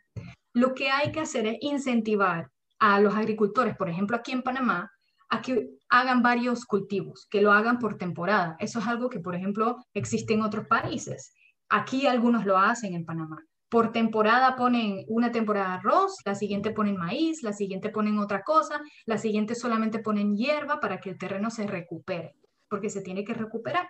Lo 0.52 0.74
que 0.74 0.90
hay 0.90 1.12
que 1.12 1.20
hacer 1.20 1.46
es 1.46 1.59
incentivar 1.61 2.50
a 2.78 3.00
los 3.00 3.14
agricultores, 3.14 3.76
por 3.76 3.88
ejemplo, 3.88 4.16
aquí 4.16 4.32
en 4.32 4.42
Panamá, 4.42 4.90
a 5.30 5.42
que 5.42 5.70
hagan 5.90 6.22
varios 6.22 6.64
cultivos, 6.64 7.26
que 7.30 7.42
lo 7.42 7.52
hagan 7.52 7.78
por 7.78 7.98
temporada. 7.98 8.56
Eso 8.59 8.78
es 8.78 8.86
algo 8.86 9.11
que, 9.11 9.20
por 9.20 9.34
ejemplo, 9.34 9.76
existe 9.92 10.34
en 10.34 10.42
otros 10.42 10.66
países. 10.66 11.34
Aquí 11.68 12.06
algunos 12.06 12.46
lo 12.46 12.56
hacen 12.56 12.94
en 12.94 13.04
Panamá. 13.04 13.44
Por 13.68 13.92
temporada 13.92 14.56
ponen 14.56 15.04
una 15.08 15.30
temporada 15.30 15.74
arroz, 15.74 16.16
la 16.24 16.34
siguiente 16.34 16.70
ponen 16.70 16.96
maíz, 16.96 17.42
la 17.42 17.52
siguiente 17.52 17.90
ponen 17.90 18.18
otra 18.18 18.42
cosa, 18.42 18.80
la 19.04 19.18
siguiente 19.18 19.54
solamente 19.54 19.98
ponen 19.98 20.36
hierba 20.36 20.80
para 20.80 21.00
que 21.00 21.10
el 21.10 21.18
terreno 21.18 21.50
se 21.50 21.66
recupere, 21.66 22.34
porque 22.70 22.88
se 22.88 23.02
tiene 23.02 23.24
que 23.24 23.34
recuperar. 23.34 23.88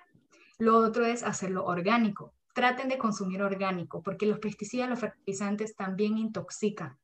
Lo 0.59 0.79
otro 0.79 1.07
es 1.07 1.23
hacerlo 1.23 1.65
orgánico. 1.65 2.35
Traten 2.55 2.89
de 2.89 2.99
consumir 2.99 3.41
orgánico, 3.41 4.03
porque 4.03 4.27
los 4.27 4.41
pesticidas, 4.41 4.89
los 4.89 4.99
fertilizantes 4.99 5.77
también 5.77 6.19
intoxican. 6.19 6.99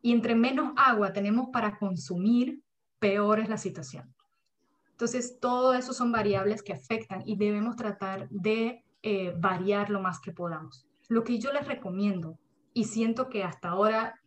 Y 0.00 0.12
entre 0.12 0.34
menos 0.34 0.72
agua 0.76 1.12
tenemos 1.12 1.48
para 1.52 1.78
consumir, 1.78 2.62
peor 2.98 3.40
es 3.40 3.50
la 3.50 3.58
situación. 3.58 4.14
Entonces, 4.92 5.38
todo 5.38 5.74
eso 5.74 5.92
son 5.92 6.12
variables 6.12 6.62
que 6.62 6.72
afectan 6.72 7.22
y 7.26 7.36
debemos 7.36 7.76
tratar 7.76 8.28
de 8.30 8.84
eh, 9.02 9.34
variar 9.36 9.90
lo 9.90 10.00
más 10.00 10.20
que 10.20 10.32
podamos. 10.32 10.89
Lo 11.10 11.24
que 11.24 11.40
yo 11.40 11.52
les 11.52 11.66
recomiendo, 11.66 12.38
y 12.72 12.84
siento 12.84 13.28
que 13.28 13.42
hasta 13.42 13.70
ahora 13.70 14.20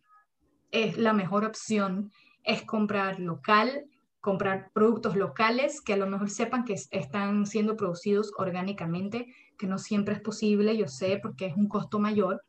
es 0.70 0.98
la 0.98 1.14
mejor 1.14 1.46
opción, 1.46 2.12
es 2.42 2.62
comprar 2.62 3.20
local, 3.20 3.86
comprar 4.20 4.70
productos 4.74 5.16
locales 5.16 5.80
que 5.80 5.94
a 5.94 5.96
lo 5.96 6.06
mejor 6.06 6.28
sepan 6.28 6.66
que 6.66 6.74
están 6.74 7.46
siendo 7.46 7.74
producidos 7.78 8.32
orgánicamente, 8.36 9.34
que 9.56 9.66
no 9.66 9.78
siempre 9.78 10.14
es 10.14 10.20
posible, 10.20 10.76
yo 10.76 10.86
sé, 10.86 11.18
porque 11.22 11.46
es 11.46 11.56
un 11.56 11.68
costo 11.68 11.98
mayor, 11.98 12.42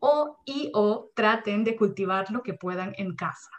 o 0.00 0.38
y 0.46 0.70
o 0.72 1.10
traten 1.14 1.62
de 1.62 1.76
cultivar 1.76 2.30
lo 2.30 2.42
que 2.42 2.54
puedan 2.54 2.94
en 2.96 3.14
casa. 3.14 3.50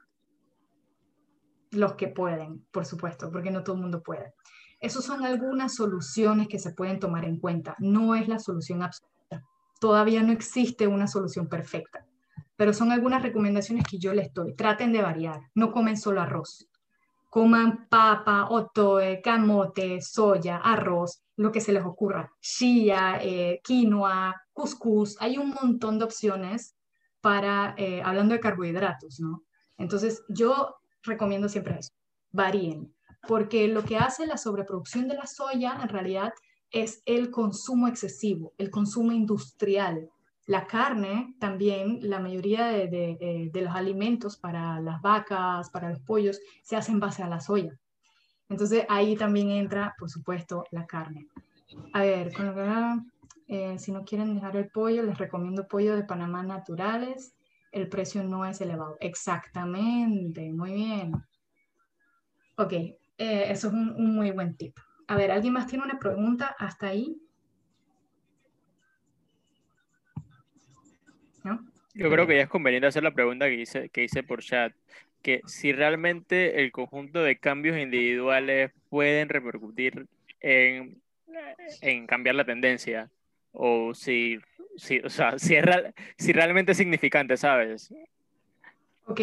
Los 1.70 1.94
que 1.94 2.08
pueden, 2.08 2.66
por 2.72 2.86
supuesto, 2.86 3.30
porque 3.30 3.52
no 3.52 3.64
todo 3.64 3.76
el 3.76 3.84
mundo 3.84 4.02
puede. 4.02 4.34
Esas 4.80 5.06
son 5.06 5.24
algunas 5.24 5.76
soluciones 5.76 6.48
que 6.48 6.58
se 6.58 6.74
pueden 6.74 7.00
tomar 7.00 7.26
en 7.26 7.38
cuenta. 7.40 7.76
No 7.78 8.16
es 8.16 8.28
la 8.28 8.40
solución 8.40 8.82
absoluta. 8.82 9.15
Todavía 9.80 10.24
no 10.24 10.32
existe 10.32 10.88
una 10.88 11.08
solución 11.08 11.48
perfecta, 11.48 12.06
pero 12.56 12.74
son 12.74 12.92
algunas 12.92 13.22
recomendaciones 13.22 13.86
que 13.86 14.00
yo 14.00 14.14
les 14.14 14.34
doy. 14.34 14.56
Traten 14.56 14.94
de 14.94 15.02
variar. 15.02 15.42
No 15.54 15.72
comen 15.72 15.98
solo 15.98 16.22
arroz 16.22 16.70
coman 17.36 17.90
papa, 17.90 18.48
otoe, 18.50 19.22
camote, 19.22 20.00
soya, 20.02 20.56
arroz, 20.64 21.22
lo 21.36 21.52
que 21.52 21.60
se 21.60 21.74
les 21.74 21.84
ocurra, 21.84 22.32
chía, 22.40 23.20
eh, 23.22 23.60
quinoa, 23.62 24.34
couscous, 24.54 25.18
hay 25.20 25.38
un 25.38 25.50
montón 25.50 26.00
de 26.00 26.06
opciones 26.06 26.78
para, 27.20 27.76
eh, 27.78 28.02
hablando 28.02 28.34
de 28.34 28.40
carbohidratos, 28.40 29.20
¿no? 29.20 29.44
Entonces, 29.78 30.24
yo 30.30 30.78
recomiendo 31.04 31.50
siempre 31.50 31.78
eso, 31.78 31.92
varíen, 32.32 32.96
porque 33.28 33.68
lo 33.68 33.84
que 33.84 33.98
hace 33.98 34.26
la 34.26 34.38
sobreproducción 34.38 35.10
de 35.10 35.16
la 35.16 35.28
soya 35.28 35.78
en 35.82 35.90
realidad 35.90 36.32
es 36.72 37.02
el 37.06 37.32
consumo 37.32 37.88
excesivo, 37.88 38.54
el 38.58 38.70
consumo 38.70 39.12
industrial, 39.12 40.10
la 40.48 40.68
carne 40.68 41.36
también, 41.40 42.00
la 42.02 42.20
mayoría 42.20 42.68
de, 42.68 43.50
los 43.54 43.76
alimentos 43.76 44.38
para 44.38 44.80
las 44.80 45.02
vacas, 45.02 45.70
para 45.70 45.90
los 45.90 46.00
pollos, 46.00 46.40
se 46.62 46.76
hacen 46.76 47.00
base 47.00 47.24
a 47.24 47.30
la 47.30 47.40
soya. 47.40 47.80
Entonces 48.50 48.86
ahí 48.90 49.16
también 49.16 49.50
entra, 49.50 49.96
por 49.98 50.10
supuesto, 50.10 50.66
la 50.72 50.86
carne. 50.86 51.28
A 51.94 52.02
ver, 52.02 52.32
eh, 53.48 53.80
si 53.80 53.92
no 53.92 54.04
quieren 54.04 54.36
dejar 54.36 54.56
el 54.56 54.70
pollo, 54.70 55.02
les 55.02 55.18
recomiendo 55.18 55.68
pollo 55.68 55.96
de 55.96 56.04
Panamá 56.04 56.44
naturales. 56.44 57.36
El 57.72 57.90
precio 57.90 58.24
no 58.24 58.46
es 58.46 58.62
elevado. 58.62 58.98
Exactamente, 59.00 60.52
muy 60.54 60.74
bien. 60.74 61.14
Ok, 62.58 62.72
eh, 62.74 62.98
eso 63.18 63.68
es 63.68 63.74
un 63.74 64.16
muy 64.16 64.32
buen 64.32 64.56
tip. 64.56 64.78
A 65.08 65.18
ver, 65.18 65.32
¿alguien 65.32 65.54
más 65.54 65.68
tiene 65.68 65.86
una 65.86 66.00
pregunta 66.00 66.56
hasta 66.58 66.88
ahí? 66.88 67.18
Yo 71.94 72.10
creo 72.10 72.28
que 72.28 72.36
ya 72.36 72.44
es 72.44 72.50
conveniente 72.50 72.88
hacer 72.88 73.04
la 73.04 73.14
pregunta 73.14 73.46
que 73.46 73.62
hice, 73.62 73.90
que 73.90 74.04
hice 74.04 74.24
por 74.24 74.42
chat, 74.42 74.74
que 75.22 75.42
si 75.46 75.72
realmente 75.72 76.62
el 76.62 76.72
conjunto 76.72 77.24
de 77.24 77.38
cambios 77.38 77.78
individuales 77.78 78.72
pueden 78.90 79.30
repercutir 79.30 80.08
en, 80.42 81.02
en 81.82 82.08
cambiar 82.08 82.36
la 82.36 82.46
tendencia, 82.46 83.10
o 83.52 83.94
si, 83.94 84.40
si, 84.76 85.00
o 85.00 85.10
sea, 85.10 85.40
si, 85.40 85.56
es 85.56 85.66
si 86.18 86.34
realmente 86.34 86.74
es 86.74 86.78
significante, 86.78 87.38
¿sabes? 87.38 87.94
Ok, 89.06 89.22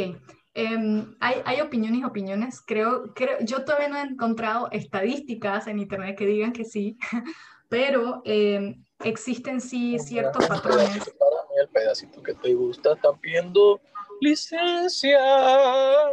em, 0.55 1.14
hay, 1.20 1.42
hay, 1.44 1.61
opiniones 1.61 2.00
y 2.00 2.05
opiniones. 2.05 2.61
Creo, 2.61 3.12
creo, 3.14 3.38
yo 3.40 3.64
todavía 3.64 3.88
no 3.88 3.96
he 3.96 4.03
encontrado 4.03 4.68
estadísticas 4.70 5.66
en 5.66 5.78
Internet 5.78 6.16
que 6.16 6.26
digan 6.26 6.53
que 6.53 6.64
sí, 6.64 6.98
pero 7.68 8.22
em, 8.24 8.84
existen 9.05 9.61
sí 9.61 9.98
ciertos 9.98 10.46
patrones 10.46 11.12
el 11.61 11.68
pedacito 11.68 12.22
que 12.22 12.34
te 12.34 12.55
gusta, 12.55 12.92
está 12.92 13.12
pidiendo 13.12 13.80
licencia. 14.20 15.18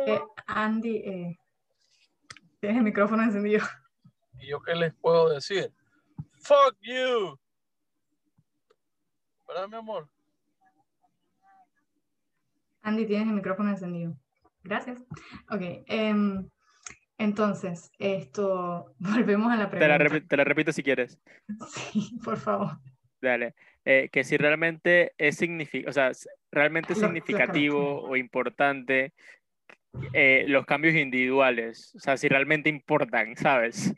Eh, 0.05 0.21
Andy, 0.47 0.97
eh, 0.97 1.39
tienes 2.59 2.77
el 2.77 2.83
micrófono 2.83 3.23
encendido. 3.23 3.65
¿Y 4.39 4.47
yo 4.47 4.61
qué 4.61 4.75
les 4.75 4.93
puedo 4.95 5.29
decir? 5.29 5.71
Fuck 6.39 6.77
you. 6.81 7.37
¿Verdad, 9.47 9.67
mi 9.67 9.77
amor? 9.77 10.07
Andy, 12.81 13.05
tienes 13.05 13.27
el 13.27 13.33
micrófono 13.33 13.69
encendido. 13.69 14.15
Gracias. 14.63 15.03
Ok. 15.49 15.61
Em, 15.87 16.47
entonces, 17.17 17.91
esto, 17.99 18.95
volvemos 18.99 19.51
a 19.51 19.57
la 19.57 19.69
pregunta. 19.69 19.97
Te 19.97 20.09
la, 20.09 20.21
te 20.21 20.37
la 20.37 20.43
repito 20.43 20.71
si 20.71 20.83
quieres. 20.83 21.19
Sí, 21.69 22.19
por 22.23 22.37
favor. 22.37 22.79
Dale. 23.21 23.55
Eh, 23.85 24.09
que 24.11 24.23
si 24.23 24.37
realmente 24.37 25.13
es, 25.17 25.41
o 25.87 25.91
sea, 25.91 26.11
realmente 26.51 26.95
significativo 26.95 28.01
o 28.03 28.15
importante 28.15 29.13
eh, 30.13 30.45
los 30.47 30.65
cambios 30.65 30.95
individuales, 30.95 31.93
o 31.95 31.99
sea, 31.99 32.17
si 32.17 32.27
realmente 32.27 32.69
importan, 32.69 33.35
¿sabes? 33.35 33.93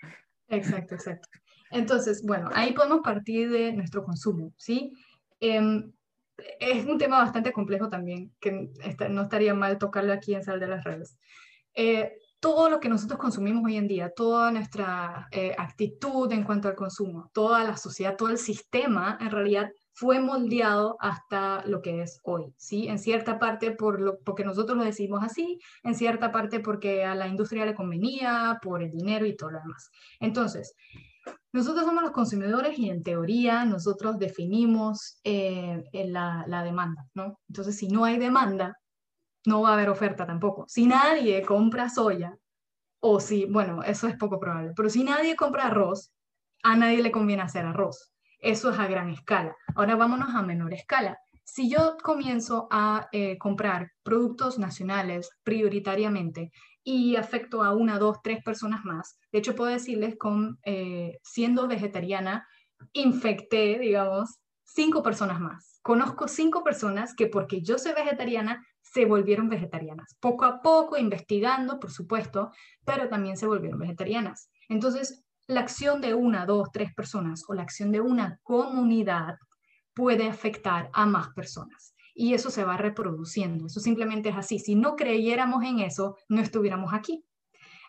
Exacto, 0.47 0.95
exacto. 0.95 1.28
Entonces, 1.72 2.24
bueno, 2.26 2.49
ahí 2.53 2.74
podemos 2.74 3.01
partir 3.01 3.49
de 3.49 3.74
nuestro 3.74 4.03
consumo, 4.03 4.53
¿sí? 4.57 4.93
Em, 5.39 5.91
es 6.59 6.85
un 6.85 6.97
tema 6.97 7.19
bastante 7.19 7.51
complejo 7.51 7.89
también, 7.89 8.33
que 8.39 8.69
no 9.09 9.21
estaría 9.23 9.53
mal 9.53 9.77
tocarlo 9.77 10.13
aquí 10.13 10.33
en 10.33 10.43
Sal 10.43 10.59
de 10.59 10.67
las 10.67 10.83
Redes. 10.83 11.17
Eh, 11.73 12.13
todo 12.41 12.69
lo 12.69 12.79
que 12.79 12.89
nosotros 12.89 13.19
consumimos 13.19 13.63
hoy 13.63 13.77
en 13.77 13.87
día, 13.87 14.11
toda 14.15 14.51
nuestra 14.51 15.27
eh, 15.31 15.53
actitud 15.57 16.31
en 16.31 16.43
cuanto 16.43 16.67
al 16.67 16.75
consumo, 16.75 17.29
toda 17.33 17.63
la 17.63 17.77
sociedad, 17.77 18.17
todo 18.17 18.29
el 18.29 18.39
sistema, 18.39 19.17
en 19.21 19.29
realidad 19.29 19.69
fue 19.93 20.19
moldeado 20.19 20.97
hasta 20.99 21.63
lo 21.67 21.83
que 21.83 22.01
es 22.01 22.19
hoy, 22.23 22.51
¿sí? 22.57 22.87
En 22.87 22.97
cierta 22.97 23.37
parte 23.37 23.71
por 23.71 24.01
lo, 24.01 24.19
porque 24.21 24.43
nosotros 24.43 24.75
lo 24.75 24.83
decimos 24.83 25.21
así, 25.23 25.59
en 25.83 25.93
cierta 25.93 26.31
parte 26.31 26.59
porque 26.59 27.03
a 27.05 27.13
la 27.13 27.27
industria 27.27 27.65
le 27.65 27.75
convenía, 27.75 28.57
por 28.63 28.81
el 28.81 28.89
dinero 28.89 29.27
y 29.27 29.35
todo 29.35 29.51
lo 29.51 29.59
demás. 29.59 29.91
Entonces, 30.19 30.75
nosotros 31.53 31.86
somos 31.86 32.03
los 32.03 32.11
consumidores 32.11 32.78
y 32.80 32.89
en 32.89 33.03
teoría 33.03 33.65
nosotros 33.65 34.17
definimos 34.17 35.19
eh, 35.24 35.84
la, 35.93 36.45
la 36.47 36.63
demanda, 36.63 37.05
¿no? 37.13 37.39
Entonces, 37.49 37.78
si 37.78 37.88
no 37.89 38.05
hay 38.05 38.17
demanda, 38.17 38.78
no 39.45 39.61
va 39.61 39.69
a 39.69 39.74
haber 39.74 39.89
oferta 39.89 40.26
tampoco. 40.26 40.65
Si 40.67 40.86
nadie 40.86 41.43
compra 41.43 41.89
soya, 41.89 42.38
o 43.01 43.19
si, 43.19 43.45
bueno, 43.45 43.84
eso 43.84 44.07
es 44.07 44.15
poco 44.15 44.39
probable, 44.39 44.74
pero 44.76 44.89
si 44.89 45.03
nadie 45.03 45.36
compra 45.36 45.67
arroz, 45.67 46.13
a 46.63 46.76
nadie 46.76 47.01
le 47.01 47.11
conviene 47.11 47.41
hacer 47.41 47.65
arroz. 47.65 48.13
Eso 48.39 48.72
es 48.72 48.80
a 48.80 48.88
gran 48.88 49.09
escala. 49.09 49.55
Ahora 49.76 49.95
vámonos 49.95 50.34
a 50.34 50.41
menor 50.41 50.74
escala. 50.74 51.17
Si 51.54 51.70
yo 51.70 51.97
comienzo 52.02 52.70
a 52.72 53.10
eh, 53.12 53.38
comprar 53.38 53.91
productos 54.04 54.58
nacionales 54.58 55.32
prioritariamente 55.43 56.49
y 56.82 57.18
afecto 57.18 57.62
a 57.62 57.76
una, 57.76 57.99
dos, 57.99 58.20
tres 58.24 58.41
personas 58.41 58.86
más, 58.86 59.20
de 59.34 59.39
hecho 59.39 59.54
puedo 59.54 59.70
decirles 59.70 60.16
con, 60.18 60.60
eh, 60.64 61.20
siendo 61.24 61.68
vegetariana, 61.68 62.47
infecté, 62.93 63.80
digamos, 63.80 64.39
cinco 64.64 65.04
personas 65.04 65.41
más. 65.41 65.82
Conozco 65.82 66.30
cinco 66.30 66.64
personas 66.64 67.14
que 67.14 67.28
porque 67.28 67.62
yo 67.62 67.78
soy 67.78 67.91
vegetariana 67.91 68.66
se 68.82 69.04
volvieron 69.04 69.49
vegetarianas. 69.49 70.16
Poco 70.22 70.45
a 70.45 70.62
poco, 70.62 70.95
investigando, 70.95 71.82
por 71.82 71.91
supuesto, 71.91 72.52
pero 72.86 73.10
también 73.10 73.36
se 73.36 73.47
volvieron 73.47 73.78
vegetarianas. 73.78 74.49
Entonces, 74.70 75.26
la 75.47 75.60
acción 75.60 75.99
de 75.99 76.14
una, 76.14 76.45
dos, 76.45 76.70
tres 76.72 76.93
personas 76.93 77.43
o 77.49 77.54
la 77.54 77.64
acción 77.64 77.91
de 77.91 77.99
una 77.99 78.39
comunidad 78.41 79.36
puede 79.93 80.27
afectar 80.27 80.89
a 80.93 81.05
más 81.05 81.29
personas. 81.29 81.93
y 82.13 82.33
eso 82.33 82.49
se 82.51 82.65
va 82.65 82.75
reproduciendo. 82.75 83.67
Eso 83.67 83.79
simplemente 83.79 84.29
es 84.29 84.35
así. 84.35 84.59
Si 84.59 84.75
no 84.75 84.97
creyéramos 84.97 85.63
en 85.63 85.79
eso, 85.79 86.17
no 86.27 86.41
estuviéramos 86.41 86.93
aquí. 86.93 87.23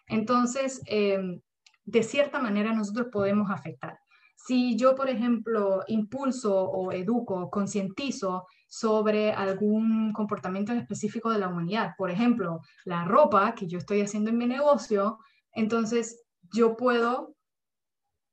Entonces, 0.07 0.81
em, 0.87 1.41
de 1.85 2.03
cierta 2.03 2.39
manera 2.39 2.73
nosotros 2.73 3.09
podemos 3.13 3.51
afectar. 3.51 3.99
Si 4.37 4.77
yo, 4.77 4.95
por 4.95 5.09
ejemplo, 5.09 5.83
impulso 5.87 6.55
o 6.55 6.93
educo, 6.93 7.51
concientizo 7.51 8.47
sobre 8.69 9.33
algún 9.33 10.13
comportamiento 10.13 10.73
específico 10.73 11.31
de 11.31 11.39
la 11.39 11.49
humanidad, 11.49 11.93
por 11.97 12.11
ejemplo, 12.11 12.61
la 12.85 13.05
ropa 13.05 13.55
que 13.55 13.69
yo 13.69 13.79
estoy 13.79 14.01
haciendo 14.01 14.31
en 14.31 14.39
mi 14.39 14.47
negocio, 14.47 15.19
entonces 15.53 16.25
yo 16.53 16.77
puedo 16.77 17.37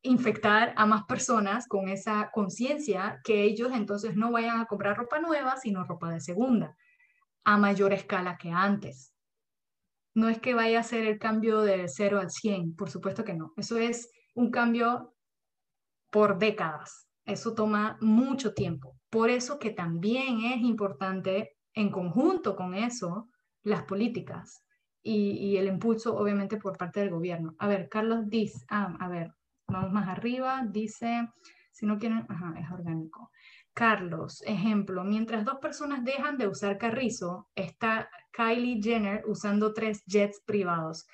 infectar 0.02 0.74
a 0.78 0.86
más 0.86 1.04
personas 1.04 1.68
con 1.68 1.90
esa 1.90 2.30
conciencia 2.32 3.20
que 3.24 3.44
ellos 3.44 3.72
entonces 3.74 4.16
no 4.16 4.32
vayan 4.32 4.60
a 4.60 4.66
comprar 4.66 4.98
ropa 4.98 5.20
nueva, 5.20 5.58
sino 5.58 5.84
ropa 5.84 6.12
de 6.12 6.22
segunda, 6.22 6.76
a 7.44 7.58
mayor 7.58 7.94
escala 7.94 8.38
que 8.38 8.50
antes. 8.50 9.14
No 10.16 10.30
es 10.30 10.40
que 10.40 10.54
vaya 10.54 10.80
a 10.80 10.84
ser 10.84 11.06
el 11.06 11.20
cambio 11.20 11.62
de 11.62 11.88
0 11.88 12.20
al 12.20 12.32
100, 12.32 12.76
por 12.76 12.90
supuesto 12.90 13.24
que 13.24 13.34
no. 13.34 13.54
Eso 13.58 13.78
es 13.78 14.10
un 14.36 14.52
cambio 14.52 15.14
por 16.10 16.38
décadas. 16.38 17.08
Eso 17.26 17.54
toma 17.54 17.98
mucho 18.02 18.54
tiempo. 18.54 18.98
Por 19.10 19.30
eso 19.30 19.60
que 19.60 19.70
también 19.70 20.42
es 20.42 20.62
importante, 20.62 21.58
en 21.74 21.92
conjunto 21.92 22.56
con 22.56 22.74
eso, 22.74 23.30
las 23.64 23.84
políticas 23.84 24.66
y, 25.02 25.58
el 25.58 25.68
impulso, 25.68 26.18
obviamente, 26.18 26.58
por 26.58 26.78
parte 26.78 27.00
del 27.00 27.12
gobierno. 27.12 27.56
A 27.60 27.68
ver, 27.68 27.88
Carlos 27.90 28.28
dice, 28.28 28.66
ah, 28.70 28.98
a 29.00 29.08
ver, 29.08 29.34
vamos 29.70 29.92
más 29.92 30.08
arriba, 30.08 30.64
dice, 30.68 31.28
si 31.72 31.86
no 31.86 31.98
quieren, 31.98 32.26
es 32.58 32.72
orgánico. 32.72 33.32
Carlos, 33.74 34.44
ejemplo, 34.46 35.04
mientras 35.04 35.46
dos 35.46 35.60
personas 35.60 36.04
dejan 36.04 36.38
de 36.38 36.48
usar 36.48 36.78
carrizo, 36.78 37.48
está 37.56 38.10
Kylie 38.34 38.82
Jenner 38.82 39.24
usando 39.26 39.74
tres 39.74 40.04
jets 40.06 40.42
privados. 40.46 41.08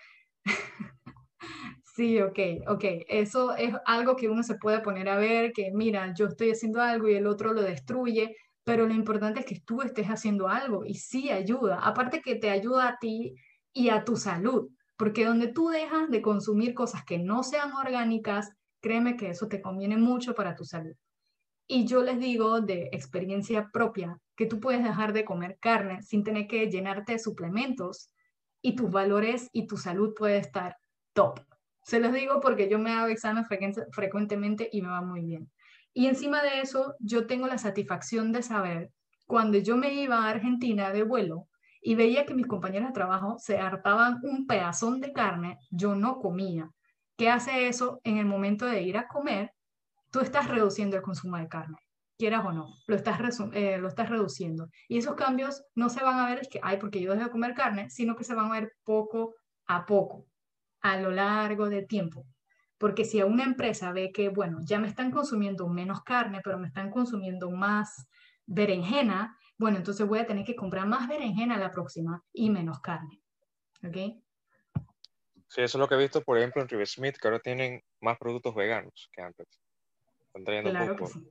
sí, 1.95 2.19
ok, 2.21 2.39
ok. 2.67 2.83
Eso 3.07 3.55
es 3.55 3.73
algo 3.85 4.15
que 4.15 4.29
uno 4.29 4.41
se 4.41 4.55
puede 4.55 4.79
poner 4.79 5.09
a 5.09 5.17
ver, 5.17 5.51
que 5.53 5.71
mira, 5.73 6.13
yo 6.13 6.25
estoy 6.25 6.51
haciendo 6.51 6.81
algo 6.81 7.07
y 7.07 7.15
el 7.15 7.27
otro 7.27 7.53
lo 7.53 7.61
destruye, 7.61 8.35
pero 8.63 8.87
lo 8.87 8.93
importante 8.93 9.41
es 9.41 9.45
que 9.45 9.59
tú 9.59 9.81
estés 9.83 10.07
haciendo 10.07 10.47
algo 10.47 10.85
y 10.85 10.95
sí 10.95 11.29
ayuda. 11.29 11.79
Aparte 11.81 12.21
que 12.21 12.35
te 12.35 12.49
ayuda 12.49 12.87
a 12.89 12.97
ti 12.99 13.35
y 13.73 13.89
a 13.89 14.03
tu 14.03 14.15
salud, 14.15 14.69
porque 14.97 15.25
donde 15.25 15.47
tú 15.47 15.69
dejas 15.69 16.09
de 16.09 16.21
consumir 16.21 16.73
cosas 16.73 17.03
que 17.03 17.17
no 17.17 17.43
sean 17.43 17.73
orgánicas, 17.73 18.51
créeme 18.81 19.17
que 19.17 19.29
eso 19.29 19.47
te 19.47 19.61
conviene 19.61 19.97
mucho 19.97 20.35
para 20.35 20.55
tu 20.55 20.63
salud. 20.63 20.95
Y 21.67 21.85
yo 21.85 22.03
les 22.03 22.19
digo 22.19 22.61
de 22.61 22.89
experiencia 22.91 23.69
propia 23.73 24.19
que 24.35 24.45
tú 24.45 24.59
puedes 24.59 24.83
dejar 24.83 25.13
de 25.13 25.25
comer 25.25 25.57
carne 25.59 26.03
sin 26.03 26.23
tener 26.23 26.47
que 26.47 26.69
llenarte 26.69 27.13
de 27.13 27.19
suplementos 27.19 28.11
y 28.61 28.75
tus 28.75 28.91
valores 28.91 29.49
y 29.51 29.67
tu 29.67 29.77
salud 29.77 30.13
puede 30.15 30.37
estar 30.37 30.77
top. 31.13 31.39
Se 31.83 31.99
los 31.99 32.13
digo 32.13 32.39
porque 32.41 32.69
yo 32.69 32.79
me 32.79 32.91
hago 32.91 33.07
exámenes 33.07 33.47
frecuentemente 33.91 34.69
y 34.71 34.81
me 34.81 34.89
va 34.89 35.01
muy 35.01 35.21
bien. 35.21 35.51
Y 35.93 36.07
encima 36.07 36.41
de 36.43 36.61
eso, 36.61 36.95
yo 36.99 37.25
tengo 37.25 37.47
la 37.47 37.57
satisfacción 37.57 38.31
de 38.31 38.43
saber 38.43 38.91
cuando 39.25 39.57
yo 39.57 39.77
me 39.77 39.93
iba 39.93 40.17
a 40.17 40.29
Argentina 40.29 40.91
de 40.91 41.03
vuelo 41.03 41.47
y 41.85 41.95
veía 41.95 42.25
que 42.25 42.33
mis 42.33 42.47
compañeros 42.47 42.89
de 42.89 42.93
trabajo 42.93 43.37
se 43.37 43.59
hartaban 43.59 44.19
un 44.23 44.47
pedazón 44.47 44.99
de 44.99 45.13
carne, 45.13 45.59
yo 45.69 45.95
no 45.95 46.19
comía. 46.19 46.69
¿Qué 47.15 47.29
hace 47.29 47.67
eso 47.67 48.01
en 48.03 48.17
el 48.17 48.25
momento 48.25 48.65
de 48.65 48.81
ir 48.81 48.97
a 48.97 49.07
comer? 49.07 49.51
tú 50.15 50.21
estás 50.21 50.47
reduciendo 50.47 50.95
el 50.95 51.01
consumo 51.01 51.35
de 51.35 51.49
carne, 51.49 51.75
quieras 52.17 52.45
o 52.45 52.53
no, 52.53 52.69
lo 52.87 52.95
estás, 52.95 53.19
eh, 53.51 53.77
lo 53.77 53.89
estás 53.89 54.09
reduciendo. 54.09 54.69
Y 54.87 54.97
esos 54.97 55.15
cambios 55.15 55.61
no 55.75 55.89
se 55.89 56.01
van 56.01 56.19
a 56.19 56.29
ver 56.29 56.39
es 56.39 56.47
que, 56.47 56.61
ay, 56.63 56.77
porque 56.77 57.01
yo 57.01 57.11
dejo 57.11 57.25
de 57.25 57.31
comer 57.31 57.53
carne, 57.53 57.89
sino 57.89 58.15
que 58.15 58.23
se 58.23 58.33
van 58.33 58.45
a 58.45 58.61
ver 58.61 58.71
poco 58.85 59.35
a 59.67 59.85
poco, 59.85 60.25
a 60.79 60.95
lo 60.95 61.11
largo 61.11 61.67
del 61.67 61.85
tiempo. 61.85 62.25
Porque 62.77 63.03
si 63.03 63.19
a 63.19 63.25
una 63.25 63.43
empresa 63.43 63.91
ve 63.91 64.13
que, 64.13 64.29
bueno, 64.29 64.59
ya 64.63 64.79
me 64.79 64.87
están 64.87 65.11
consumiendo 65.11 65.67
menos 65.67 66.01
carne, 66.03 66.39
pero 66.41 66.57
me 66.57 66.67
están 66.67 66.91
consumiendo 66.91 67.51
más 67.51 68.07
berenjena, 68.45 69.35
bueno, 69.57 69.77
entonces 69.77 70.07
voy 70.07 70.19
a 70.19 70.27
tener 70.27 70.45
que 70.45 70.55
comprar 70.55 70.87
más 70.87 71.07
berenjena 71.07 71.57
la 71.57 71.71
próxima 71.71 72.23
y 72.33 72.49
menos 72.49 72.79
carne. 72.79 73.21
¿Ok? 73.83 73.97
Sí, 75.47 75.61
eso 75.61 75.77
es 75.77 75.79
lo 75.79 75.87
que 75.87 75.95
he 75.95 75.99
visto, 75.99 76.21
por 76.21 76.37
ejemplo, 76.37 76.61
en 76.61 76.67
River 76.67 76.87
Smith, 76.87 77.15
que 77.17 77.27
ahora 77.27 77.39
tienen 77.39 77.81
más 78.01 78.17
productos 78.17 78.53
veganos 78.55 79.09
que 79.13 79.21
antes. 79.21 79.47
Claro 80.43 80.95
que 80.95 81.07
sí. 81.07 81.29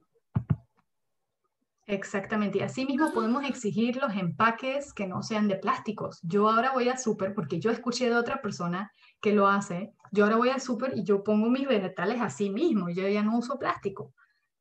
Exactamente. 1.86 2.58
Y 2.58 2.62
así 2.62 2.86
mismo 2.86 3.12
podemos 3.12 3.44
exigir 3.44 3.96
los 3.96 4.14
empaques 4.14 4.94
que 4.94 5.06
no 5.06 5.22
sean 5.22 5.48
de 5.48 5.56
plásticos. 5.56 6.18
Yo 6.22 6.48
ahora 6.48 6.72
voy 6.72 6.88
al 6.88 6.98
súper, 6.98 7.34
porque 7.34 7.60
yo 7.60 7.70
escuché 7.70 8.08
de 8.08 8.16
otra 8.16 8.40
persona 8.40 8.90
que 9.20 9.34
lo 9.34 9.46
hace, 9.46 9.92
yo 10.10 10.24
ahora 10.24 10.36
voy 10.36 10.48
al 10.48 10.62
súper 10.62 10.96
y 10.96 11.04
yo 11.04 11.22
pongo 11.22 11.50
mis 11.50 11.68
vegetales 11.68 12.20
así 12.22 12.48
mismo, 12.48 12.88
yo 12.88 13.06
ya 13.06 13.22
no 13.22 13.36
uso 13.36 13.58
plástico. 13.58 14.14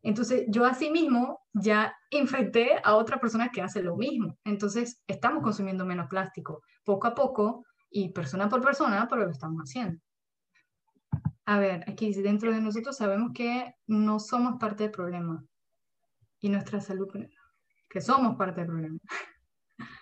Entonces, 0.03 0.43
yo 0.49 0.65
así 0.65 0.91
mismo 0.91 1.39
ya 1.53 1.95
infecté 2.09 2.81
a 2.83 2.95
otra 2.95 3.19
persona 3.19 3.49
que 3.49 3.61
hace 3.61 3.81
lo 3.81 3.95
mismo. 3.95 4.37
Entonces, 4.43 5.01
estamos 5.07 5.41
consumiendo 5.41 5.85
menos 5.85 6.07
plástico 6.09 6.61
poco 6.83 7.07
a 7.07 7.15
poco 7.15 7.65
y 7.89 8.09
persona 8.09 8.49
por 8.49 8.61
persona, 8.61 9.07
pero 9.09 9.23
lo 9.23 9.31
estamos 9.31 9.61
haciendo. 9.61 10.01
A 11.45 11.57
ver, 11.57 11.83
aquí 11.89 12.13
dentro 12.13 12.51
de 12.51 12.59
nosotros 12.59 12.97
sabemos 12.97 13.31
que 13.33 13.75
no 13.87 14.19
somos 14.19 14.59
parte 14.59 14.83
del 14.83 14.91
problema 14.91 15.43
y 16.39 16.49
nuestra 16.49 16.81
salud, 16.81 17.07
que 17.89 18.01
somos 18.01 18.35
parte 18.35 18.61
del 18.61 18.69
problema. 18.69 18.99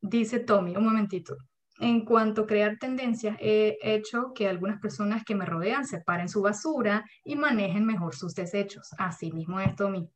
Dice 0.00 0.40
Tommy, 0.40 0.74
un 0.74 0.84
momentito. 0.84 1.36
En 1.78 2.04
cuanto 2.04 2.42
a 2.42 2.46
crear 2.46 2.78
tendencias, 2.78 3.36
he 3.38 3.76
hecho 3.82 4.32
que 4.34 4.48
algunas 4.48 4.80
personas 4.80 5.24
que 5.24 5.34
me 5.34 5.44
rodean 5.44 5.86
separen 5.86 6.28
su 6.28 6.40
basura 6.40 7.04
y 7.22 7.36
manejen 7.36 7.84
mejor 7.84 8.14
sus 8.14 8.34
desechos. 8.34 8.88
Así 8.98 9.30
mismo 9.30 9.60
es, 9.60 9.76
Tommy. 9.76 10.08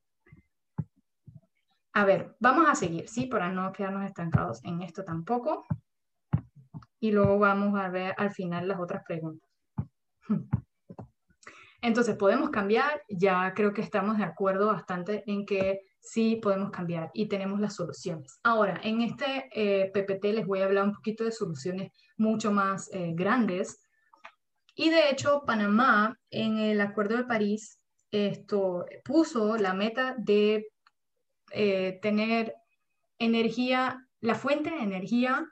A 1.92 2.04
ver, 2.04 2.36
vamos 2.38 2.66
a 2.68 2.74
seguir, 2.74 3.08
¿sí? 3.08 3.26
Para 3.26 3.50
no 3.50 3.72
quedarnos 3.72 4.06
estancados 4.06 4.64
en 4.64 4.80
esto 4.80 5.04
tampoco. 5.04 5.66
Y 6.98 7.12
luego 7.12 7.38
vamos 7.38 7.78
a 7.78 7.88
ver 7.88 8.14
al 8.16 8.30
final 8.32 8.68
las 8.68 8.78
otras 8.78 9.02
preguntas. 9.04 9.48
Entonces, 11.82 12.16
¿podemos 12.16 12.50
cambiar? 12.50 13.02
Ya 13.08 13.52
creo 13.54 13.72
que 13.72 13.80
estamos 13.80 14.18
de 14.18 14.24
acuerdo 14.24 14.66
bastante 14.66 15.24
en 15.26 15.46
que 15.46 15.80
sí 16.00 16.36
podemos 16.36 16.70
cambiar 16.70 17.10
y 17.14 17.28
tenemos 17.28 17.60
las 17.60 17.76
soluciones. 17.76 18.40
Ahora, 18.42 18.80
en 18.82 19.02
este 19.02 19.48
eh, 19.52 19.90
PPT 19.92 20.24
les 20.32 20.46
voy 20.46 20.60
a 20.60 20.64
hablar 20.64 20.84
un 20.84 20.94
poquito 20.94 21.24
de 21.24 21.32
soluciones 21.32 21.92
mucho 22.16 22.50
más 22.50 22.90
eh, 22.92 23.12
grandes. 23.14 23.82
Y 24.74 24.90
de 24.90 25.10
hecho, 25.10 25.42
Panamá 25.46 26.18
en 26.30 26.58
el 26.58 26.80
Acuerdo 26.80 27.16
de 27.16 27.24
París 27.24 27.80
esto, 28.10 28.86
puso 29.04 29.56
la 29.56 29.74
meta 29.74 30.14
de 30.18 30.68
eh, 31.52 31.98
tener 32.02 32.54
energía, 33.18 34.06
la 34.20 34.34
fuente 34.34 34.70
de 34.70 34.82
energía 34.82 35.46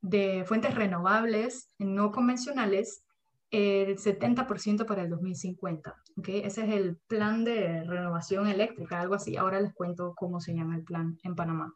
de 0.00 0.44
fuentes 0.46 0.74
renovables 0.74 1.72
no 1.78 2.10
convencionales 2.10 3.04
el 3.50 3.96
70% 3.98 4.86
para 4.86 5.02
el 5.02 5.10
2050. 5.10 5.94
¿okay? 6.16 6.40
Ese 6.40 6.64
es 6.64 6.70
el 6.70 6.96
plan 7.08 7.44
de 7.44 7.84
renovación 7.84 8.46
eléctrica, 8.46 9.00
algo 9.00 9.14
así. 9.14 9.36
Ahora 9.36 9.60
les 9.60 9.74
cuento 9.74 10.14
cómo 10.16 10.40
se 10.40 10.54
llama 10.54 10.76
el 10.76 10.84
plan 10.84 11.18
en 11.22 11.34
Panamá. 11.34 11.72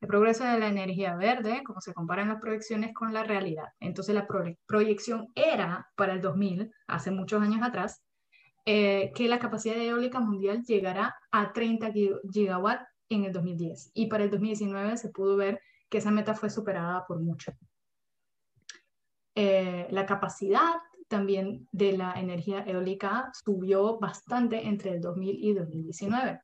El 0.00 0.08
progreso 0.08 0.44
de 0.44 0.58
la 0.58 0.68
energía 0.68 1.14
verde, 1.16 1.62
cómo 1.64 1.80
se 1.80 1.92
comparan 1.92 2.28
las 2.28 2.40
proyecciones 2.40 2.94
con 2.94 3.12
la 3.12 3.22
realidad. 3.22 3.66
Entonces 3.80 4.14
la 4.14 4.26
proyección 4.66 5.28
era 5.34 5.90
para 5.94 6.14
el 6.14 6.22
2000, 6.22 6.72
hace 6.86 7.10
muchos 7.10 7.42
años 7.42 7.62
atrás, 7.62 8.02
eh, 8.64 9.12
que 9.14 9.28
la 9.28 9.38
capacidad 9.38 9.76
eólica 9.76 10.20
mundial 10.20 10.62
llegará 10.62 11.14
a 11.30 11.52
30 11.52 11.92
gigawatts 12.32 12.86
en 13.10 13.24
el 13.24 13.32
2010. 13.32 13.90
Y 13.92 14.06
para 14.06 14.24
el 14.24 14.30
2019 14.30 14.96
se 14.96 15.10
pudo 15.10 15.36
ver 15.36 15.60
que 15.90 15.98
esa 15.98 16.10
meta 16.10 16.34
fue 16.34 16.48
superada 16.48 17.04
por 17.06 17.20
mucho. 17.20 17.52
Eh, 19.34 19.86
la 19.90 20.06
capacidad 20.06 20.76
también 21.10 21.68
de 21.72 21.92
la 21.92 22.12
energía 22.14 22.64
eólica 22.64 23.30
subió 23.44 23.98
bastante 23.98 24.66
entre 24.66 24.92
el 24.92 25.00
2000 25.00 25.44
y 25.44 25.52
2019. 25.52 26.40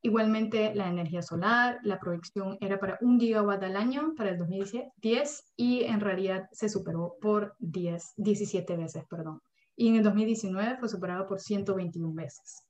Igualmente, 0.00 0.74
la 0.74 0.88
energía 0.88 1.20
solar, 1.20 1.78
la 1.82 1.98
proyección 1.98 2.56
era 2.60 2.78
para 2.80 2.96
un 3.02 3.20
gigawatt 3.20 3.62
al 3.62 3.76
año 3.76 4.14
para 4.16 4.30
el 4.30 4.38
2010 4.38 5.52
y 5.56 5.84
en 5.84 6.00
realidad 6.00 6.48
se 6.52 6.68
superó 6.68 7.16
por 7.20 7.54
10, 7.58 8.14
17 8.16 8.76
veces, 8.76 9.04
perdón. 9.10 9.40
Y 9.76 9.88
en 9.88 9.96
el 9.96 10.02
2019 10.04 10.78
fue 10.78 10.88
superado 10.88 11.26
por 11.26 11.40
121 11.40 12.14
veces. 12.14 12.66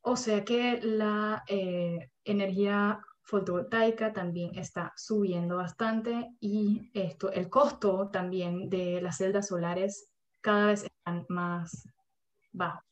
O 0.00 0.16
sea 0.16 0.44
que 0.44 0.80
la 0.82 1.44
eh, 1.48 2.10
energía 2.24 3.00
fotovoltaica 3.24 4.12
también 4.12 4.56
está 4.56 4.92
subiendo 4.96 5.56
bastante 5.56 6.30
y 6.40 6.90
esto, 6.94 7.32
el 7.32 7.48
costo 7.48 8.10
también 8.10 8.68
de 8.68 9.00
las 9.00 9.16
celdas 9.16 9.48
solares 9.48 10.12
cada 10.40 10.66
vez 10.66 10.84
están 10.84 11.24
más 11.28 11.88
bajo. 12.52 12.82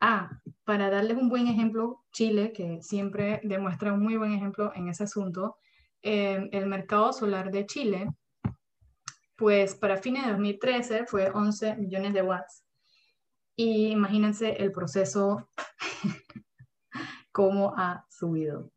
Ah, 0.00 0.30
para 0.64 0.90
darles 0.90 1.16
un 1.16 1.28
buen 1.28 1.46
ejemplo, 1.46 2.04
Chile, 2.12 2.52
que 2.52 2.82
siempre 2.82 3.40
demuestra 3.44 3.92
un 3.92 4.02
muy 4.02 4.16
buen 4.16 4.32
ejemplo 4.32 4.72
en 4.74 4.88
ese 4.88 5.04
asunto, 5.04 5.56
eh, 6.02 6.48
el 6.52 6.66
mercado 6.66 7.12
solar 7.12 7.50
de 7.50 7.66
Chile, 7.66 8.08
pues 9.36 9.74
para 9.74 9.96
fines 9.96 10.24
de 10.24 10.32
2013 10.32 11.06
fue 11.06 11.30
11 11.30 11.76
millones 11.76 12.14
de 12.14 12.22
watts. 12.22 12.64
Y 13.54 13.88
imagínense 13.88 14.52
el 14.52 14.72
proceso, 14.72 15.48
cómo 17.32 17.74
ha 17.76 18.06
subido. 18.08 18.70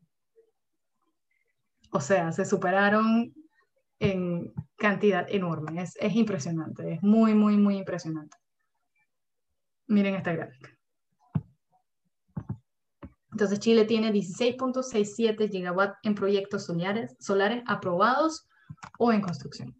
O 1.94 2.02
sea, 2.02 2.32
se 2.32 2.44
superaron 2.44 3.34
en 4.00 4.52
cantidad 4.76 5.26
enorme. 5.30 5.84
Es, 5.84 5.96
es 6.00 6.16
impresionante, 6.16 6.94
es 6.94 7.04
muy, 7.04 7.36
muy, 7.36 7.56
muy 7.56 7.78
impresionante. 7.78 8.36
Miren 9.88 10.16
esta 10.16 10.34
gráfica. 10.34 10.72
Entonces 13.32 13.60
Chile 13.60 13.86
tiene 13.86 14.12
16.67 14.12 15.50
gigawatts 15.50 15.98
en 16.04 16.16
proyectos 16.16 16.66
solares, 16.66 17.16
solares 17.20 17.64
aprobados 17.68 18.48
o 18.98 19.12
en 19.12 19.22
construcción. 19.22 19.76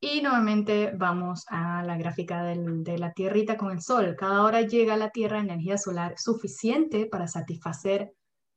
Y 0.00 0.20
nuevamente 0.22 0.92
vamos 0.96 1.44
a 1.48 1.82
la 1.82 1.96
gráfica 1.96 2.42
de 2.44 2.98
la 2.98 3.12
tierrita 3.12 3.56
con 3.56 3.70
el 3.70 3.80
sol. 3.80 4.16
Cada 4.18 4.42
hora 4.42 4.62
llega 4.62 4.94
a 4.94 4.98
la 4.98 5.10
Tierra 5.10 5.40
energía 5.40 5.78
solar 5.78 6.14
suficiente 6.18 7.06
para 7.06 7.26
satisfacer 7.26 8.12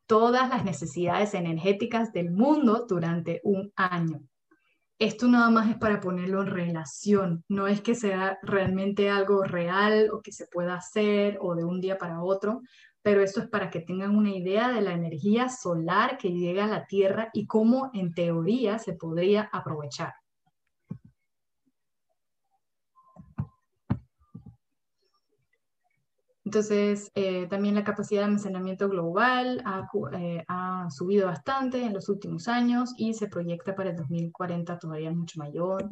todas 0.08 0.50
las 0.50 0.66
necesidades 0.66 1.34
energéticas 1.34 2.12
del 2.14 2.32
mundo 2.32 2.86
durante 2.88 3.42
un 3.44 3.72
año. 3.76 4.22
Esto 5.00 5.28
nada 5.28 5.52
más 5.52 5.70
es 5.70 5.78
para 5.78 6.00
ponerlo 6.00 6.42
en 6.42 6.48
relación, 6.48 7.44
no 7.48 7.68
es 7.68 7.82
que 7.82 7.94
sea 7.94 8.40
realmente 8.42 9.12
algo 9.12 9.44
real 9.44 10.10
o 10.12 10.22
que 10.24 10.32
se 10.32 10.48
pueda 10.48 10.74
hacer 10.74 11.38
o 11.40 11.54
de 11.54 11.64
un 11.64 11.80
día 11.80 12.00
para 12.00 12.24
otro, 12.24 12.62
pero 13.04 13.22
esto 13.22 13.42
es 13.42 13.48
para 13.48 13.70
que 13.70 13.80
tengan 13.80 14.16
una 14.16 14.32
idea 14.32 14.70
de 14.72 14.82
la 14.82 14.94
energía 14.94 15.50
solar 15.50 16.18
que 16.18 16.32
llega 16.32 16.66
a 16.66 16.68
la 16.68 16.88
Tierra 16.88 17.30
y 17.32 17.46
cómo 17.46 17.92
en 17.94 18.14
teoría 18.14 18.80
se 18.80 18.94
podría 18.94 19.50
aprovechar. 19.54 20.14
Entonces, 26.48 27.12
eh, 27.14 27.46
también 27.50 27.76
la 27.76 27.84
capacidad 27.84 28.22
de 28.22 28.28
almacenamiento 28.28 28.88
global 28.88 29.62
eh, 30.14 30.46
ha, 30.48 30.88
subido 30.90 31.28
bastante 31.28 31.84
en 31.84 31.94
los 31.94 32.08
últimos 32.08 32.48
años 32.48 32.94
y 32.96 33.14
se 33.16 33.28
proyecta 33.28 33.76
para 33.76 33.90
el 33.90 33.98
2040 33.98 34.80
todavía 34.80 35.12
mucho 35.12 35.40
mayor. 35.40 35.90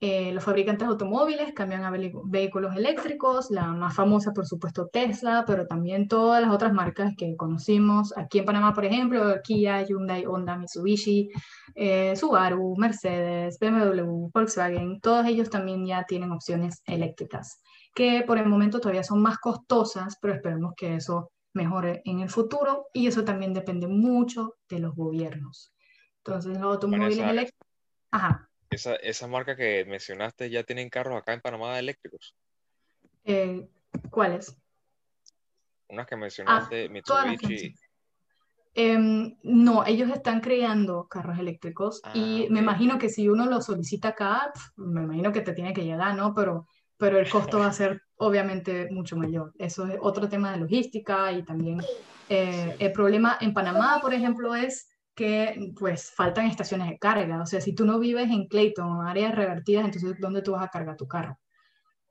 Eh, 0.00 0.32
los 0.32 0.42
fabricantes 0.42 0.88
de 0.88 0.90
automóviles 0.90 1.52
cambian 1.54 1.84
a 1.84 1.92
vehículos 2.24 2.74
eléctricos, 2.74 3.52
la 3.52 3.68
más 3.68 3.94
famosa 3.94 4.32
por 4.32 4.44
supuesto 4.44 4.88
Tesla, 4.88 5.44
pero 5.46 5.68
también 5.68 6.08
todas 6.08 6.42
las 6.42 6.52
otras 6.52 6.72
marcas 6.72 7.14
que 7.16 7.36
conocimos 7.36 8.12
aquí 8.18 8.40
en 8.40 8.44
Panamá, 8.44 8.74
por 8.74 8.86
ejemplo, 8.86 9.36
Kia, 9.44 9.84
Hyundai, 9.84 10.24
Honda, 10.26 10.56
Mitsubishi, 10.56 11.30
Subaru, 12.16 12.74
Mercedes, 12.76 13.56
BMW, 13.60 14.30
Volkswagen, 14.34 15.00
todos 15.00 15.26
ellos 15.26 15.48
también 15.48 15.86
ya 15.86 16.02
tienen 16.08 16.32
opciones 16.32 16.82
eléctricas 16.86 17.62
que 17.94 18.22
por 18.26 18.38
el 18.38 18.46
momento 18.46 18.80
todavía 18.80 19.02
son 19.02 19.22
más 19.22 19.38
costosas, 19.38 20.16
pero 20.20 20.34
esperemos 20.34 20.74
que 20.76 20.96
eso 20.96 21.32
mejore 21.52 22.02
en 22.04 22.20
el 22.20 22.30
futuro 22.30 22.86
y 22.92 23.06
eso 23.06 23.24
también 23.24 23.52
depende 23.52 23.86
mucho 23.86 24.56
de 24.68 24.78
los 24.78 24.94
gobiernos. 24.94 25.72
Entonces, 26.18 26.52
los 26.52 26.74
automóviles 26.74 27.18
eléctricos... 27.18 27.66
Ajá. 28.10 28.48
Esa, 28.70 28.94
esa 28.96 29.26
marca 29.26 29.56
que 29.56 29.84
mencionaste 29.84 30.48
ya 30.48 30.62
tienen 30.62 30.90
carros 30.90 31.18
acá 31.18 31.32
en 31.32 31.40
Panamá 31.40 31.78
eléctricos. 31.78 32.36
Eh, 33.24 33.68
¿Cuáles? 34.10 34.56
Unas 35.88 36.06
que 36.06 36.16
mencionaste, 36.16 36.86
ah, 36.86 36.88
Mitsubishi. 36.88 37.74
Em, 38.72 39.36
no, 39.42 39.84
ellos 39.84 40.08
están 40.10 40.40
creando 40.40 41.08
carros 41.08 41.38
eléctricos 41.40 42.00
y 42.14 42.44
ah, 42.44 42.46
me 42.50 42.60
imagino 42.60 42.98
que 42.98 43.08
si 43.08 43.28
uno 43.28 43.46
lo 43.46 43.60
solicita 43.60 44.08
acá, 44.08 44.52
me 44.76 45.02
imagino 45.02 45.32
que 45.32 45.40
te 45.40 45.52
tiene 45.52 45.72
que 45.72 45.84
llegar, 45.84 46.14
¿no? 46.14 46.32
Pero 46.32 46.68
pero 47.00 47.18
el 47.18 47.28
costo 47.30 47.58
va 47.58 47.66
a 47.66 47.72
ser 47.72 48.02
obviamente 48.18 48.90
mucho 48.90 49.16
mayor. 49.16 49.52
Eso 49.58 49.86
es 49.86 49.96
otro 50.02 50.28
tema 50.28 50.52
de 50.52 50.58
logística 50.58 51.32
y 51.32 51.42
también 51.42 51.80
eh, 52.28 52.76
el 52.78 52.92
problema 52.92 53.38
en 53.40 53.54
Panamá, 53.54 53.98
por 54.02 54.12
ejemplo, 54.12 54.54
es 54.54 54.86
que 55.14 55.72
pues 55.78 56.12
faltan 56.14 56.46
estaciones 56.46 56.90
de 56.90 56.98
carga. 56.98 57.42
O 57.42 57.46
sea, 57.46 57.62
si 57.62 57.74
tú 57.74 57.86
no 57.86 57.98
vives 57.98 58.30
en 58.30 58.46
Clayton, 58.46 59.06
áreas 59.06 59.34
revertidas, 59.34 59.86
entonces 59.86 60.14
¿dónde 60.20 60.42
tú 60.42 60.52
vas 60.52 60.62
a 60.62 60.68
cargar 60.68 60.98
tu 60.98 61.08
carro? 61.08 61.38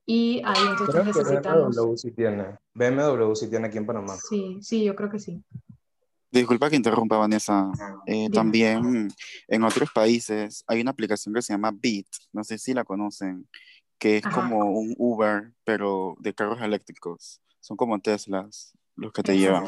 Y 0.08 0.42
ahí 0.44 0.64
entonces 0.72 0.96
creo 0.96 1.06
necesitamos... 1.06 1.76
BMW 1.76 1.96
sí 1.96 2.12
tiene. 2.12 2.46
BMW 2.74 3.36
sí 3.36 3.48
tiene 3.48 3.68
aquí 3.68 3.78
en 3.78 3.86
Panamá. 3.86 4.18
Sí, 4.28 4.58
sí, 4.60 4.84
yo 4.84 4.96
creo 4.96 5.12
que 5.12 5.20
sí. 5.20 5.44
Disculpa 6.32 6.70
que 6.70 6.76
interrumpa, 6.76 7.18
Vanessa. 7.18 7.72
Eh, 8.08 8.30
también 8.32 9.08
en 9.48 9.64
otros 9.64 9.92
países 9.92 10.64
hay 10.68 10.82
una 10.82 10.92
aplicación 10.92 11.34
que 11.34 11.44
se 11.44 11.54
llama 11.54 11.72
Beat, 11.72 12.08
no 12.34 12.44
sé 12.44 12.58
si 12.58 12.74
la 12.74 12.84
conocen, 12.84 13.48
que 14.00 14.18
es 14.18 14.24
como 14.24 14.72
un 14.72 14.96
Uber, 14.98 15.54
pero 15.64 16.16
de 16.20 16.34
carros 16.34 16.62
eléctricos. 16.62 17.42
Son 17.60 17.78
como 17.78 18.00
Teslas 18.00 18.74
los 18.96 19.12
que 19.12 19.22
te 19.22 19.38
llevan. 19.38 19.66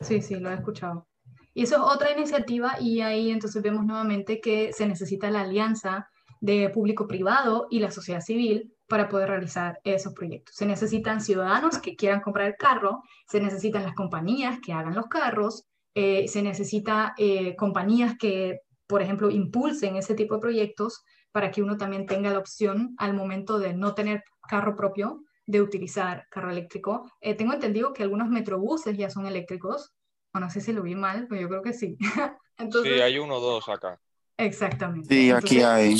Sí, 0.00 0.20
sí, 0.20 0.36
lo 0.36 0.50
he 0.50 0.54
escuchado. 0.54 1.06
Y 1.54 1.62
eso 1.62 1.76
es 1.76 1.82
otra 1.82 2.10
iniciativa 2.10 2.80
y 2.80 3.00
ahí 3.00 3.30
entonces 3.30 3.62
vemos 3.62 3.86
nuevamente 3.86 4.40
que 4.40 4.72
se 4.72 4.86
necesita 4.86 5.30
la 5.30 5.42
alianza 5.42 6.10
de 6.40 6.68
público-privado 6.68 7.68
y 7.70 7.78
la 7.78 7.92
sociedad 7.92 8.20
civil 8.20 8.74
para 8.88 9.08
poder 9.08 9.28
realizar 9.28 9.78
esos 9.84 10.12
proyectos. 10.12 10.56
Se 10.56 10.66
necesitan 10.66 11.20
ciudadanos 11.20 11.78
que 11.78 11.96
quieran 11.96 12.20
comprar 12.20 12.48
el 12.48 12.56
carro, 12.56 13.02
se 13.26 13.40
necesitan 13.40 13.84
las 13.84 13.94
compañías 13.94 14.58
que 14.60 14.72
hagan 14.72 14.94
los 14.94 15.06
carros, 15.06 15.64
eh, 15.94 16.26
se 16.26 16.42
necesita 16.42 17.14
eh, 17.16 17.54
compañías 17.56 18.16
que, 18.18 18.60
por 18.88 19.00
ejemplo, 19.00 19.30
impulsen 19.30 19.96
ese 19.96 20.14
tipo 20.14 20.34
de 20.34 20.40
proyectos 20.40 21.04
para 21.34 21.50
que 21.50 21.60
uno 21.60 21.76
también 21.76 22.06
tenga 22.06 22.30
la 22.30 22.38
opción 22.38 22.94
al 22.96 23.12
momento 23.12 23.58
de 23.58 23.74
no 23.74 23.92
tener 23.92 24.22
carro 24.48 24.76
propio, 24.76 25.24
de 25.46 25.60
utilizar 25.60 26.28
carro 26.30 26.52
eléctrico. 26.52 27.10
Eh, 27.20 27.34
tengo 27.34 27.52
entendido 27.52 27.92
que 27.92 28.04
algunos 28.04 28.28
metrobuses 28.28 28.96
ya 28.96 29.10
son 29.10 29.26
eléctricos, 29.26 29.92
o 30.32 30.38
no 30.38 30.48
sé 30.48 30.60
si 30.60 30.72
lo 30.72 30.82
vi 30.82 30.94
mal, 30.94 31.26
pero 31.28 31.40
yo 31.40 31.48
creo 31.48 31.62
que 31.62 31.72
sí. 31.72 31.98
sí, 32.84 32.88
hay 33.00 33.18
uno 33.18 33.38
o 33.38 33.40
dos 33.40 33.68
acá. 33.68 34.00
Exactamente. 34.36 35.12
Sí, 35.12 35.32
aquí 35.32 35.60
hay. 35.60 35.96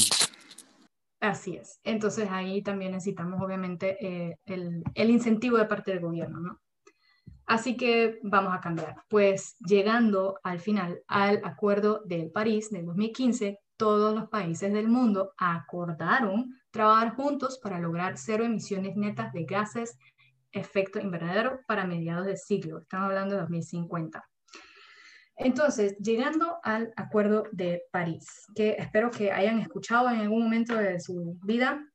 Así 1.18 1.56
es. 1.56 1.80
Entonces 1.82 2.28
ahí 2.30 2.62
también 2.62 2.92
necesitamos 2.92 3.42
obviamente 3.42 3.96
eh, 4.06 4.38
el, 4.46 4.84
el, 4.94 5.10
incentivo 5.10 5.56
de 5.56 5.64
parte 5.64 5.90
del 5.90 6.00
gobierno, 6.00 6.38
¿no? 6.38 6.60
Así 7.44 7.76
que 7.76 8.20
vamos 8.22 8.54
a 8.54 8.60
cambiar. 8.60 9.02
Pues 9.08 9.56
llegando 9.58 10.38
al 10.44 10.60
final 10.60 11.02
al 11.08 11.40
acuerdo 11.42 12.02
del 12.04 12.30
París 12.30 12.70
del 12.70 12.86
2015, 12.86 13.58
todos 13.84 14.14
los 14.14 14.30
países 14.30 14.72
del 14.72 14.88
mundo 14.88 15.34
acordaron 15.36 16.58
trabajar 16.70 17.14
juntos 17.16 17.58
para 17.62 17.78
lograr 17.78 18.16
cero 18.16 18.42
emisiones 18.42 18.96
netas 18.96 19.30
de 19.34 19.44
gases 19.44 19.98
efecto 20.52 20.98
invernadero 20.98 21.60
para 21.68 21.84
mediados 21.84 22.24
del 22.24 22.38
siglo. 22.38 22.78
Estamos 22.78 23.08
hablando 23.08 23.34
de 23.34 23.42
2050. 23.42 24.24
Entonces, 25.36 25.98
llegando 25.98 26.56
al 26.62 26.94
Acuerdo 26.96 27.44
de 27.52 27.82
París, 27.90 28.24
que 28.54 28.70
espero 28.78 29.10
que 29.10 29.30
hayan 29.30 29.58
escuchado 29.58 30.08
en 30.08 30.20
algún 30.20 30.44
momento 30.44 30.74
de 30.76 30.98
su 30.98 31.38
vida. 31.42 31.86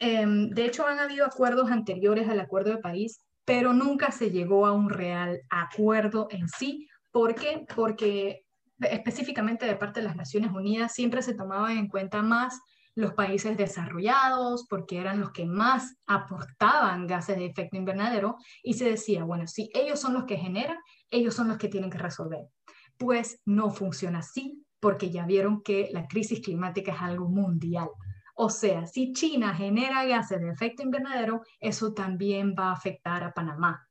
Em, 0.00 0.50
de 0.50 0.64
hecho, 0.64 0.84
han 0.84 0.98
habido 0.98 1.26
acuerdos 1.26 1.70
anteriores 1.70 2.28
al 2.28 2.40
Acuerdo 2.40 2.72
de 2.72 2.78
París, 2.78 3.20
pero 3.44 3.72
nunca 3.72 4.10
se 4.10 4.32
llegó 4.32 4.66
a 4.66 4.72
un 4.72 4.90
real 4.90 5.42
acuerdo 5.48 6.26
en 6.32 6.48
sí. 6.48 6.88
¿Por 7.12 7.36
qué? 7.36 7.64
Porque 7.76 8.43
específicamente 8.80 9.66
de 9.66 9.76
parte 9.76 10.00
de 10.00 10.06
las 10.06 10.16
Naciones 10.16 10.52
Unidas, 10.52 10.92
siempre 10.92 11.22
se 11.22 11.34
tomaban 11.34 11.76
en 11.76 11.88
cuenta 11.88 12.22
más 12.22 12.60
los 12.96 13.12
países 13.14 13.56
desarrollados, 13.56 14.66
porque 14.68 14.98
eran 14.98 15.20
los 15.20 15.32
que 15.32 15.46
más 15.46 15.96
aportaban 16.06 17.06
gases 17.06 17.36
de 17.36 17.46
efecto 17.46 17.76
invernadero, 17.76 18.36
y 18.62 18.74
se 18.74 18.88
decía, 18.88 19.24
bueno, 19.24 19.46
si 19.46 19.70
ellos 19.74 20.00
son 20.00 20.14
los 20.14 20.24
que 20.24 20.36
generan, 20.36 20.78
ellos 21.10 21.34
son 21.34 21.48
los 21.48 21.58
que 21.58 21.68
tienen 21.68 21.90
que 21.90 21.98
resolver. 21.98 22.46
Pues 22.96 23.40
no 23.44 23.70
funciona 23.70 24.20
así, 24.20 24.64
porque 24.78 25.10
ya 25.10 25.26
vieron 25.26 25.62
que 25.62 25.88
la 25.92 26.06
crisis 26.06 26.40
climática 26.40 26.92
es 26.92 27.00
algo 27.00 27.28
mundial. 27.28 27.88
O 28.36 28.50
sea, 28.50 28.86
si 28.86 29.12
China 29.12 29.54
genera 29.54 30.04
gases 30.04 30.40
de 30.40 30.50
efecto 30.50 30.82
invernadero, 30.82 31.42
eso 31.60 31.94
también 31.94 32.54
va 32.58 32.68
a 32.68 32.72
afectar 32.72 33.24
a 33.24 33.32
Panamá 33.32 33.88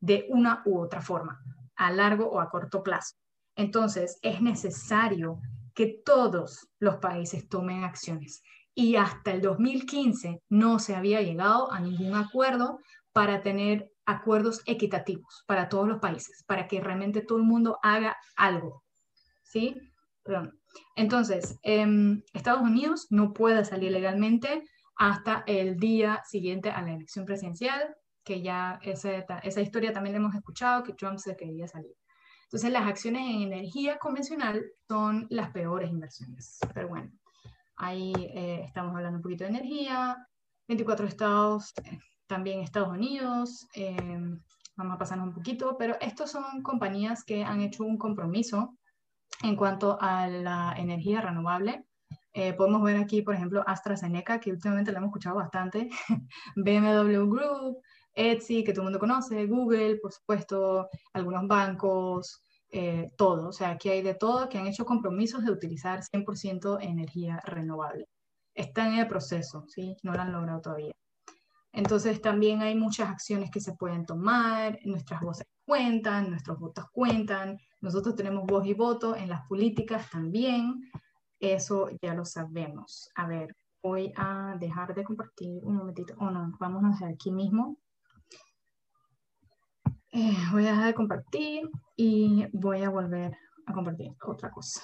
de 0.00 0.26
una 0.30 0.62
u 0.64 0.80
otra 0.80 1.00
forma, 1.00 1.40
a 1.76 1.90
largo 1.92 2.28
o 2.28 2.40
a 2.40 2.48
corto 2.48 2.82
plazo. 2.82 3.16
Entonces, 3.56 4.18
es 4.22 4.40
necesario 4.40 5.40
que 5.74 6.00
todos 6.04 6.68
los 6.78 6.96
países 6.96 7.48
tomen 7.48 7.84
acciones. 7.84 8.42
Y 8.74 8.96
hasta 8.96 9.32
el 9.32 9.42
2015 9.42 10.42
no 10.48 10.78
se 10.78 10.94
había 10.94 11.20
llegado 11.20 11.70
a 11.72 11.80
ningún 11.80 12.14
acuerdo 12.14 12.78
para 13.12 13.42
tener 13.42 13.90
acuerdos 14.06 14.62
equitativos 14.66 15.44
para 15.46 15.68
todos 15.68 15.86
los 15.86 15.98
países, 16.00 16.42
para 16.46 16.66
que 16.66 16.80
realmente 16.80 17.20
todo 17.20 17.38
el 17.38 17.44
mundo 17.44 17.78
haga 17.82 18.16
algo. 18.36 18.82
¿Sí? 19.42 19.76
Entonces, 20.96 21.58
em, 21.62 22.22
Estados 22.32 22.62
Unidos 22.62 23.06
no 23.10 23.32
puede 23.32 23.64
salir 23.64 23.92
legalmente 23.92 24.62
hasta 24.96 25.44
el 25.46 25.76
día 25.76 26.22
siguiente 26.24 26.70
a 26.70 26.82
la 26.82 26.94
elección 26.94 27.26
presidencial 27.26 27.94
que 28.24 28.40
ya 28.42 28.78
esa 28.82 29.60
historia 29.60 29.92
también 29.92 30.14
la 30.14 30.20
hemos 30.20 30.34
escuchado, 30.34 30.82
que 30.82 30.94
Trump 30.94 31.18
se 31.18 31.36
quería 31.36 31.66
salir. 31.66 31.92
Entonces, 32.52 32.70
las 32.70 32.86
acciones 32.86 33.22
en 33.22 33.50
energía 33.50 33.96
convencional 33.96 34.62
son 34.86 35.26
las 35.30 35.52
peores 35.52 35.90
inversiones. 35.90 36.58
Pero 36.74 36.88
bueno, 36.88 37.10
ahí 37.76 38.12
eh, 38.14 38.60
estamos 38.66 38.94
hablando 38.94 39.16
un 39.16 39.22
poquito 39.22 39.44
de 39.44 39.50
energía, 39.50 40.28
24 40.68 41.06
estados, 41.06 41.72
eh, 41.82 41.98
también 42.26 42.60
Estados 42.60 42.90
Unidos, 42.90 43.66
eh, 43.74 43.96
vamos 44.76 44.94
a 44.94 44.98
pasarnos 44.98 45.28
un 45.28 45.34
poquito, 45.34 45.78
pero 45.78 45.96
estos 45.98 46.30
son 46.30 46.62
compañías 46.62 47.24
que 47.24 47.42
han 47.42 47.62
hecho 47.62 47.84
un 47.84 47.96
compromiso 47.96 48.76
en 49.42 49.56
cuanto 49.56 49.96
a 49.98 50.28
la 50.28 50.74
energía 50.76 51.22
renovable. 51.22 51.86
podemos 52.58 52.82
ver 52.82 52.98
aquí, 52.98 53.22
por 53.22 53.34
ejemplo, 53.34 53.64
AstraZeneca, 53.66 54.40
que 54.40 54.50
últimamente 54.50 54.92
la 54.92 54.98
hemos 54.98 55.08
escuchado 55.08 55.36
bastante, 55.36 55.88
BMW 56.56 57.26
Group, 57.30 57.78
Etsy, 58.14 58.64
que 58.64 58.72
todo 58.72 58.82
el 58.82 58.86
mundo 58.86 58.98
conoce, 58.98 59.46
Google, 59.46 59.96
por 59.96 60.12
supuesto, 60.12 60.88
algunos 61.12 61.46
bancos, 61.46 62.42
eh, 62.70 63.12
todo. 63.16 63.48
O 63.48 63.52
sea, 63.52 63.70
aquí 63.70 63.90
hay 63.90 64.02
de 64.02 64.14
todo 64.14 64.48
que 64.48 64.58
han 64.58 64.66
hecho 64.66 64.84
compromisos 64.84 65.44
de 65.44 65.52
utilizar 65.52 66.02
100% 66.02 66.78
energía 66.80 67.40
renovable. 67.44 68.08
Están 68.54 68.94
en 68.94 69.00
el 69.00 69.08
proceso, 69.08 69.66
¿sí? 69.68 69.96
No 70.02 70.12
lo 70.12 70.20
han 70.20 70.32
logrado 70.32 70.60
todavía. 70.60 70.92
Entonces, 71.72 72.20
también 72.20 72.62
hay 72.62 72.74
muchas 72.74 73.08
acciones 73.08 73.50
que 73.50 73.60
se 73.60 73.74
pueden 73.74 74.04
tomar, 74.04 74.78
nuestras 74.84 75.20
voces 75.20 75.46
cuentan, 75.64 76.30
nuestros 76.30 76.58
votos 76.58 76.86
cuentan, 76.92 77.58
nosotros 77.80 78.14
tenemos 78.14 78.44
voz 78.46 78.66
y 78.66 78.74
voto 78.74 79.16
en 79.16 79.28
las 79.28 79.46
políticas 79.46 80.10
también, 80.10 80.90
eso 81.40 81.88
ya 82.02 82.14
lo 82.14 82.24
sabemos. 82.24 83.10
A 83.14 83.26
ver, 83.26 83.56
voy 83.82 84.12
a 84.16 84.56
dejar 84.58 84.94
de 84.94 85.04
compartir 85.04 85.64
un 85.64 85.76
momentito, 85.76 86.14
o 86.18 86.26
oh, 86.26 86.30
no, 86.30 86.52
vamos 86.58 87.02
a 87.02 87.08
aquí 87.08 87.30
mismo 87.30 87.78
eh, 90.12 90.36
voy 90.52 90.66
a 90.66 90.72
dejar 90.72 90.86
de 90.86 90.94
compartir 90.94 91.70
y 91.96 92.46
voy 92.52 92.82
a 92.82 92.90
volver 92.90 93.36
a 93.66 93.72
compartir 93.72 94.12
otra 94.22 94.50
cosa. 94.50 94.82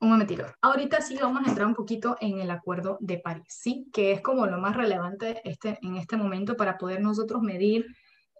Un 0.00 0.08
momentito. 0.08 0.46
Ahorita 0.62 1.00
sí 1.00 1.16
vamos 1.20 1.46
a 1.46 1.50
entrar 1.50 1.66
un 1.66 1.74
poquito 1.74 2.16
en 2.20 2.40
el 2.40 2.50
Acuerdo 2.50 2.96
de 3.00 3.18
París, 3.18 3.44
¿sí? 3.48 3.86
Que 3.92 4.12
es 4.12 4.22
como 4.22 4.46
lo 4.46 4.58
más 4.58 4.74
relevante 4.74 5.40
este, 5.44 5.78
en 5.82 5.96
este 5.96 6.16
momento 6.16 6.56
para 6.56 6.78
poder 6.78 7.00
nosotros 7.00 7.42
medir 7.42 7.86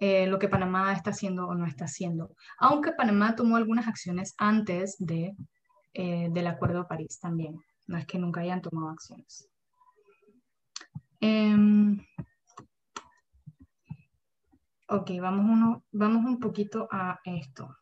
eh, 0.01 0.27
lo 0.27 0.39
que 0.39 0.49
Panamá 0.49 0.93
está 0.95 1.11
haciendo 1.11 1.47
o 1.47 1.55
no 1.55 1.67
está 1.67 1.85
haciendo. 1.85 2.35
Aunque 2.59 2.93
Panamá 2.93 3.37
tomó 3.37 3.57
algunas 3.57 3.87
acciones 3.87 4.35
antes 4.39 4.97
de, 4.99 5.37
eh, 5.93 6.29
del 6.33 6.47
Acuerdo 6.47 6.79
de 6.79 6.89
París 6.89 7.21
también. 7.21 7.61
No 7.87 7.99
es 7.99 8.07
que 8.07 8.19
nunca 8.19 8.41
hayan 8.41 8.63
tomado 8.63 8.89
acciones. 8.89 9.47
Em, 11.21 12.01
Ok, 14.93 15.13
vamos, 15.21 15.47
uno, 15.49 15.85
vamos 15.93 16.25
un 16.25 16.41
poquito 16.41 16.89
a 16.91 17.21
esto. 17.25 17.77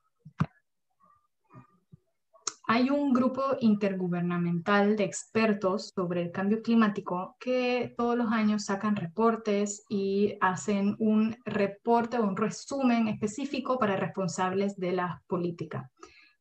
Hay 2.66 2.90
un 2.90 3.14
grupo 3.14 3.56
intergubernamental 3.60 4.94
de 4.94 5.04
expertos 5.04 5.90
sobre 5.96 6.20
el 6.20 6.32
cambio 6.32 6.60
climático 6.60 7.34
que 7.40 7.94
todos 7.96 8.14
los 8.14 8.30
años 8.30 8.66
sacan 8.66 8.94
reportes 8.94 9.86
y 9.88 10.36
hacen 10.42 10.96
un 10.98 11.34
reporte 11.46 12.18
o 12.18 12.24
un 12.24 12.36
resumen 12.36 13.08
específico 13.08 13.78
para 13.78 13.96
responsables 13.96 14.76
de 14.76 14.92
la 14.92 15.22
política, 15.26 15.90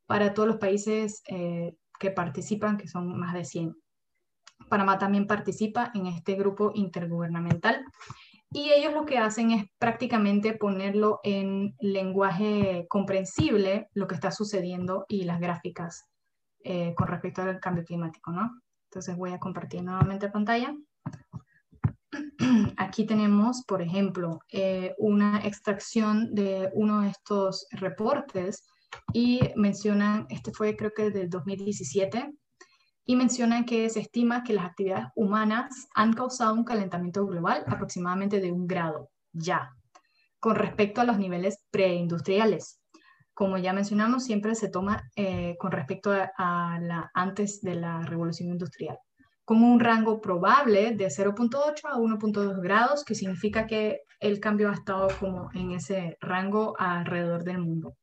para 0.06 0.34
todos 0.34 0.50
los 0.50 0.58
países 0.58 1.24
eh, 1.30 1.78
que 1.98 2.12
participan, 2.12 2.76
que 2.76 2.90
son 2.90 3.18
más 3.18 3.34
de 3.34 3.46
100. 3.46 3.74
Panamá 4.68 4.98
también 4.98 5.28
participa 5.28 5.92
en 5.94 6.08
este 6.08 6.34
grupo 6.34 6.74
intergubernamental 6.76 7.86
y 8.52 8.72
ellos 8.72 8.94
lo 8.94 9.06
que 9.06 9.18
hacen 9.18 9.52
es 9.52 9.66
prácticamente 9.78 10.54
ponerlo 10.54 11.20
en 11.24 11.76
lenguaje 11.80 12.86
comprensible 12.90 13.90
lo 13.94 14.08
que 14.08 14.16
está 14.16 14.32
sucediendo 14.32 15.06
y 15.08 15.24
las 15.26 15.40
gráficas 15.40 16.06
eh, 16.64 16.94
con 16.96 17.08
respecto 17.08 17.42
al 17.42 17.60
cambio 17.60 17.84
climático, 17.84 18.32
¿no? 18.32 18.62
Entonces 18.90 19.16
voy 19.18 19.32
a 19.32 19.40
compartir 19.40 19.84
nuevamente 19.84 20.30
pantalla. 20.30 20.76
Aquí 22.78 23.06
tenemos, 23.06 23.64
por 23.66 23.82
ejemplo, 23.82 24.40
eh, 24.52 24.96
una 24.98 25.42
extracción 25.44 26.34
de 26.34 26.70
uno 26.74 27.02
de 27.02 27.10
estos 27.10 27.68
reportes 27.72 28.66
y 29.14 29.42
mencionan, 29.56 30.26
este 30.30 30.52
fue 30.52 30.76
creo 30.78 30.92
que 30.96 31.12
del 31.12 31.30
2017, 31.30 32.34
y 33.08 33.16
mencionan 33.16 33.64
que 33.66 33.90
se 33.90 34.02
estima 34.02 34.44
que 34.44 34.54
las 34.54 34.66
actividades 34.66 35.08
humanas 35.16 35.88
han 35.96 36.12
causado 36.12 36.54
un 36.54 36.66
calentamiento 36.66 37.26
global 37.26 37.64
aproximadamente 37.66 38.42
de 38.42 38.52
un 38.52 38.68
grado 38.68 39.10
ya, 39.32 39.74
con 40.40 40.56
respecto 40.56 41.00
a 41.00 41.06
los 41.06 41.18
niveles 41.18 41.58
preindustriales. 41.72 42.82
Como 43.34 43.58
ya 43.58 43.72
mencionamos, 43.72 44.26
siempre 44.26 44.56
se 44.56 44.68
toma 44.68 45.10
eh, 45.16 45.56
con 45.58 45.72
respecto 45.72 46.12
a, 46.12 46.80
la 46.82 47.10
antes 47.14 47.62
de 47.62 47.76
la 47.76 48.02
revolución 48.02 48.50
industrial, 48.50 48.98
con 49.46 49.64
un 49.64 49.80
rango 49.80 50.20
probable 50.20 50.94
de 50.94 51.08
0.8 51.08 51.86
a 51.86 51.96
1.2 51.96 52.62
grados, 52.62 53.06
que 53.06 53.16
significa 53.16 53.66
que 53.68 54.02
el 54.20 54.42
cambio 54.42 54.70
ha 54.70 54.74
estado 54.74 55.08
como 55.18 55.50
en 55.54 55.72
ese 55.72 56.18
rango 56.20 56.76
alrededor 56.78 57.46
del 57.46 57.60
mundo. 57.60 57.96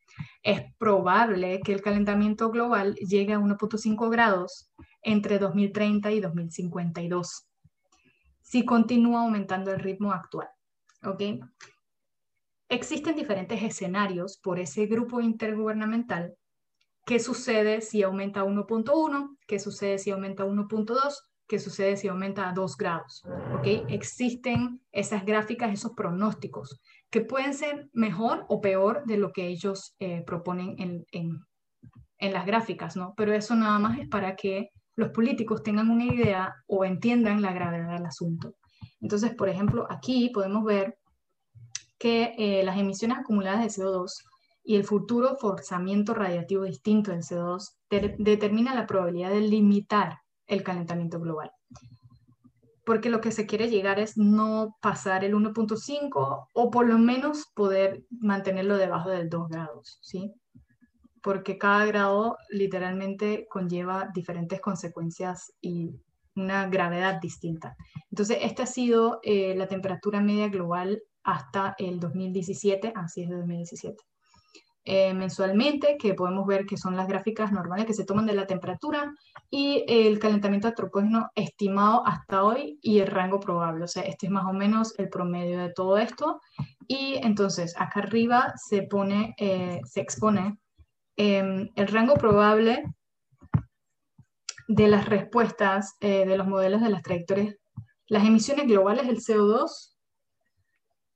Es 0.43 0.63
probable 0.79 1.61
que 1.61 1.73
el 1.73 1.83
calentamiento 1.83 2.51
global 2.51 2.95
llegue 2.95 3.35
a 3.35 3.41
1.5 3.41 4.11
grados 4.11 4.71
entre 5.05 5.39
2030 5.39 6.11
y 6.13 6.21
2052, 6.21 7.47
si 8.43 8.65
continúa 8.65 9.21
aumentando 9.21 9.73
el 9.73 9.81
ritmo 9.81 10.13
actual. 10.13 10.49
¿ok? 11.05 11.23
Existen 12.69 13.15
diferentes 13.15 13.63
escenarios 13.63 14.39
por 14.39 14.59
ese 14.59 14.87
grupo 14.87 15.21
intergubernamental. 15.21 16.35
¿Qué 17.07 17.21
sucede 17.21 17.83
si 17.83 18.03
aumenta 18.03 18.45
1.1? 18.45 19.37
¿Qué 19.47 19.59
sucede 19.59 19.99
si 19.99 20.11
aumenta 20.11 20.45
1.2? 20.45 20.97
¿Qué 21.47 21.59
sucede 21.59 21.99
si 21.99 22.09
aumenta 22.09 22.49
a 22.49 22.53
2 22.53 22.77
grados? 22.79 23.23
¿ok? 23.59 23.67
Existen 23.89 24.81
esas 24.91 25.27
gráficas, 25.27 25.73
esos 25.73 25.93
pronósticos, 25.93 26.81
que 27.11 27.21
pueden 27.21 27.53
ser 27.53 27.91
mejor 27.93 28.47
o 28.49 28.63
peor 28.63 29.05
de 29.05 29.19
lo 29.19 29.33
que 29.33 29.49
ellos 29.49 29.95
eh, 29.99 30.23
proponen 30.27 30.75
en, 30.79 31.07
en, 31.13 31.45
en 32.19 32.33
las 32.33 32.47
gráficas, 32.47 32.97
¿no? 32.97 33.13
Pero 33.15 33.35
eso 33.35 33.55
nada 33.55 33.79
más 33.79 33.99
es 33.99 34.09
para 34.09 34.35
que 34.35 34.71
los 34.97 35.11
políticos 35.11 35.63
tengan 35.63 35.91
una 35.91 36.05
idea 36.05 36.55
o 36.67 36.85
entiendan 36.85 37.43
la 37.43 37.53
gravedad 37.53 37.95
del 37.95 38.07
asunto. 38.07 38.55
Entonces, 39.01 39.35
por 39.35 39.49
ejemplo, 39.49 39.87
aquí 39.91 40.31
podemos 40.31 40.65
ver 40.65 40.99
que 41.99 42.35
eh, 42.39 42.63
las 42.65 42.79
emisiones 42.79 43.19
acumuladas 43.19 43.61
de 43.61 43.83
CO2 43.83 44.11
y 44.63 44.77
el 44.77 44.85
futuro 44.85 45.37
forzamiento 45.37 46.15
radiativo 46.15 46.65
distinto 46.65 47.11
del 47.11 47.23
CO2 47.23 47.77
determina 48.19 48.75
la 48.75 48.87
probabilidad 48.87 49.31
de 49.31 49.43
limitar 49.43 50.19
el 50.47 50.63
calentamiento 50.63 51.21
global. 51.21 51.51
Porque 52.85 53.11
lo 53.11 53.21
que 53.21 53.33
se 53.33 53.47
quiere 53.47 53.71
llegar 53.71 53.99
es 53.99 54.17
no 54.17 54.77
pasar 54.81 55.25
el 55.25 55.35
1.5 55.35 56.49
o 56.53 56.71
por 56.71 56.87
lo 56.87 56.99
menos 56.99 57.47
poder 57.55 58.05
mantenerlo 58.11 58.77
debajo 58.77 59.11
del 59.11 59.29
2 59.29 59.49
grados, 59.49 59.99
¿sí? 60.03 60.35
Porque 61.25 61.57
cada 61.57 61.87
grado 61.87 62.37
literalmente 62.51 63.47
conlleva 63.49 64.11
diferentes 64.15 64.61
consecuencias 64.61 65.55
y 65.63 65.91
una 66.37 66.69
gravedad 66.69 67.19
distinta. 67.19 67.77
Entonces, 68.11 68.39
esta 68.43 68.65
ha 68.65 68.67
sido 68.67 69.21
eh, 69.23 69.55
la 69.57 69.67
temperatura 69.67 70.21
media 70.21 70.49
global 70.49 71.03
hasta 71.23 71.75
el 71.79 71.99
2017, 71.99 72.93
así 72.95 73.23
es 73.23 73.31
de 73.31 73.37
2017. 73.37 74.05
Eh, 74.85 75.15
mensualmente, 75.15 75.97
que 75.97 76.13
podemos 76.13 76.47
ver 76.47 76.67
que 76.67 76.77
son 76.77 76.95
las 76.95 77.09
gráficas 77.09 77.53
normales 77.53 77.87
que 77.87 77.95
se 77.95 78.05
toman 78.05 78.27
de 78.27 78.35
la 78.35 78.47
temperatura 78.47 79.15
y 79.49 79.83
el 79.89 80.19
calentamiento 80.19 80.69
antropógeno 80.69 81.31
estimado 81.35 82.07
hasta 82.07 82.45
hoy 82.45 82.79
y 82.83 82.99
el 82.99 83.07
rango 83.07 83.41
probable. 83.41 83.85
O 83.85 83.89
sea, 83.89 84.03
este 84.03 84.27
es 84.27 84.33
más 84.33 84.45
o 84.45 84.53
menos 84.53 84.93
el 84.99 85.09
promedio 85.09 85.59
de 85.59 85.73
todo 85.73 85.97
esto. 85.97 86.43
Y 86.87 87.19
entonces, 87.23 87.75
acá 87.79 88.01
arriba 88.01 88.53
se 88.57 88.83
pone, 88.83 89.35
eh, 89.39 89.81
se 89.87 90.03
expone 90.03 90.59
Em, 91.17 91.71
el 91.77 91.89
rango 91.89 92.15
probable 92.15 92.85
de 94.67 94.89
las 94.89 95.09
respuestas 95.09 95.95
eh, 96.01 96.27
de 96.27 96.37
los 96.37 96.47
modelos 96.49 96.81
de 96.83 96.91
las 96.91 97.03
trayectorias, 97.03 97.55
las 98.07 98.27
emisiones 98.27 98.67
globales 98.67 99.07
del 99.07 99.21
CO2 99.21 99.97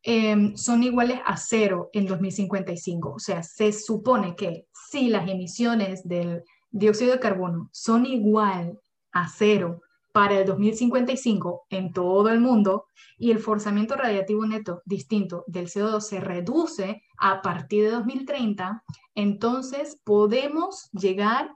em, 0.02 0.56
son 0.56 0.82
iguales 0.84 1.20
a 1.26 1.36
cero 1.36 1.90
en 1.92 2.06
2055. 2.06 3.14
O 3.14 3.18
sea, 3.18 3.42
se 3.42 3.72
supone 3.72 4.36
que 4.36 4.66
si 4.72 5.08
las 5.08 5.28
emisiones 5.28 6.06
del 6.06 6.44
dióxido 6.70 7.12
de 7.12 7.20
carbono 7.20 7.68
son 7.72 8.06
igual 8.06 8.78
a 9.12 9.28
cero 9.28 9.82
para 10.12 10.38
el 10.38 10.46
2055 10.46 11.66
en 11.70 11.92
todo 11.92 12.28
el 12.28 12.40
mundo 12.40 12.86
y 13.18 13.30
el 13.30 13.38
forzamiento 13.38 13.94
radiativo 13.96 14.46
neto 14.46 14.82
distinto 14.84 15.44
del 15.46 15.66
CO2 15.66 16.00
se 16.00 16.20
reduce 16.20 17.02
a 17.18 17.42
partir 17.42 17.84
de 17.84 17.90
2030, 17.90 18.82
entonces 19.14 20.00
podemos 20.04 20.88
llegar 20.92 21.54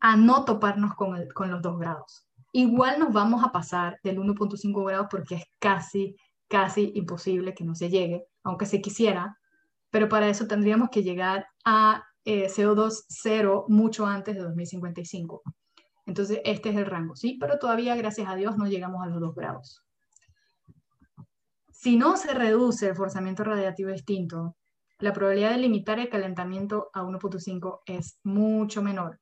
a 0.00 0.16
no 0.16 0.44
toparnos 0.44 0.94
con, 0.94 1.50
los 1.50 1.62
2 1.62 1.78
grados. 1.78 2.26
Igual 2.52 2.98
nos 2.98 3.12
vamos 3.12 3.42
a 3.44 3.52
pasar 3.52 3.98
del 4.02 4.18
1.5 4.18 4.84
grados 4.84 5.06
porque 5.10 5.36
es 5.36 5.44
casi 5.58 6.16
casi 6.52 6.92
imposible 6.96 7.54
que 7.54 7.64
no 7.64 7.74
se 7.74 7.88
llegue, 7.88 8.26
aunque 8.44 8.66
se 8.66 8.82
quisiera, 8.82 9.38
pero 9.88 10.06
para 10.10 10.28
eso 10.28 10.46
tendríamos 10.46 10.90
que 10.90 11.02
llegar 11.02 11.46
a 11.64 12.04
eh, 12.26 12.48
CO2 12.48 13.04
cero 13.08 13.64
mucho 13.68 14.04
antes 14.04 14.34
de 14.34 14.42
2055. 14.42 15.42
Entonces, 16.06 16.40
este 16.44 16.70
es 16.70 16.76
el 16.76 16.86
rango, 16.86 17.14
¿sí? 17.16 17.36
Pero 17.40 17.58
todavía, 17.58 17.94
gracias 17.96 18.28
a 18.28 18.34
Dios, 18.34 18.56
no 18.56 18.66
llegamos 18.66 19.02
a 19.02 19.06
los 19.06 19.20
2 19.20 19.34
grados. 19.34 19.82
Si 21.70 21.96
no 21.96 22.16
se 22.16 22.34
reduce 22.34 22.88
el 22.88 22.96
forzamiento 22.96 23.44
radiativo 23.44 23.90
extinto, 23.90 24.56
la 24.98 25.12
probabilidad 25.12 25.50
de 25.50 25.58
limitar 25.58 25.98
el 25.98 26.08
calentamiento 26.08 26.90
a 26.92 27.02
1.5 27.02 27.80
es 27.86 28.20
mucho 28.22 28.82
menor 28.82 29.18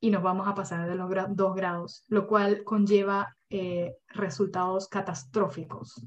y 0.00 0.10
nos 0.10 0.22
vamos 0.22 0.46
a 0.46 0.54
pasar 0.54 0.88
de 0.88 0.94
los 0.94 1.10
2 1.30 1.54
grados, 1.56 2.04
lo 2.06 2.28
cual 2.28 2.62
conlleva 2.62 3.36
eh, 3.50 3.96
resultados 4.08 4.88
catastróficos 4.88 6.00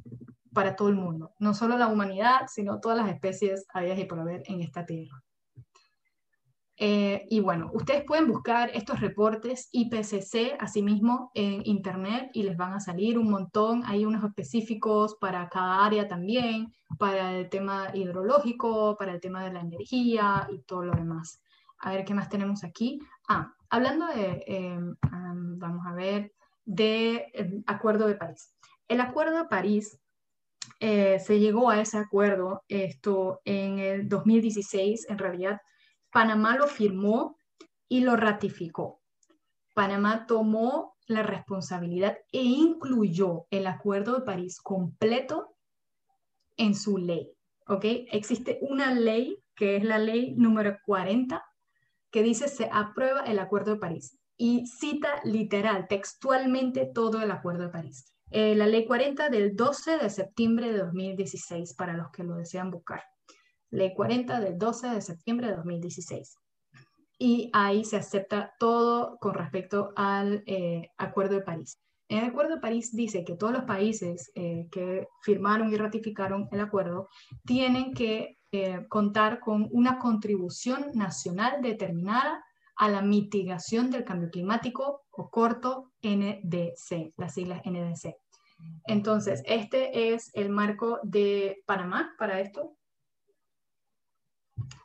para 0.53 0.75
todo 0.75 0.89
el 0.89 0.95
mundo, 0.95 1.33
no 1.39 1.53
solo 1.53 1.77
la 1.77 1.87
humanidad, 1.87 2.47
sino 2.47 2.79
todas 2.79 2.97
las 2.97 3.09
especies 3.09 3.65
habidas 3.73 3.99
y 3.99 4.05
por 4.05 4.19
haber 4.19 4.43
en 4.45 4.61
esta 4.61 4.85
tierra. 4.85 5.21
Eh, 6.83 7.27
y 7.29 7.41
bueno, 7.41 7.69
ustedes 7.75 8.03
pueden 8.05 8.27
buscar 8.27 8.71
estos 8.73 9.01
reportes 9.01 9.69
IPCC 9.71 10.55
asimismo 10.59 11.29
en 11.35 11.61
internet 11.63 12.31
y 12.33 12.41
les 12.41 12.57
van 12.57 12.73
a 12.73 12.79
salir 12.79 13.19
un 13.19 13.29
montón. 13.29 13.83
Hay 13.85 14.03
unos 14.03 14.23
específicos 14.23 15.15
para 15.21 15.47
cada 15.47 15.85
área 15.85 16.07
también, 16.07 16.73
para 16.97 17.37
el 17.37 17.49
tema 17.49 17.91
hidrológico, 17.93 18.97
para 18.97 19.11
el 19.11 19.21
tema 19.21 19.43
de 19.43 19.53
la 19.53 19.59
energía 19.59 20.47
y 20.51 20.63
todo 20.63 20.83
lo 20.85 20.93
demás. 20.93 21.43
A 21.77 21.91
ver 21.91 22.03
qué 22.03 22.15
más 22.15 22.29
tenemos 22.29 22.63
aquí. 22.63 22.99
Ah, 23.29 23.53
hablando 23.69 24.07
de, 24.07 24.43
em, 24.47 24.95
vamos 25.59 25.85
a 25.85 25.93
ver, 25.93 26.33
de 26.65 27.27
em, 27.35 27.63
Acuerdo 27.67 28.07
de 28.07 28.15
París. 28.15 28.55
El 28.87 29.01
Acuerdo 29.01 29.37
de 29.37 29.45
París 29.45 29.99
eh, 30.79 31.19
se 31.19 31.39
llegó 31.39 31.69
a 31.69 31.79
ese 31.79 31.99
acuerdo 31.99 32.63
esto 32.67 33.39
en 33.45 33.77
el 33.77 34.09
2016, 34.09 35.07
en 35.09 35.19
realidad 35.19 35.61
Panamá 36.11 36.55
lo 36.57 36.67
firmó 36.67 37.37
y 37.87 38.01
lo 38.01 38.15
ratificó. 38.15 39.01
Panamá 39.73 40.25
tomó 40.27 40.95
la 41.07 41.23
responsabilidad 41.23 42.17
e 42.31 42.41
incluyó 42.41 43.45
el 43.49 43.67
Acuerdo 43.67 44.15
de 44.15 44.25
París 44.25 44.59
completo 44.61 45.55
en 46.57 46.75
su 46.75 46.97
ley. 46.97 47.31
Existe 48.11 48.59
una 48.61 48.93
ley 48.93 49.37
que 49.55 49.77
es 49.77 49.83
la 49.83 49.97
ley 49.97 50.33
número 50.35 50.77
40 50.85 51.43
que 52.11 52.23
dice 52.23 52.49
se 52.49 52.69
aprueba 52.71 53.21
el 53.21 53.39
Acuerdo 53.39 53.73
de 53.73 53.79
París 53.79 54.17
y 54.37 54.65
cita 54.67 55.21
literal, 55.23 55.87
textualmente 55.87 56.89
todo 56.93 57.21
el 57.21 57.31
Acuerdo 57.31 57.63
de 57.63 57.69
París. 57.69 58.13
Eh, 58.31 58.55
la 58.55 58.65
ley 58.65 58.85
40 58.85 59.29
del 59.29 59.55
12 59.55 59.97
de 59.97 60.09
septiembre 60.09 60.71
de 60.71 60.79
2016 60.79 61.75
para 61.75 61.93
los 61.93 62.11
que 62.11 62.23
lo 62.23 62.35
desean 62.35 62.71
buscar. 62.71 63.03
Ley 63.71 63.93
40 63.93 64.39
del 64.39 64.57
12 64.57 64.89
de 64.89 65.01
septiembre 65.01 65.47
de 65.47 65.55
2016. 65.55 66.37
Y 67.17 67.49
ahí 67.53 67.85
se 67.85 67.97
acepta 67.97 68.53
todo 68.59 69.17
con 69.19 69.33
respecto 69.33 69.93
al 69.95 70.43
eh, 70.45 70.89
Acuerdo 70.97 71.35
de 71.35 71.41
París. 71.41 71.79
El 72.09 72.25
Acuerdo 72.25 72.55
de 72.55 72.61
París 72.61 72.93
dice 72.93 73.23
que 73.23 73.35
todos 73.35 73.53
los 73.53 73.63
países 73.63 74.31
eh, 74.35 74.67
que 74.71 75.07
firmaron 75.21 75.71
y 75.71 75.77
ratificaron 75.77 76.49
el 76.51 76.59
acuerdo 76.59 77.07
tienen 77.45 77.93
que 77.93 78.37
eh, 78.51 78.85
contar 78.89 79.39
con 79.39 79.69
una 79.71 79.97
contribución 79.97 80.91
nacional 80.93 81.61
determinada 81.61 82.43
a 82.75 82.89
la 82.89 83.01
mitigación 83.01 83.91
del 83.91 84.03
cambio 84.03 84.29
climático 84.29 85.03
o 85.11 85.29
corto 85.29 85.91
NDC, 86.01 87.13
las 87.15 87.33
siglas 87.33 87.61
NDC. 87.63 88.15
Entonces, 88.85 89.41
este 89.45 90.13
es 90.13 90.31
el 90.33 90.49
marco 90.49 90.99
de 91.03 91.63
Panamá 91.65 92.13
para 92.17 92.41
esto. 92.41 92.75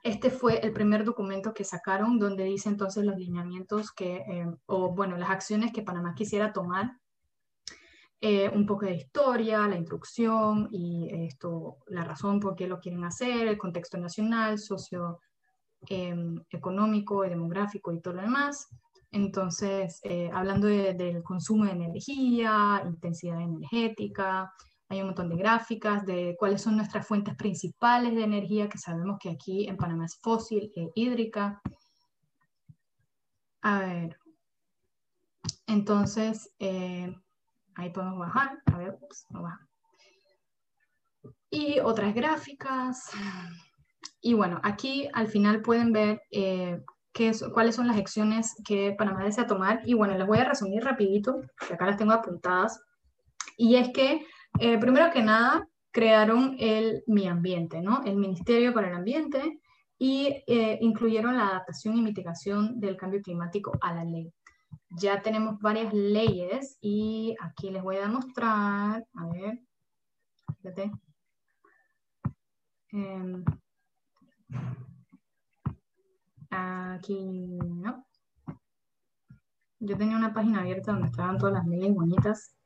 Este 0.03 0.31
fue 0.31 0.61
el 0.61 0.73
primer 0.73 1.05
documento 1.05 1.53
que 1.53 1.65
sacaron 1.65 2.19
donde 2.19 2.45
dice 2.45 2.69
entonces 2.69 3.05
los 3.05 3.17
lineamientos 3.17 3.93
que, 3.93 4.17
eh, 4.17 4.47
o 4.67 4.95
bueno, 4.95 5.17
las 5.17 5.31
acciones 5.31 5.73
que 5.73 5.83
Panamá 5.83 6.15
quisiera 6.15 6.53
tomar. 6.53 6.93
Eh, 8.21 8.49
un 8.49 8.65
poco 8.65 8.87
de 8.87 8.95
historia, 8.95 9.69
la 9.69 9.77
instrucción 9.77 10.69
y 10.71 11.09
esto, 11.27 11.79
la 11.87 12.03
razón 12.03 12.41
por 12.41 12.57
qué 12.57 12.67
lo 12.67 12.81
quieren 12.81 13.05
hacer, 13.05 13.47
el 13.47 13.59
contexto 13.59 13.99
nacional, 13.99 14.59
socioeconómico 14.59 17.25
em, 17.25 17.27
y 17.27 17.31
demográfico 17.31 17.93
y 17.93 18.01
todo 18.01 18.15
lo 18.15 18.23
demás. 18.23 18.69
Entonces, 19.13 20.01
eh, 20.03 20.31
hablando 20.33 20.67
del 20.67 21.23
consumo 21.23 21.65
de 21.65 21.73
energía, 21.73 22.83
intensidad 22.87 23.41
energética, 23.41 24.53
hay 24.89 25.01
un 25.01 25.07
montón 25.07 25.29
de 25.29 25.37
gráficas 25.37 26.07
de 26.07 26.37
cuáles 26.39 26.63
son 26.63 26.77
nuestras 26.77 27.07
fuentes 27.07 27.35
principales 27.35 28.15
de 28.15 28.23
energía, 28.23 28.69
que 28.69 28.79
sabemos 28.79 29.19
que 29.21 29.31
aquí 29.31 29.67
en 29.67 29.77
Panamá 29.77 30.07
es 30.07 30.17
fósil 30.21 30.71
e 30.77 30.91
hídrica. 30.95 31.61
A 33.63 33.81
ver. 33.81 34.19
Entonces, 35.67 36.53
eh, 36.61 37.13
ahí 37.75 37.91
podemos 37.91 38.19
bajar. 38.19 38.63
A 38.67 38.79
ver, 38.79 38.97
ups, 39.01 39.27
no 39.31 39.43
baja. 39.43 39.67
Y 41.51 41.81
otras 41.81 42.15
gráficas. 42.15 43.11
Y 44.21 44.35
bueno, 44.35 44.61
aquí 44.63 45.09
al 45.13 45.27
final 45.27 45.63
pueden 45.63 45.93
ver 45.93 46.23
eh, 46.31 46.81
qué 47.13 47.33
cuáles 47.53 47.75
son 47.75 47.89
las 47.89 47.97
acciones 47.97 48.55
que 48.65 48.95
Panamá 48.97 49.25
desea 49.25 49.49
tomar. 49.49 49.81
Y 49.85 49.95
bueno, 49.95 50.17
les 50.17 50.27
voy 50.29 50.39
a 50.39 50.45
resumir 50.45 50.85
rapidito, 50.85 51.41
que 51.67 51.75
acá 51.75 51.87
las 51.87 51.97
tengo 51.97 52.13
apuntadas. 52.13 52.81
Y 53.57 53.77
es 53.77 53.89
que 53.93 54.25
eh, 54.61 54.79
primero 54.79 55.11
que 55.13 55.23
nada, 55.23 55.69
crearon 55.91 56.57
el 56.59 57.03
Mi 57.07 57.27
Ambiente, 57.27 57.81
¿no? 57.81 58.03
El 58.05 58.17
Ministerio 58.17 58.75
para 58.75 58.89
el 58.89 58.95
Ambiente 58.95 59.61
y 59.99 60.43
eh, 60.47 60.79
incluyeron 60.83 61.37
la 61.37 61.49
adaptación 61.49 61.97
y 61.97 62.03
mitigación 62.03 62.79
del 62.81 62.97
cambio 62.97 63.23
climático 63.23 63.73
a 63.81 63.95
la 63.95 64.05
ley. 64.05 64.33
Ya 64.91 65.23
tenemos 65.23 65.59
varias 65.59 65.93
leyes 65.93 66.77
y 66.81 67.35
aquí 67.41 67.71
les 67.71 67.83
voy 67.83 67.97
a 67.97 68.03
demostrar, 68.03 69.07
a 69.15 69.27
ver, 69.29 69.61
fíjate. 70.59 70.93
Em, 72.93 73.45
aquí, 76.51 77.59
¿no? 77.65 78.07
Yo 79.79 79.97
tenía 79.97 80.17
una 80.17 80.33
página 80.33 80.61
abierta 80.61 80.93
donde 80.93 81.09
estaban 81.09 81.39
todas 81.39 81.55
las 81.55 81.67
leyes 81.67 81.95
bonitas 81.95 82.57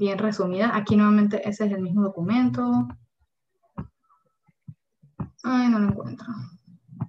bien 0.00 0.18
resumida. 0.18 0.74
Aquí 0.74 0.96
nuevamente 0.96 1.46
ese 1.46 1.66
es 1.66 1.72
el 1.72 1.82
mismo 1.82 2.02
documento. 2.02 2.88
Ay, 5.44 5.68
no 5.68 5.78
lo 5.78 5.88
encuentro. 5.90 6.26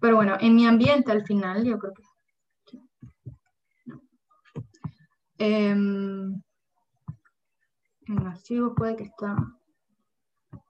Pero 0.02 0.18
bueno, 0.18 0.36
en 0.42 0.56
mi 0.56 0.68
ambiente 0.68 1.12
al 1.12 1.26
final, 1.26 1.64
yo 1.64 1.80
creo 1.80 1.94
que... 1.94 2.04
Em, 5.38 6.42
en 8.08 8.28
archivos 8.28 8.74
puede 8.76 8.98
que 8.98 9.04
está... 9.06 9.38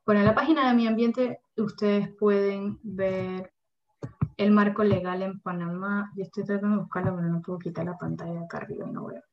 Bueno, 0.06 0.22
en 0.22 0.28
la 0.28 0.36
página 0.36 0.70
de 0.70 0.76
mi 0.76 0.86
ambiente 0.86 1.42
ustedes 1.58 2.08
pueden 2.20 2.80
ver 2.84 3.52
el 4.38 4.52
marco 4.52 4.84
legal 4.84 5.24
en 5.24 5.40
Panamá. 5.40 6.12
Yo 6.16 6.24
estoy 6.24 6.44
tratando 6.44 6.76
de 6.78 6.84
buscarlo, 6.84 7.16
pero 7.16 7.30
no 7.30 7.42
puedo 7.42 7.58
quitar 7.58 7.86
la 7.86 7.98
pantalla 7.98 8.42
acá 8.42 8.58
arriba 8.58 8.88
y 8.88 8.92
no 8.92 9.08
veo. 9.08 9.24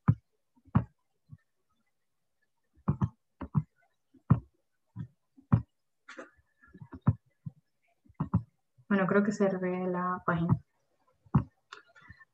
Bueno, 8.89 9.05
creo 9.07 9.23
que 9.23 9.31
se 9.31 9.47
ve 9.57 9.87
la 9.87 10.21
página. 10.25 10.59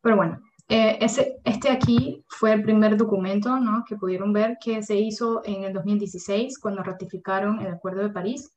Pero 0.02 0.16
bueno, 0.16 0.40
eh, 0.68 0.98
ese, 1.02 1.38
este 1.44 1.70
aquí 1.70 2.24
fue 2.28 2.54
el 2.54 2.64
primer 2.64 2.98
documento 2.98 3.60
¿no? 3.60 3.84
que 3.88 3.98
pudieron 3.98 4.34
ver 4.34 4.58
que 4.60 4.82
se 4.82 4.96
hizo 4.96 5.42
en 5.44 5.64
el 5.64 5.74
2016 5.74 6.58
cuando 6.60 6.82
ratificaron 6.82 7.60
el 7.60 7.74
Acuerdo 7.74 8.02
de 8.02 8.10
París. 8.10 8.52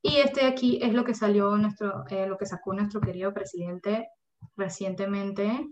Y 0.00 0.16
este 0.16 0.46
aquí 0.46 0.80
es 0.82 0.92
lo 0.94 1.04
que 1.04 1.14
salió 1.14 1.56
nuestro, 1.56 2.04
eh, 2.08 2.26
lo 2.26 2.36
que 2.36 2.46
sacó 2.46 2.72
nuestro 2.72 3.00
querido 3.00 3.32
presidente 3.32 4.08
recientemente, 4.56 5.68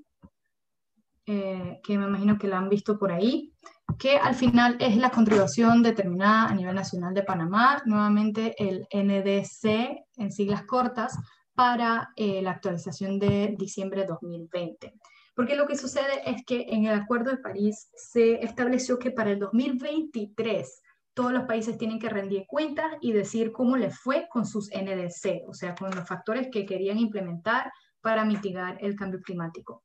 eh, 1.26 1.80
que 1.82 1.98
me 1.98 2.06
imagino 2.06 2.38
que 2.38 2.46
lo 2.46 2.56
han 2.56 2.68
visto 2.68 2.98
por 2.98 3.10
ahí, 3.10 3.52
que 3.98 4.16
al 4.16 4.34
final 4.34 4.76
es 4.78 4.96
la 4.96 5.10
contribución 5.10 5.82
determinada 5.82 6.46
a 6.46 6.54
nivel 6.54 6.74
nacional 6.74 7.14
de 7.14 7.24
Panamá, 7.24 7.82
nuevamente 7.86 8.54
el 8.58 8.86
NDC 8.92 10.04
en 10.16 10.30
siglas 10.30 10.64
cortas, 10.64 11.18
para 11.60 12.10
eh, 12.16 12.40
la 12.40 12.52
actualización 12.52 13.18
de 13.18 13.54
diciembre 13.58 14.00
de 14.00 14.06
2020. 14.06 14.94
Porque 15.34 15.56
lo 15.56 15.66
que 15.66 15.76
sucede 15.76 16.22
es 16.24 16.42
que 16.46 16.64
en 16.70 16.86
el 16.86 16.98
Acuerdo 16.98 17.32
de 17.32 17.36
París 17.36 17.90
se 17.94 18.42
estableció 18.42 18.98
que 18.98 19.10
para 19.10 19.32
el 19.32 19.38
2023 19.40 20.80
todos 21.12 21.32
los 21.32 21.42
países 21.42 21.76
tienen 21.76 21.98
que 21.98 22.08
rendir 22.08 22.46
cuentas 22.46 22.86
y 23.02 23.12
decir 23.12 23.52
cómo 23.52 23.76
les 23.76 23.94
fue 23.98 24.26
con 24.30 24.46
sus 24.46 24.70
NDC, 24.70 25.46
o 25.46 25.52
sea, 25.52 25.74
con 25.74 25.94
los 25.94 26.08
factores 26.08 26.48
que 26.50 26.64
querían 26.64 26.96
implementar 26.96 27.70
para 28.00 28.24
mitigar 28.24 28.78
el 28.80 28.96
cambio 28.96 29.20
climático. 29.20 29.84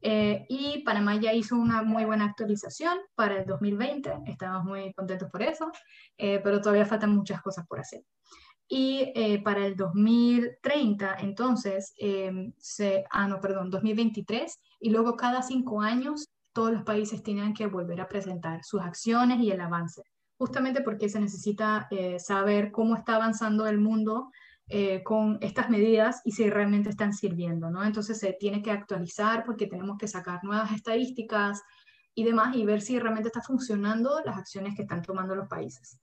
Eh, 0.00 0.46
y 0.48 0.84
Panamá 0.84 1.16
ya 1.16 1.32
hizo 1.32 1.56
una 1.56 1.82
muy 1.82 2.04
buena 2.04 2.26
actualización 2.26 2.96
para 3.16 3.40
el 3.40 3.44
2020, 3.44 4.20
estamos 4.26 4.62
muy 4.62 4.92
contentos 4.92 5.28
por 5.32 5.42
eso, 5.42 5.72
eh, 6.16 6.40
pero 6.44 6.60
todavía 6.60 6.86
faltan 6.86 7.10
muchas 7.10 7.42
cosas 7.42 7.66
por 7.66 7.80
hacer. 7.80 8.04
Y 8.68 9.12
eh, 9.14 9.40
para 9.42 9.64
el 9.64 9.76
2030, 9.76 11.16
entonces, 11.20 11.94
se, 12.58 13.04
ah, 13.10 13.26
no, 13.26 13.40
perdón, 13.40 13.70
2023, 13.70 14.58
y 14.80 14.90
luego 14.90 15.16
cada 15.16 15.42
cinco 15.42 15.80
años 15.80 16.28
todos 16.52 16.72
los 16.72 16.82
países 16.82 17.22
tienen 17.22 17.54
que 17.54 17.66
volver 17.66 18.00
a 18.00 18.08
presentar 18.08 18.62
sus 18.62 18.82
acciones 18.82 19.40
y 19.40 19.50
el 19.50 19.60
avance, 19.60 20.02
justamente 20.36 20.82
porque 20.82 21.08
se 21.08 21.20
necesita 21.20 21.88
saber 22.18 22.70
cómo 22.70 22.94
está 22.94 23.16
avanzando 23.16 23.66
el 23.66 23.78
mundo 23.78 24.30
eh, 24.70 25.02
con 25.02 25.38
estas 25.40 25.70
medidas 25.70 26.20
y 26.26 26.32
si 26.32 26.50
realmente 26.50 26.90
están 26.90 27.14
sirviendo, 27.14 27.70
¿no? 27.70 27.82
Entonces 27.84 28.18
se 28.18 28.34
tiene 28.34 28.60
que 28.60 28.70
actualizar 28.70 29.44
porque 29.46 29.66
tenemos 29.66 29.96
que 29.96 30.06
sacar 30.06 30.44
nuevas 30.44 30.72
estadísticas 30.72 31.62
y 32.14 32.22
demás 32.22 32.54
y 32.54 32.66
ver 32.66 32.82
si 32.82 32.98
realmente 32.98 33.28
está 33.28 33.40
funcionando 33.40 34.20
las 34.26 34.36
acciones 34.36 34.76
que 34.76 34.82
están 34.82 35.00
tomando 35.00 35.34
los 35.34 35.48
países. 35.48 35.98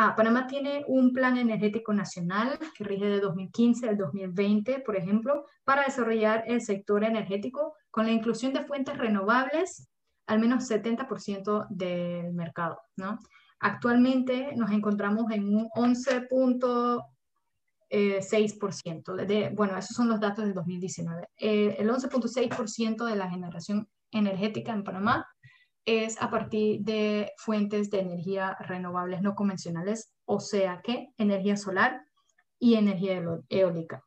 Ah, 0.00 0.14
Panamá 0.14 0.46
tiene 0.46 0.84
un 0.86 1.12
plan 1.12 1.36
energético 1.36 1.92
nacional 1.92 2.56
que 2.76 2.84
rige 2.84 3.06
de 3.06 3.18
2015 3.18 3.88
al 3.88 3.96
2020, 3.96 4.78
por 4.78 4.94
ejemplo, 4.94 5.44
para 5.64 5.82
desarrollar 5.82 6.44
el 6.46 6.60
sector 6.60 7.02
energético 7.02 7.74
con 7.90 8.06
la 8.06 8.12
inclusión 8.12 8.52
de 8.52 8.64
fuentes 8.64 8.96
renovables 8.96 9.88
al 10.28 10.38
menos 10.38 10.70
70% 10.70 11.66
del 11.70 12.32
mercado. 12.32 12.80
Actualmente 13.58 14.54
nos 14.54 14.70
encontramos 14.70 15.32
en 15.32 15.56
un 15.56 15.68
11. 15.74 16.28
6%. 17.90 19.18
Eh, 19.18 19.26
de, 19.26 19.50
bueno, 19.50 19.76
esos 19.76 19.96
son 19.96 20.08
los 20.08 20.20
datos 20.20 20.44
del 20.44 20.54
2019. 20.54 21.28
Eh, 21.38 21.74
el 21.76 21.90
11.6% 21.90 23.04
de 23.04 23.16
la 23.16 23.28
generación 23.28 23.88
energética 24.12 24.72
en 24.72 24.84
Panamá 24.84 25.26
es 25.88 26.20
a 26.20 26.30
partir 26.30 26.80
de 26.80 27.32
fuentes 27.36 27.90
de 27.90 28.00
energía 28.00 28.56
renovables 28.60 29.22
no 29.22 29.34
convencionales, 29.34 30.12
o 30.24 30.40
sea 30.40 30.80
que 30.82 31.08
energía 31.16 31.56
solar 31.56 32.02
y 32.58 32.74
energía 32.74 33.22
eólica. 33.48 34.04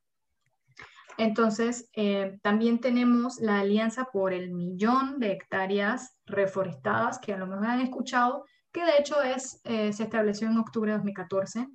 Entonces, 1.17 1.89
eh, 1.95 2.39
también 2.41 2.79
tenemos 2.79 3.39
la 3.39 3.59
alianza 3.59 4.05
por 4.05 4.33
el 4.33 4.51
millón 4.51 5.19
de 5.19 5.33
hectáreas 5.33 6.17
reforestadas, 6.25 7.19
que 7.19 7.33
a 7.33 7.37
lo 7.37 7.47
mejor 7.47 7.67
han 7.67 7.81
escuchado, 7.81 8.45
que 8.71 8.85
de 8.85 8.97
hecho 8.99 9.21
es, 9.21 9.61
se 9.63 10.03
estableció 10.03 10.47
en 10.47 10.57
octubre 10.57 10.91
de 10.91 10.97
2014 10.97 11.67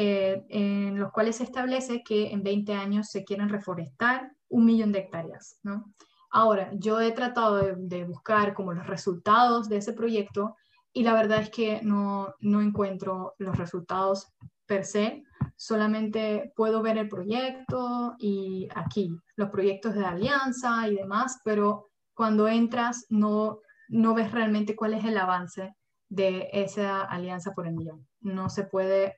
eh, 0.00 0.44
en 0.50 0.96
los 0.96 1.10
cuales 1.10 1.36
se 1.36 1.42
establece 1.42 2.04
que 2.04 2.30
en 2.30 2.44
20 2.44 2.72
años 2.72 3.08
se 3.08 3.24
quieren 3.24 3.48
reforestar 3.48 4.30
un 4.48 4.64
millón 4.64 4.92
de 4.92 5.00
hectáreas. 5.00 5.58
¿no? 5.64 5.92
Ahora, 6.30 6.70
yo 6.74 7.00
he 7.00 7.12
tratado 7.12 7.56
de, 7.56 8.04
buscar 8.04 8.54
como 8.54 8.72
los 8.72 8.86
resultados 8.86 9.68
de 9.68 9.78
ese 9.78 9.92
proyecto 9.92 10.56
y 10.92 11.02
la 11.02 11.14
verdad 11.14 11.40
es 11.40 11.50
que 11.50 11.80
no, 11.82 12.34
no 12.40 12.60
encuentro 12.60 13.34
los 13.38 13.56
resultados 13.56 14.28
per 14.66 14.84
se, 14.84 15.24
solamente 15.56 16.52
puedo 16.54 16.82
ver 16.82 16.98
el 16.98 17.08
proyecto 17.08 18.14
y 18.18 18.68
aquí, 18.74 19.10
los 19.36 19.50
proyectos 19.50 19.94
de 19.94 20.04
alianza 20.04 20.86
y 20.88 20.96
demás, 20.96 21.40
pero 21.44 21.88
cuando 22.14 22.48
entras 22.48 23.06
no, 23.08 23.60
no 23.88 24.14
ves 24.14 24.32
realmente 24.32 24.76
cuál 24.76 24.94
es 24.94 25.04
el 25.04 25.16
avance 25.16 25.74
de 26.08 26.48
esa 26.52 27.02
alianza 27.02 27.52
por 27.52 27.66
el 27.66 27.74
millón. 27.74 28.06
No 28.20 28.50
se 28.50 28.64
puede 28.64 29.17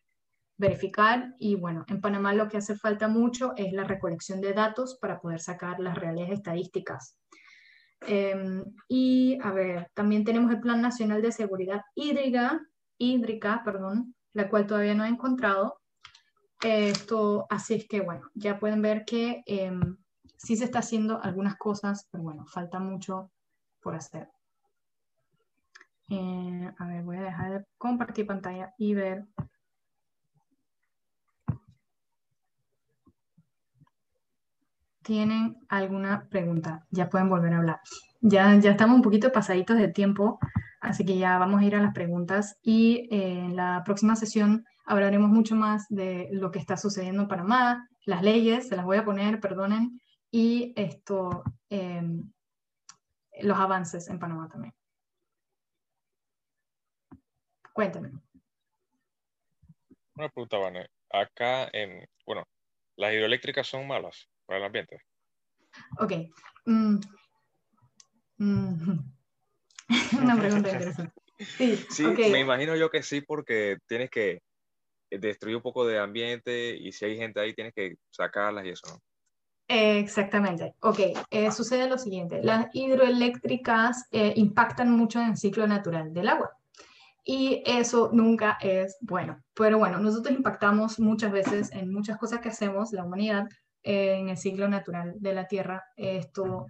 verificar 0.61 1.35
y 1.39 1.57
bueno, 1.57 1.85
en 1.89 2.01
Panamá 2.01 2.35
lo 2.35 2.49
que 2.49 2.59
hace 2.59 2.77
falta 2.77 3.09
mucho 3.09 3.55
es 3.57 3.73
la 3.73 3.85
recolección 3.85 4.41
de 4.41 4.53
datos 4.53 4.99
para 5.01 5.19
poder 5.21 5.41
sacar 5.41 5.81
las 5.81 5.97
reales 5.97 6.31
estadísticas. 6.31 7.17
Em, 8.03 8.65
y 8.89 9.39
a 9.43 9.53
ver, 9.53 9.91
también 9.95 10.25
tenemos 10.25 10.51
el 10.53 10.61
Plan 10.61 10.81
Nacional 10.81 11.23
de 11.23 11.33
Seguridad 11.33 11.83
Hídrica, 11.95 12.61
hídrica 12.99 13.63
perdón, 13.65 14.15
la 14.35 14.49
cual 14.49 14.67
todavía 14.67 14.95
no 14.95 15.05
he 15.05 15.09
encontrado. 15.09 15.81
Esto, 16.63 17.47
así 17.49 17.75
es 17.75 17.89
que 17.89 18.03
bueno, 18.03 18.31
ya 18.35 18.59
pueden 18.59 18.83
ver 18.83 19.05
que 19.07 19.43
em, 19.47 19.97
sí 20.37 20.57
se 20.57 20.65
está 20.65 20.81
haciendo 20.81 21.23
algunas 21.23 21.57
cosas, 21.57 22.07
pero 22.11 22.23
bueno, 22.23 22.45
falta 22.47 22.79
mucho 22.79 23.31
por 23.81 23.95
hacer. 23.95 24.29
Eh, 26.11 26.71
a 26.79 26.87
ver, 26.87 27.03
voy 27.03 27.17
a 27.17 27.23
dejar 27.23 27.51
de 27.53 27.65
compartir 27.79 28.27
pantalla 28.27 28.75
y 28.77 28.95
ver 28.95 29.25
tienen 35.11 35.57
alguna 35.69 36.29
pregunta, 36.31 36.87
ya 36.93 37.09
pueden 37.09 37.29
volver 37.29 37.53
a 37.53 37.57
hablar. 37.57 37.81
Ya, 38.21 38.57
ya 38.61 38.71
estamos 38.71 38.95
un 38.95 39.03
poquito 39.03 39.33
pasaditos 39.33 39.77
de 39.77 39.89
tiempo, 39.89 40.39
así 40.81 41.05
que 41.05 41.19
ya 41.19 41.37
vamos 41.37 41.61
a 41.61 41.65
ir 41.65 41.75
a 41.75 41.83
las 41.83 41.93
preguntas 41.93 42.61
y 42.63 43.09
eh, 43.11 43.41
en 43.41 43.57
la 43.57 43.83
próxima 43.85 44.15
sesión 44.15 44.65
hablaremos 44.85 45.29
mucho 45.29 45.57
más 45.57 45.89
de 45.89 46.29
lo 46.31 46.53
que 46.53 46.61
está 46.61 46.77
sucediendo 46.77 47.23
en 47.23 47.29
Panamá, 47.29 47.89
las 48.05 48.23
leyes, 48.23 48.69
se 48.69 48.77
las 48.77 48.85
voy 48.85 48.99
a 48.99 49.05
poner, 49.05 49.41
perdonen, 49.41 50.01
y 50.31 50.73
esto, 50.77 51.43
em, 51.71 52.31
los 53.43 53.59
avances 53.59 54.07
en 54.07 54.21
Panamá 54.21 54.49
también. 54.49 54.73
Cuéntame. 57.73 58.13
Una 60.15 60.29
pregunta, 60.29 60.57
Vane. 60.59 60.87
Acá, 61.13 61.69
en, 61.73 62.09
bueno, 62.25 62.45
las 62.95 63.13
hidroeléctricas 63.13 63.67
son 63.67 63.89
malas 63.89 64.29
para 64.51 64.59
el 64.59 64.66
ambiente? 64.66 65.01
Ok. 66.01 66.12
Mm. 66.66 66.96
Mm. 68.38 68.98
Una 70.20 70.36
pregunta 70.36 70.70
interesante. 70.72 71.12
Sí, 71.88 72.05
me 72.05 72.40
imagino 72.40 72.74
yo 72.74 72.90
que 72.90 73.05
sí, 73.05 73.20
porque 73.20 73.78
tienes 73.86 74.11
que 74.11 74.42
destruir 75.09 75.55
un 75.55 75.62
poco 75.62 75.86
de 75.86 76.01
ambiente 76.01 76.76
y 76.76 76.90
si 76.90 77.05
hay 77.05 77.16
gente 77.16 77.38
ahí 77.38 77.55
tienes 77.55 77.72
que 77.74 77.94
sacarlas 78.11 78.64
y 78.66 78.70
eso, 78.70 78.88
¿no? 78.88 78.98
Exactamente. 79.68 80.74
Ok, 80.80 80.98
eh, 81.30 81.53
sucede 81.53 81.88
lo 81.88 81.96
siguiente. 81.96 82.42
Las 82.42 82.66
hidroeléctricas 82.72 84.09
eh, 84.11 84.32
impactan 84.34 84.90
mucho 84.90 85.20
en 85.20 85.28
el 85.28 85.36
ciclo 85.36 85.64
natural 85.68 86.12
del 86.12 86.28
agua 86.28 86.51
y 87.24 87.62
eso 87.64 88.11
nunca 88.12 88.59
es 88.61 88.98
bueno. 89.01 89.40
Pero 89.55 89.78
bueno, 89.78 90.01
nosotros 90.01 90.34
impactamos 90.34 90.98
muchas 90.98 91.30
veces 91.30 91.70
en 91.70 91.92
muchas 91.92 92.18
cosas 92.18 92.40
que 92.40 92.48
hacemos, 92.48 92.92
la 92.92 93.05
humanidad, 93.05 93.46
en 93.83 94.28
el 94.28 94.37
ciclo 94.37 94.68
natural 94.68 95.14
de 95.18 95.35
la 95.35 95.47
Tierra. 95.47 95.85
Esto, 95.97 96.66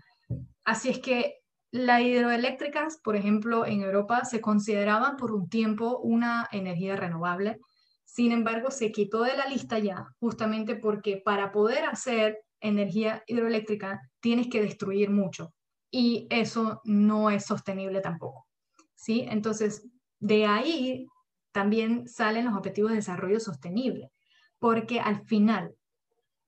así 0.65 0.91
es 0.91 0.99
que 0.99 1.37
las 1.73 2.03
hidroeléctricas, 2.03 2.99
por 3.03 3.17
ejemplo, 3.17 3.65
en 3.65 3.83
Europa 3.83 4.25
se 4.25 4.41
consideraban 4.41 5.17
por 5.17 5.33
un 5.33 5.49
tiempo 5.49 5.99
una 5.99 6.49
energía 6.51 6.97
renovable. 6.97 7.59
Sin 8.05 8.33
embargo, 8.33 8.71
se 8.71 8.91
quitó 8.91 9.23
de 9.23 9.37
la 9.37 9.47
lista 9.47 9.79
ya, 9.79 10.07
justamente 10.19 10.75
porque 10.75 11.23
para 11.25 11.53
poder 11.53 11.85
hacer 11.85 12.39
energía 12.61 13.23
hidroeléctrica 13.27 14.01
tienes 14.21 14.49
que 14.49 14.61
destruir 14.61 15.11
mucho 15.11 15.55
y 15.91 16.27
eso 16.31 16.81
no 16.85 17.31
es 17.31 17.47
sostenible 17.47 18.01
tampoco. 18.01 18.47
¿sí? 18.95 19.27
Entonces, 19.29 19.89
de 20.19 20.47
ahí 20.47 21.07
también 21.53 22.09
salen 22.09 22.45
los 22.47 22.55
objetivos 22.55 22.91
de 22.91 22.97
desarrollo 22.97 23.41
sostenible, 23.41 24.11
porque 24.59 25.01
al 25.01 25.25
final 25.25 25.75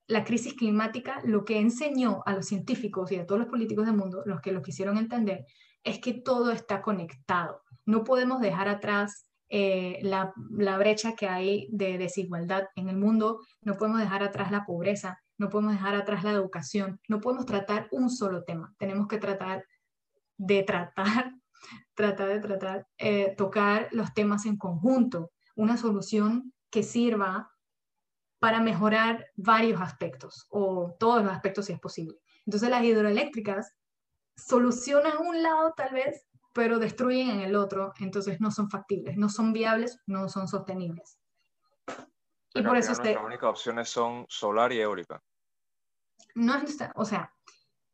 la 0.06 0.24
crisis 0.24 0.54
climática 0.54 1.20
lo 1.24 1.44
que 1.44 1.58
enseñó 1.58 2.22
a 2.26 2.34
los 2.34 2.46
científicos 2.46 3.10
y 3.12 3.16
a 3.16 3.26
todos 3.26 3.40
los 3.40 3.48
políticos 3.48 3.86
del 3.86 3.96
mundo, 3.96 4.22
los 4.26 4.40
que 4.40 4.52
lo 4.52 4.62
quisieron 4.62 4.98
entender, 4.98 5.46
es 5.84 5.98
que 6.00 6.14
todo 6.14 6.50
está 6.50 6.82
conectado. 6.82 7.62
No 7.84 8.04
podemos 8.04 8.40
dejar 8.40 8.68
atrás 8.68 9.28
eh, 9.54 9.98
la, 10.02 10.32
brecha 10.78 11.14
que 11.14 11.28
hay 11.28 11.68
de 11.70 11.98
desigualdad 11.98 12.68
en 12.74 12.88
el 12.88 12.96
mundo, 12.96 13.40
no 13.60 13.74
podemos 13.76 14.00
dejar 14.00 14.22
atrás 14.22 14.50
la 14.50 14.64
pobreza, 14.64 15.18
no 15.36 15.50
podemos 15.50 15.72
dejar 15.72 15.94
atrás 15.94 16.24
la 16.24 16.32
educación, 16.32 17.00
no 17.06 17.20
podemos 17.20 17.44
tratar 17.44 17.86
un 17.90 18.08
solo 18.08 18.44
tema, 18.44 18.74
tenemos 18.78 19.08
que 19.08 19.18
tratar 19.18 19.66
de 20.38 20.62
tratar, 20.62 21.34
tratar 21.94 22.28
de 22.28 22.40
tratar, 22.40 22.86
eh, 22.96 23.34
tocar 23.36 23.88
los 23.92 24.14
temas 24.14 24.46
en 24.46 24.56
conjunto, 24.56 25.32
una 25.54 25.76
solución 25.76 26.54
que 26.70 26.82
sirva 26.82 27.51
para 28.42 28.58
mejorar 28.58 29.24
varios 29.36 29.80
aspectos 29.80 30.48
o 30.50 30.96
todos 30.98 31.22
los 31.22 31.32
aspectos 31.32 31.66
si 31.66 31.74
es 31.74 31.78
posible. 31.78 32.18
Entonces 32.44 32.70
las 32.70 32.82
hidroeléctricas 32.82 33.72
solucionan 34.36 35.16
un 35.18 35.44
lado 35.44 35.72
tal 35.76 35.94
vez, 35.94 36.26
pero 36.52 36.80
destruyen 36.80 37.30
en 37.30 37.40
el 37.42 37.54
otro, 37.54 37.92
entonces 38.00 38.40
no 38.40 38.50
son 38.50 38.68
factibles, 38.68 39.16
no 39.16 39.28
son 39.28 39.52
viables, 39.52 39.96
no 40.08 40.28
son 40.28 40.48
sostenibles. 40.48 41.20
y 42.52 42.62
por 42.62 42.76
eso 42.76 43.00
las 43.00 43.24
únicas 43.24 43.48
opciones 43.48 43.88
son 43.88 44.26
solar 44.28 44.72
y 44.72 44.80
eólica. 44.80 45.22
No 46.34 46.60
o 46.96 47.04
sea, 47.04 47.32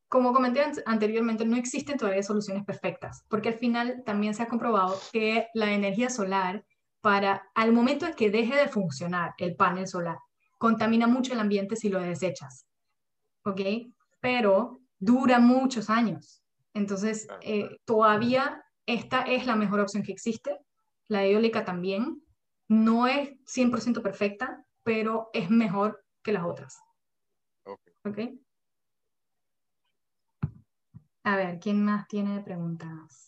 como 0.08 0.32
comenté 0.32 0.64
anteriormente, 0.86 1.44
no 1.44 1.58
existen 1.58 1.98
todavía 1.98 2.22
soluciones 2.22 2.64
perfectas, 2.64 3.22
porque 3.28 3.50
al 3.50 3.58
final 3.58 4.02
también 4.06 4.32
se 4.32 4.44
ha 4.44 4.48
comprobado 4.48 4.98
que 5.12 5.48
la 5.52 5.72
energía 5.72 6.08
solar, 6.08 6.64
para 7.02 7.50
al 7.54 7.72
momento 7.72 8.06
en 8.06 8.14
que 8.14 8.30
deje 8.30 8.56
de 8.56 8.68
funcionar 8.68 9.34
el 9.36 9.54
panel 9.54 9.86
solar, 9.86 10.16
contamina 10.58 11.06
mucho 11.06 11.32
el 11.32 11.40
ambiente 11.40 11.76
si 11.76 11.88
lo 11.88 12.00
desechas. 12.00 12.66
¿Ok? 13.44 13.60
Pero 14.20 14.80
dura 14.98 15.38
muchos 15.38 15.88
años. 15.88 16.42
Entonces, 16.74 17.26
eh, 17.40 17.78
todavía 17.84 18.64
esta 18.86 19.22
es 19.22 19.46
la 19.46 19.56
mejor 19.56 19.80
opción 19.80 20.02
que 20.02 20.12
existe. 20.12 20.58
La 21.08 21.24
eólica 21.24 21.64
también. 21.64 22.22
No 22.68 23.06
es 23.06 23.30
100% 23.46 24.02
perfecta, 24.02 24.64
pero 24.82 25.30
es 25.32 25.50
mejor 25.50 26.04
que 26.22 26.32
las 26.32 26.44
otras. 26.44 26.78
Ok. 28.04 28.18
A 31.24 31.36
ver, 31.36 31.58
¿quién 31.60 31.84
más 31.84 32.08
tiene 32.08 32.40
preguntas? 32.40 33.27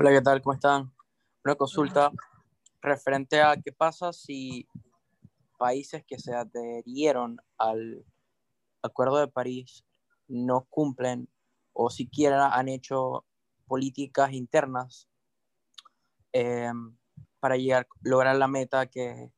Hola, 0.00 0.12
¿qué 0.12 0.20
tal? 0.20 0.40
¿Cómo 0.40 0.54
están? 0.54 0.94
Una 1.44 1.56
consulta 1.56 2.12
referente 2.80 3.42
a 3.42 3.56
qué 3.56 3.72
pasa 3.72 4.12
si 4.12 4.68
países 5.58 6.04
que 6.06 6.20
se 6.20 6.32
adherieron 6.32 7.38
al 7.56 8.04
Acuerdo 8.80 9.16
de 9.16 9.26
París 9.26 9.84
no 10.28 10.68
cumplen 10.70 11.28
o 11.72 11.90
siquiera 11.90 12.54
han 12.54 12.68
hecho 12.68 13.24
políticas 13.66 14.32
internas 14.34 15.08
eh, 16.32 16.70
para 17.40 17.56
llegar, 17.56 17.88
lograr 18.02 18.36
la 18.36 18.46
meta 18.46 18.86
que, 18.86 19.32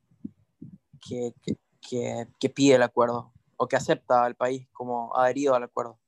que, 1.00 2.50
pide 2.54 2.74
el 2.74 2.82
acuerdo 2.82 3.32
o 3.56 3.66
que 3.66 3.76
acepta 3.76 4.26
el 4.26 4.34
país 4.34 4.68
como 4.72 5.16
adherido 5.16 5.54
al 5.54 5.62
acuerdo. 5.62 5.98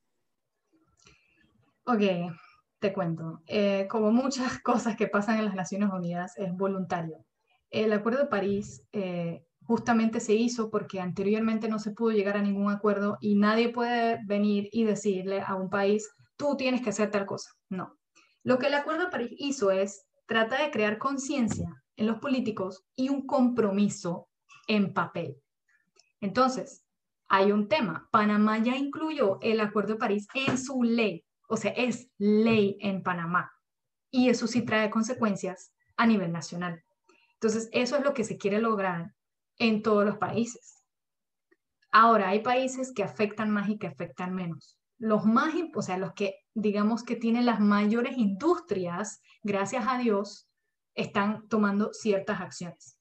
Ok, 1.85 2.01
te 2.83 2.91
cuento. 2.91 3.41
Eh, 3.47 3.87
como 3.89 4.11
muchas 4.11 4.59
cosas 4.61 4.97
que 4.97 5.07
pasan 5.07 5.39
en 5.39 5.45
las 5.45 5.55
Naciones 5.55 5.89
Unidas, 5.89 6.37
es 6.37 6.53
voluntario. 6.53 7.25
El 7.69 7.93
Acuerdo 7.93 8.19
de 8.19 8.27
París 8.27 8.83
eh, 8.91 9.45
justamente 9.63 10.19
se 10.19 10.33
hizo 10.33 10.69
porque 10.69 10.99
anteriormente 10.99 11.69
no 11.69 11.79
se 11.79 11.91
pudo 11.91 12.11
llegar 12.11 12.35
a 12.35 12.41
ningún 12.41 12.69
acuerdo 12.69 13.17
y 13.21 13.35
nadie 13.35 13.69
puede 13.69 14.19
venir 14.25 14.67
y 14.73 14.83
decirle 14.83 15.41
a 15.41 15.55
un 15.55 15.69
país, 15.69 16.11
tú 16.35 16.57
tienes 16.57 16.81
que 16.81 16.89
hacer 16.89 17.09
tal 17.09 17.25
cosa. 17.25 17.51
No. 17.69 17.97
Lo 18.43 18.59
que 18.59 18.67
el 18.67 18.73
Acuerdo 18.73 19.05
de 19.05 19.11
París 19.11 19.31
hizo 19.37 19.71
es, 19.71 20.05
trata 20.27 20.61
de 20.61 20.69
crear 20.69 20.97
conciencia 20.97 21.81
en 21.95 22.07
los 22.07 22.19
políticos 22.19 22.83
y 22.97 23.07
un 23.07 23.25
compromiso 23.25 24.27
en 24.67 24.93
papel. 24.93 25.37
Entonces, 26.19 26.83
hay 27.29 27.53
un 27.53 27.69
tema. 27.69 28.09
Panamá 28.11 28.57
ya 28.57 28.75
incluyó 28.75 29.39
el 29.41 29.61
Acuerdo 29.61 29.93
de 29.93 29.99
París 29.99 30.27
en 30.33 30.57
su 30.57 30.83
ley, 30.83 31.23
o 31.53 31.57
sea, 31.57 31.69
es 31.71 32.09
ley 32.17 32.77
en 32.81 33.03
Panamá. 33.03 33.53
Y 34.09 34.29
eso 34.29 34.47
sí 34.47 34.63
trae 34.63 34.89
consecuencias 34.89 35.71
a 35.97 36.07
nivel 36.07 36.31
nacional. 36.31 36.83
Entonces, 37.35 37.69
eso 37.73 37.95
es 37.95 38.03
lo 38.03 38.15
que 38.15 38.23
se 38.23 38.39
quiere 38.39 38.59
lograr 38.59 39.13
en 39.59 39.83
todos 39.83 40.03
los 40.03 40.17
países. 40.17 40.83
Ahora, 41.91 42.29
hay 42.29 42.39
países 42.39 42.91
que 42.91 43.03
afectan 43.03 43.51
más 43.51 43.69
y 43.69 43.77
que 43.77 43.85
afectan 43.85 44.33
menos. 44.33 44.79
Los 44.97 45.25
más, 45.25 45.53
o 45.75 45.81
sea, 45.83 45.97
los 45.97 46.13
que 46.13 46.39
digamos 46.55 47.03
que 47.03 47.15
tienen 47.15 47.45
las 47.45 47.59
mayores 47.59 48.17
industrias, 48.17 49.21
gracias 49.43 49.85
a 49.87 49.99
Dios, 49.99 50.49
están 50.95 51.47
tomando 51.49 51.93
ciertas 51.93 52.41
acciones. 52.41 52.97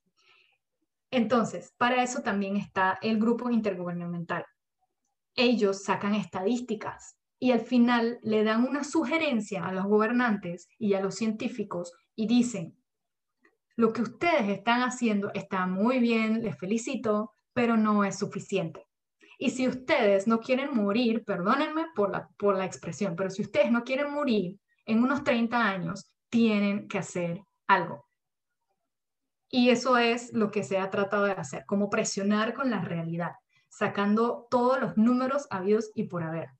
Entonces, 1.11 1.73
para 1.79 2.03
eso 2.03 2.20
también 2.20 2.59
está 2.59 2.99
el 3.01 3.19
grupo 3.19 3.49
intergubernamental. 3.49 4.45
Ellos 5.37 5.85
sacan 5.85 6.15
estadísticas 6.15 7.16
y 7.43 7.51
al 7.51 7.62
final 7.62 8.20
le 8.23 8.44
dan 8.44 8.64
una 8.64 8.85
sugerencia 8.85 9.66
a 9.66 9.73
los 9.73 9.86
gobernantes 9.86 10.69
y 10.78 10.94
a 10.94 11.01
los 11.01 11.16
científicos 11.16 11.93
y 12.14 12.28
dicen, 12.28 12.78
lo 13.74 13.93
que 13.93 14.02
ustedes 14.02 14.48
están 14.48 14.82
haciendo 14.82 15.32
está 15.35 15.66
muy 15.66 15.98
bien, 15.98 16.44
les 16.44 16.56
felicito, 16.56 17.32
pero 17.52 17.77
no 17.77 18.05
es 18.05 18.16
suficiente. 18.16 18.86
Y 19.39 19.51
si 19.51 19.66
ustedes 19.66 20.28
no 20.28 20.39
quieren 20.39 20.73
morir, 20.73 21.24
perdónenme 21.24 21.86
por 21.97 22.12
la, 22.12 22.28
por 22.39 22.56
la 22.56 22.64
expresión, 22.64 23.16
pero 23.16 23.28
si 23.28 23.43
ustedes 23.43 23.73
no 23.73 23.82
quieren 23.82 24.12
morir 24.12 24.60
en 24.86 25.02
unos 25.02 25.24
30 25.24 25.66
años, 25.66 26.12
tienen 26.31 26.86
que 26.86 26.98
hacer 26.98 27.43
algo. 27.66 28.06
Y 29.51 29.70
eso 29.70 29.98
es 29.98 30.32
lo 30.32 30.52
que 30.52 30.62
se 30.62 30.78
ha 30.78 30.90
tratado 30.90 31.24
de 31.24 31.32
hacer, 31.32 31.66
como 31.66 31.90
presionar 31.90 32.55
con 32.55 32.70
la 32.70 32.82
realidad, 32.82 33.32
sacando 33.69 34.47
todos 34.48 34.81
los 34.81 34.97
números 34.97 35.48
habidos 35.51 35.90
y 35.97 36.05
por 36.05 36.23
haber, 36.23 36.51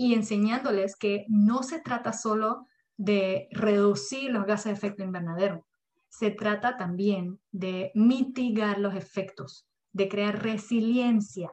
y 0.00 0.14
enseñándoles 0.14 0.94
que 0.94 1.26
no 1.28 1.64
se 1.64 1.80
trata 1.80 2.12
solo 2.12 2.68
de 2.96 3.48
reducir 3.50 4.30
los 4.30 4.46
gases 4.46 4.66
de 4.66 4.72
efecto 4.72 5.02
invernadero, 5.02 5.66
se 6.08 6.30
trata 6.30 6.76
también 6.76 7.40
de 7.50 7.90
mitigar 7.96 8.78
los 8.78 8.94
efectos, 8.94 9.66
de 9.92 10.08
crear 10.08 10.40
resiliencia. 10.40 11.50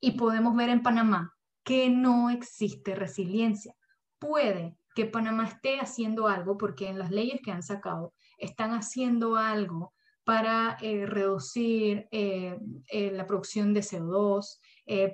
Y 0.00 0.12
podemos 0.12 0.56
ver 0.56 0.70
en 0.70 0.82
Panamá 0.82 1.36
que 1.62 1.90
no 1.90 2.30
existe 2.30 2.94
resiliencia. 2.94 3.74
Puede 4.18 4.78
que 4.94 5.04
Panamá 5.04 5.46
esté 5.46 5.78
haciendo 5.78 6.28
algo, 6.28 6.56
porque 6.56 6.88
en 6.88 6.98
las 6.98 7.10
leyes 7.10 7.40
que 7.44 7.52
han 7.52 7.62
sacado 7.62 8.14
están 8.38 8.70
haciendo 8.72 9.36
algo 9.36 9.92
para 10.24 10.78
eh, 10.80 11.04
reducir 11.04 12.08
eh, 12.10 12.58
eh, 12.90 13.10
la 13.12 13.26
producción 13.26 13.74
de 13.74 13.80
CO2, 13.80 14.60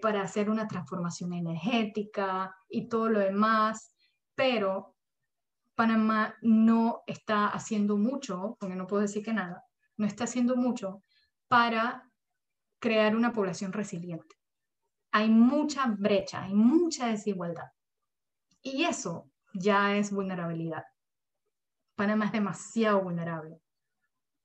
para 0.01 0.23
hacer 0.23 0.51
una 0.51 0.66
transformación 0.66 1.32
energética 1.32 2.55
y 2.69 2.89
todo 2.89 3.09
lo 3.09 3.20
demás, 3.20 3.95
pero 4.35 4.97
Panamá 5.74 6.35
no 6.43 7.03
está 7.07 7.47
haciendo 7.47 7.97
mucho, 7.97 8.57
porque 8.59 8.74
no 8.74 8.86
puedo 8.86 9.03
decir 9.03 9.24
que 9.24 9.32
nada, 9.32 9.65
no 9.97 10.07
está 10.07 10.24
haciendo 10.24 10.57
mucho 10.57 11.05
para 11.47 12.11
crear 12.81 13.15
una 13.15 13.32
población 13.32 13.73
resiliente. 13.73 14.36
Hay 15.12 15.31
mucha 15.31 15.86
brecha, 15.86 16.43
hay 16.43 16.55
mucha 16.55 17.07
desigualdad. 17.07 17.69
Y 18.61 18.85
eso 18.85 19.31
ya 19.55 19.97
es 19.97 20.11
vulnerabilidad. 20.12 20.85
Panamá 21.95 22.27
es 22.27 22.32
demasiado 22.32 23.03
vulnerable. 23.03 23.61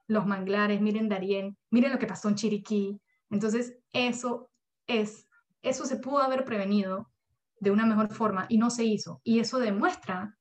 Los 0.07 0.25
manglares, 0.25 0.81
miren 0.81 1.09
Darien, 1.09 1.57
miren 1.71 1.93
lo 1.93 1.99
que 1.99 2.07
pasó 2.07 2.29
en 2.29 2.35
Chiriquí. 2.35 3.01
Entonces, 3.29 3.77
eso 3.91 4.51
es, 4.87 5.27
eso 5.61 5.85
se 5.85 5.97
pudo 5.97 6.19
haber 6.19 6.45
prevenido 6.45 7.11
de 7.59 7.71
una 7.71 7.85
mejor 7.85 8.13
forma 8.13 8.45
y 8.49 8.57
no 8.57 8.69
se 8.69 8.83
hizo. 8.83 9.21
Y 9.23 9.39
eso 9.39 9.59
demuestra 9.59 10.37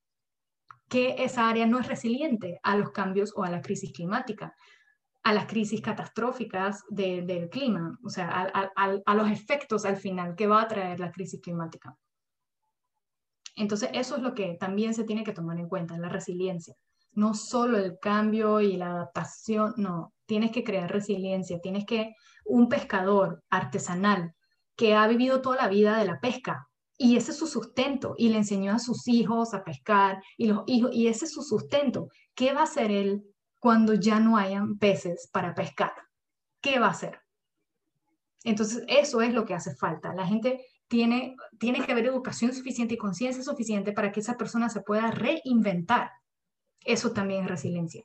que 0.89 1.25
esa 1.25 1.49
área 1.49 1.67
no 1.67 1.79
es 1.79 1.87
resiliente 1.87 2.61
a 2.63 2.77
los 2.77 2.91
cambios 2.91 3.33
o 3.37 3.45
a 3.45 3.51
la 3.51 3.63
crisis 3.63 3.93
climática, 3.93 4.55
a 5.23 5.33
las 5.33 5.47
crisis 5.47 5.81
catastróficas 5.81 6.85
del 6.91 7.49
clima, 7.49 7.99
o 8.05 8.11
sea, 8.11 8.51
a, 8.75 9.15
los 9.15 9.31
efectos 9.31 9.85
al 9.85 9.97
final 9.97 10.35
que 10.35 10.47
va 10.47 10.63
a 10.63 10.69
traer 10.69 11.01
la 11.01 11.13
crisis 11.13 11.41
climática. 11.41 11.97
Entonces, 13.55 13.91
eso 13.93 14.17
es 14.17 14.23
lo 14.23 14.35
que 14.35 14.55
también 14.55 14.95
se 14.95 15.05
tiene 15.05 15.25
que 15.25 15.33
tomar 15.33 15.59
en 15.59 15.69
cuenta, 15.69 15.97
la 15.97 16.09
resiliencia. 16.09 16.75
No 17.13 17.35
solo 17.35 17.79
el 17.79 17.99
cambio 17.99 18.61
y 18.61 18.77
la 18.77 18.93
adaptación, 18.93 19.75
no, 19.77 20.13
tienes 20.27 20.51
que 20.51 20.65
crear 20.65 20.91
resiliencia, 20.91 21.61
tienes 21.61 21.85
que, 21.85 22.15
un 22.45 22.69
pescador 22.69 23.43
artesanal 23.51 24.35
que 24.77 24.95
ha 24.95 25.07
vivido 25.07 25.43
toda 25.43 25.57
la 25.57 25.69
vida 25.69 25.97
de 25.99 26.07
la 26.07 26.19
pesca, 26.21 26.69
y 27.03 27.17
ese 27.17 27.33
es 27.33 27.39
su 27.39 27.49
sustento 27.49 28.15
y 28.17 28.29
le 28.29 28.39
enseñó 28.39 28.73
a 28.73 28.79
sus 28.79 29.09
hijos 29.09 29.55
a 29.55 29.65
pescar 29.65 30.23
y 30.37 30.47
los 30.47 30.63
hijos 30.67 30.91
y 30.93 31.09
ese 31.09 31.25
es 31.25 31.33
su 31.33 31.43
sustento. 31.43 32.09
¿Qué 32.35 32.53
va 32.53 32.61
a 32.61 32.65
hacer 32.65 32.93
él 32.93 33.25
cuando 33.59 33.95
ya 33.95 34.21
no 34.21 34.37
hayan 34.37 34.79
peces 34.79 35.29
para 35.33 35.53
pescar? 35.53 35.93
¿Qué 36.61 36.79
va 36.79 36.87
a 36.87 36.91
hacer? 36.91 37.19
Entonces, 38.45 38.85
eso 38.87 39.21
es 39.21 39.35
lo 39.35 39.45
que 39.45 39.55
hace 39.55 39.75
falta. 39.75 40.15
La 40.15 40.27
gente 40.27 40.65
tiene, 40.87 41.35
tiene 41.59 41.85
que 41.85 41.91
haber 41.91 42.07
educación 42.07 42.53
suficiente 42.53 42.95
y 42.95 42.99
conciencia 42.99 43.43
suficiente 43.43 43.93
para 43.93 44.13
que 44.13 44.21
esa 44.21 44.37
persona 44.37 44.69
se 44.69 44.83
pueda 44.83 45.11
reinventar. 45.11 46.11
Eso 46.85 47.13
también 47.13 47.45
es 47.45 47.51
resiliencia. 47.51 48.05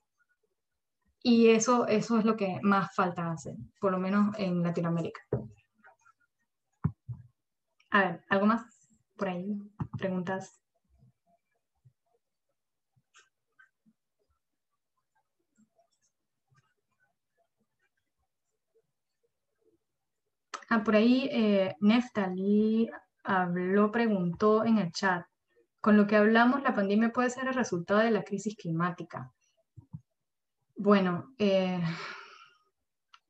Y 1.24 1.50
eso, 1.50 1.88
eso 1.88 2.18
es 2.20 2.26
lo 2.26 2.38
que 2.38 2.60
más 2.62 2.94
falta 2.96 3.32
hacer, 3.32 3.56
por 3.82 3.92
lo 3.92 4.00
menos 4.00 4.34
en 4.38 4.64
Latinoamérica. 4.64 5.22
A 7.90 8.02
ver, 8.02 8.22
¿algo 8.30 8.46
más? 8.46 8.78
por 9.18 9.30
ahí, 9.30 9.60
preguntas. 9.98 10.62
Ah, 20.70 20.84
por 20.84 20.96
ahí 20.96 21.30
eh, 21.32 21.76
Neftali 21.80 22.90
habló, 23.24 23.92
preguntó 23.92 24.64
en 24.66 24.78
el 24.78 24.92
chat. 24.92 25.26
Con 25.88 25.96
lo 25.96 26.06
que 26.06 26.18
hablamos, 26.18 26.64
la 26.64 26.76
pandemia 26.76 27.14
puede 27.14 27.30
ser 27.30 27.48
el 27.48 27.54
resultado 27.54 28.02
de 28.02 28.12
la 28.12 28.26
crisis 28.26 28.58
climática. 28.58 29.32
Bueno, 30.76 31.34
eh, 31.38 31.82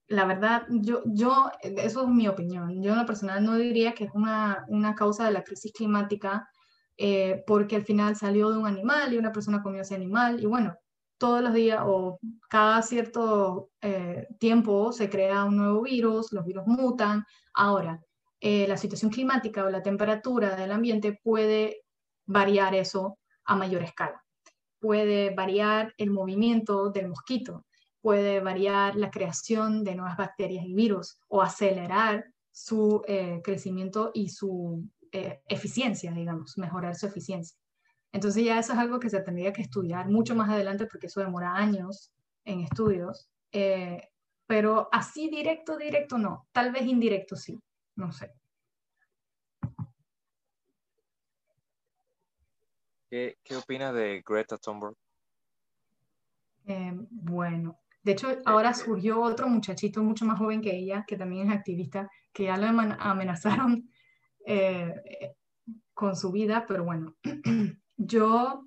la 0.08 0.26
verdad, 0.26 0.64
yo, 0.68 1.04
yo, 1.06 1.52
eso 1.62 2.02
es 2.02 2.08
mi 2.08 2.28
opinión. 2.28 2.82
Yo 2.82 2.94
en 2.94 2.98
lo 2.98 3.06
personal 3.06 3.46
no 3.46 3.58
diría 3.58 3.94
que 3.94 4.06
es 4.06 4.12
una, 4.16 4.66
una 4.70 4.96
causa 4.96 5.26
de 5.26 5.34
la 5.34 5.44
crisis 5.44 5.72
climática, 5.72 6.50
eh, 6.98 7.44
porque 7.46 7.76
al 7.76 7.84
final 7.84 8.16
salió 8.16 8.50
de 8.50 8.58
un 8.58 8.66
animal 8.66 9.14
y 9.14 9.20
una 9.20 9.32
persona 9.32 9.62
comió 9.62 9.84
ese 9.84 9.94
animal. 9.94 10.42
Y 10.42 10.48
bueno, 10.48 10.74
todos 11.20 11.44
los 11.44 11.54
días 11.54 11.84
o 11.86 12.18
cada 12.50 12.82
cierto 12.82 13.70
eh, 13.82 14.26
tiempo 14.40 14.92
se 14.94 15.12
crea 15.12 15.46
un 15.46 15.58
nuevo 15.58 15.84
virus, 15.84 16.34
los 16.34 16.44
virus 16.44 16.66
mutan. 16.66 17.24
Ahora, 17.54 18.02
la 18.42 18.78
situación 18.78 19.12
climática 19.12 19.64
o 19.64 19.70
la 19.70 19.84
temperatura 19.84 20.56
del 20.56 20.72
ambiente 20.72 21.20
puede 21.24 21.84
variar 22.28 22.76
eso 22.76 23.18
a 23.46 23.56
mayor 23.56 23.82
escala. 23.82 24.24
Puede 24.80 25.34
variar 25.34 25.94
el 25.98 26.12
movimiento 26.12 26.92
del 26.92 27.08
mosquito, 27.10 27.66
puede 28.02 28.40
variar 28.40 28.96
la 28.96 29.10
creación 29.10 29.84
de 29.84 29.96
nuevas 29.96 30.18
bacterias 30.18 30.64
y 30.66 30.76
virus 30.76 31.20
o 31.28 31.42
acelerar 31.42 32.26
su 32.52 33.02
eh, 33.08 33.42
crecimiento 33.44 34.12
y 34.14 34.30
su 34.30 34.88
eficiencia, 35.10 36.12
digamos, 36.12 36.58
mejorar 36.58 36.96
su 36.96 37.08
eficiencia. 37.08 37.58
Entonces 38.12 38.44
ya 38.44 38.60
eso 38.60 38.74
es 38.74 38.80
algo 38.80 39.00
que 39.00 39.10
se 39.10 39.22
tendría 39.22 39.54
que 39.54 39.62
estudiar 39.62 40.10
mucho 40.10 40.36
más 40.36 40.50
adelante 40.50 40.88
porque 40.88 41.08
eso 41.08 41.20
demora 41.20 41.56
años 41.56 42.12
en 42.46 42.62
estudios. 42.62 43.30
Eh, 43.52 44.10
pero 44.46 44.88
así 44.92 45.30
directo, 45.30 45.78
directo 45.78 46.18
no. 46.18 46.48
Tal 46.52 46.72
vez 46.72 46.86
indirecto 46.86 47.36
sí. 47.36 47.60
No 47.96 48.12
sé. 48.12 48.32
¿Qué, 53.10 53.38
qué 53.44 53.56
opinas 53.56 53.94
de 53.94 54.24
Greta 54.26 54.58
Thunberg? 54.58 54.96
Eh, 56.66 56.92
bueno, 57.10 57.80
de 58.04 58.12
hecho 58.12 58.28
ahora 58.46 58.74
surgió 58.74 59.22
otro 59.22 59.48
muchachito 59.48 60.04
mucho 60.04 60.26
más 60.26 60.38
joven 60.38 60.62
que 60.62 60.76
ella, 60.76 61.06
que 61.08 61.16
también 61.16 61.50
es 61.50 61.58
activista, 61.58 62.10
que 62.34 62.44
ya 62.44 62.58
lo 62.58 62.68
amenazaron 62.68 63.90
eh, 64.46 64.94
con 65.94 66.16
su 66.16 66.32
vida, 66.32 66.66
pero 66.68 66.84
bueno, 66.84 67.16
yo 67.98 68.66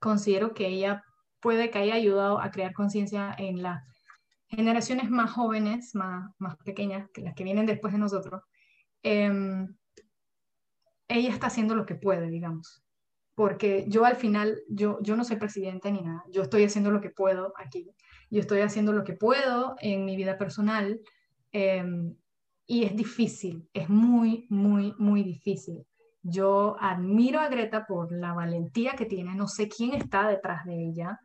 considero 0.00 0.54
que 0.54 0.68
ella 0.68 1.04
puede 1.40 1.70
que 1.70 1.78
haya 1.78 1.94
ayudado 1.94 2.40
a 2.40 2.50
crear 2.50 2.72
conciencia 2.72 3.34
en 3.38 3.62
las 3.62 3.82
generaciones 4.48 5.10
más 5.10 5.30
jóvenes, 5.30 5.94
más, 5.94 6.30
más 6.38 6.56
pequeñas, 6.58 7.08
que 7.12 7.20
las 7.20 7.34
que 7.34 7.44
vienen 7.44 7.66
después 7.66 7.92
de 7.92 7.98
nosotros. 7.98 8.42
Em, 9.02 9.76
ella 11.08 11.30
está 11.30 11.48
haciendo 11.48 11.74
lo 11.74 11.86
que 11.86 11.94
puede, 11.94 12.28
digamos. 12.28 12.82
Porque 13.38 13.84
yo 13.86 14.04
al 14.04 14.16
final, 14.16 14.64
yo, 14.68 14.98
yo 15.00 15.14
no 15.14 15.22
soy 15.22 15.36
presidente 15.36 15.92
ni 15.92 16.02
nada, 16.02 16.24
yo 16.28 16.42
estoy 16.42 16.64
haciendo 16.64 16.90
lo 16.90 17.00
que 17.00 17.10
puedo 17.10 17.52
aquí. 17.56 17.88
Yo 18.30 18.40
estoy 18.40 18.62
haciendo 18.62 18.92
lo 18.92 19.04
que 19.04 19.12
puedo 19.12 19.76
en 19.78 20.04
mi 20.04 20.16
vida 20.16 20.36
personal 20.36 21.00
em, 21.52 22.16
y 22.66 22.82
es 22.82 22.96
difícil, 22.96 23.68
es 23.72 23.88
muy, 23.88 24.48
muy, 24.50 24.92
muy 24.98 25.22
difícil. 25.22 25.86
Yo 26.20 26.74
admiro 26.80 27.38
a 27.38 27.48
Greta 27.48 27.86
por 27.86 28.10
la 28.10 28.32
valentía 28.32 28.96
que 28.96 29.06
tiene, 29.06 29.36
no 29.36 29.46
sé 29.46 29.68
quién 29.68 29.94
está 29.94 30.26
detrás 30.26 30.64
de 30.64 30.88
ella, 30.88 31.20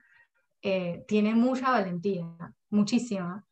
eh, 0.61 1.03
tiene 1.07 1.34
mucha 1.34 1.72
valentía, 1.72 2.27
muchísima. 2.69 3.44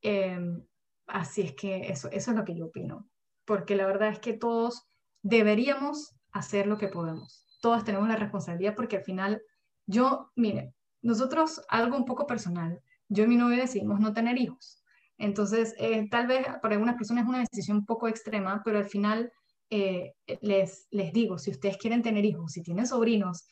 Em, 0.00 0.64
así 1.08 1.42
es 1.42 1.52
que 1.52 1.90
eso, 1.90 2.08
eso 2.10 2.30
es 2.30 2.36
lo 2.38 2.46
que 2.46 2.56
yo 2.56 2.68
opino, 2.68 3.06
porque 3.44 3.76
la 3.76 3.84
verdad 3.84 4.08
es 4.08 4.18
que 4.18 4.32
todos 4.32 4.88
deberíamos 5.20 6.16
hacer 6.32 6.66
lo 6.66 6.78
que 6.78 6.88
podemos. 6.88 7.44
Todos 7.60 7.84
tenemos 7.84 8.08
la 8.08 8.16
responsabilidad 8.16 8.74
porque 8.74 8.96
al 8.96 9.04
final, 9.04 9.42
yo, 9.86 10.30
mire, 10.36 10.74
nosotros, 11.02 11.62
algo 11.68 11.96
un 11.96 12.04
poco 12.04 12.26
personal, 12.26 12.80
yo 13.08 13.24
y 13.24 13.28
mi 13.28 13.36
novio 13.36 13.56
decidimos 13.58 14.00
no 14.00 14.12
tener 14.12 14.38
hijos. 14.38 14.82
Entonces, 15.16 15.74
eh, 15.78 16.08
tal 16.08 16.26
vez 16.26 16.46
para 16.62 16.74
algunas 16.74 16.96
personas 16.96 17.24
es 17.24 17.28
una 17.28 17.40
decisión 17.40 17.78
un 17.78 17.86
poco 17.86 18.08
extrema, 18.08 18.62
pero 18.64 18.78
al 18.78 18.86
final 18.86 19.32
eh, 19.70 20.14
les, 20.40 20.86
les 20.90 21.12
digo, 21.12 21.38
si 21.38 21.50
ustedes 21.50 21.76
quieren 21.76 22.02
tener 22.02 22.24
hijos, 22.24 22.52
si 22.52 22.62
tienen 22.62 22.86
sobrinos, 22.86 23.48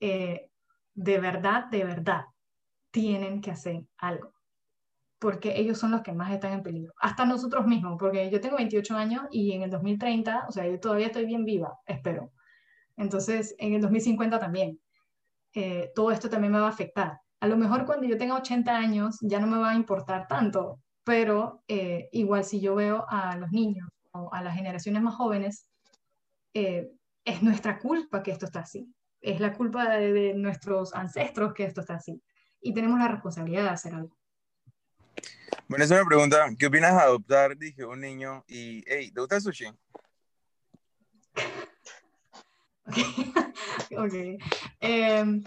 eh, 0.00 0.50
de 0.94 1.18
verdad, 1.18 1.66
de 1.70 1.84
verdad, 1.84 2.24
tienen 2.90 3.40
que 3.40 3.50
hacer 3.50 3.84
algo, 3.98 4.34
porque 5.18 5.58
ellos 5.58 5.78
son 5.78 5.92
los 5.92 6.02
que 6.02 6.12
más 6.12 6.32
están 6.32 6.52
en 6.52 6.62
peligro, 6.62 6.92
hasta 6.98 7.24
nosotros 7.24 7.66
mismos, 7.66 7.96
porque 7.98 8.30
yo 8.30 8.40
tengo 8.40 8.56
28 8.56 8.96
años 8.96 9.22
y 9.30 9.52
en 9.52 9.62
el 9.62 9.70
2030, 9.70 10.46
o 10.48 10.52
sea, 10.52 10.66
yo 10.68 10.78
todavía 10.80 11.06
estoy 11.06 11.26
bien 11.26 11.44
viva, 11.44 11.78
espero. 11.86 12.32
Entonces, 12.96 13.54
en 13.58 13.74
el 13.74 13.80
2050 13.80 14.38
también. 14.38 14.80
Eh, 15.54 15.92
todo 15.94 16.10
esto 16.10 16.28
también 16.28 16.52
me 16.52 16.58
va 16.58 16.66
a 16.66 16.70
afectar. 16.70 17.20
A 17.40 17.46
lo 17.46 17.56
mejor 17.56 17.86
cuando 17.86 18.06
yo 18.06 18.18
tenga 18.18 18.34
80 18.34 18.76
años 18.76 19.18
ya 19.20 19.38
no 19.38 19.46
me 19.46 19.58
va 19.58 19.70
a 19.70 19.76
importar 19.76 20.26
tanto, 20.26 20.80
pero 21.04 21.62
igual 22.10 22.44
si 22.44 22.60
yo 22.60 22.74
veo 22.74 23.04
a 23.08 23.36
los 23.36 23.50
niños 23.52 23.88
a 24.32 24.42
las 24.42 24.54
generaciones 24.54 25.02
más 25.02 25.14
jóvenes, 25.14 25.66
eh, 26.54 26.90
es 27.24 27.42
nuestra 27.42 27.78
culpa 27.78 28.22
que 28.22 28.30
esto 28.30 28.46
está 28.46 28.60
así. 28.60 28.92
Es 29.20 29.40
la 29.40 29.54
culpa 29.54 29.88
de, 29.96 30.34
nuestros 30.34 30.94
ancestros 30.94 31.54
que 31.54 31.64
esto 31.64 31.80
está 31.80 31.94
así. 31.94 32.22
Y 32.60 32.74
tenemos 32.74 32.98
la 32.98 33.08
responsabilidad 33.08 33.64
de 33.64 33.68
hacer 33.70 33.94
algo. 33.94 34.16
Bueno, 35.68 35.84
es 35.84 35.90
una 35.90 36.04
pregunta. 36.04 36.46
¿Qué 36.58 36.66
opinas 36.66 36.92
de 36.92 37.00
adoptar, 37.00 37.56
dije, 37.56 37.84
un 37.84 38.00
niño 38.00 38.44
y, 38.46 38.84
hey, 38.86 39.10
¿te 39.12 39.20
gusta 39.20 39.36
el 39.36 39.42
sushi? 39.42 39.66
ok. 43.96 44.14
Em, 44.80 45.42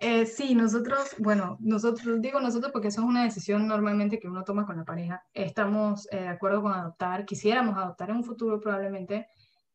eh, 0.00 0.26
sí, 0.26 0.54
nosotros, 0.54 1.14
bueno, 1.18 1.58
nosotros, 1.60 2.20
digo 2.22 2.40
nosotros 2.40 2.72
porque 2.72 2.88
eso 2.88 3.02
es 3.02 3.06
una 3.06 3.24
decisión 3.24 3.66
normalmente 3.66 4.18
que 4.18 4.28
uno 4.28 4.44
toma 4.44 4.64
con 4.66 4.76
la 4.76 4.84
pareja. 4.84 5.22
Estamos 5.34 6.08
eh, 6.10 6.22
de 6.22 6.28
acuerdo 6.28 6.62
con 6.62 6.72
adoptar, 6.72 7.26
quisiéramos 7.26 7.76
adoptar 7.76 8.10
en 8.10 8.16
un 8.16 8.24
futuro 8.24 8.58
probablemente, 8.60 9.26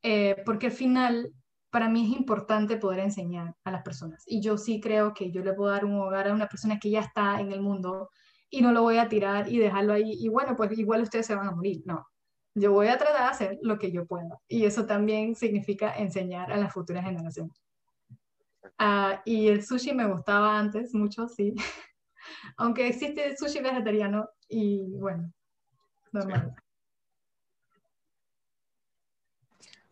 eh, 0.01 0.41
porque 0.45 0.67
al 0.67 0.71
final 0.71 1.31
para 1.69 1.89
mí 1.89 2.05
es 2.05 2.17
importante 2.17 2.77
poder 2.77 2.99
enseñar 3.01 3.55
a 3.63 3.71
las 3.71 3.83
personas. 3.83 4.23
Y 4.25 4.41
yo 4.41 4.57
sí 4.57 4.79
creo 4.79 5.13
que 5.13 5.31
yo 5.31 5.43
le 5.43 5.53
puedo 5.53 5.71
dar 5.71 5.85
un 5.85 5.99
hogar 5.99 6.27
a 6.27 6.33
una 6.33 6.47
persona 6.47 6.79
que 6.79 6.89
ya 6.89 7.01
está 7.01 7.39
en 7.39 7.51
el 7.51 7.61
mundo 7.61 8.09
y 8.49 8.61
no 8.61 8.71
lo 8.71 8.81
voy 8.81 8.97
a 8.97 9.09
tirar 9.09 9.51
y 9.51 9.59
dejarlo 9.59 9.93
ahí. 9.93 10.13
Y 10.19 10.29
bueno, 10.29 10.55
pues 10.55 10.77
igual 10.77 11.01
ustedes 11.01 11.25
se 11.27 11.35
van 11.35 11.47
a 11.47 11.51
morir. 11.51 11.83
No, 11.85 12.07
yo 12.55 12.71
voy 12.71 12.87
a 12.87 12.97
tratar 12.97 13.23
de 13.23 13.29
hacer 13.29 13.59
lo 13.61 13.77
que 13.77 13.91
yo 13.91 14.05
pueda. 14.05 14.39
Y 14.47 14.65
eso 14.65 14.85
también 14.85 15.35
significa 15.35 15.93
enseñar 15.93 16.51
a 16.51 16.57
las 16.57 16.73
futuras 16.73 17.03
generaciones. 17.03 17.61
Ah, 18.77 19.21
y 19.25 19.49
el 19.49 19.63
sushi 19.63 19.93
me 19.93 20.07
gustaba 20.07 20.57
antes 20.57 20.93
mucho, 20.93 21.27
sí. 21.27 21.53
Aunque 22.57 22.87
existe 22.87 23.27
el 23.27 23.37
sushi 23.37 23.59
vegetariano 23.59 24.29
y 24.47 24.97
bueno, 24.97 25.31
normal. 26.11 26.55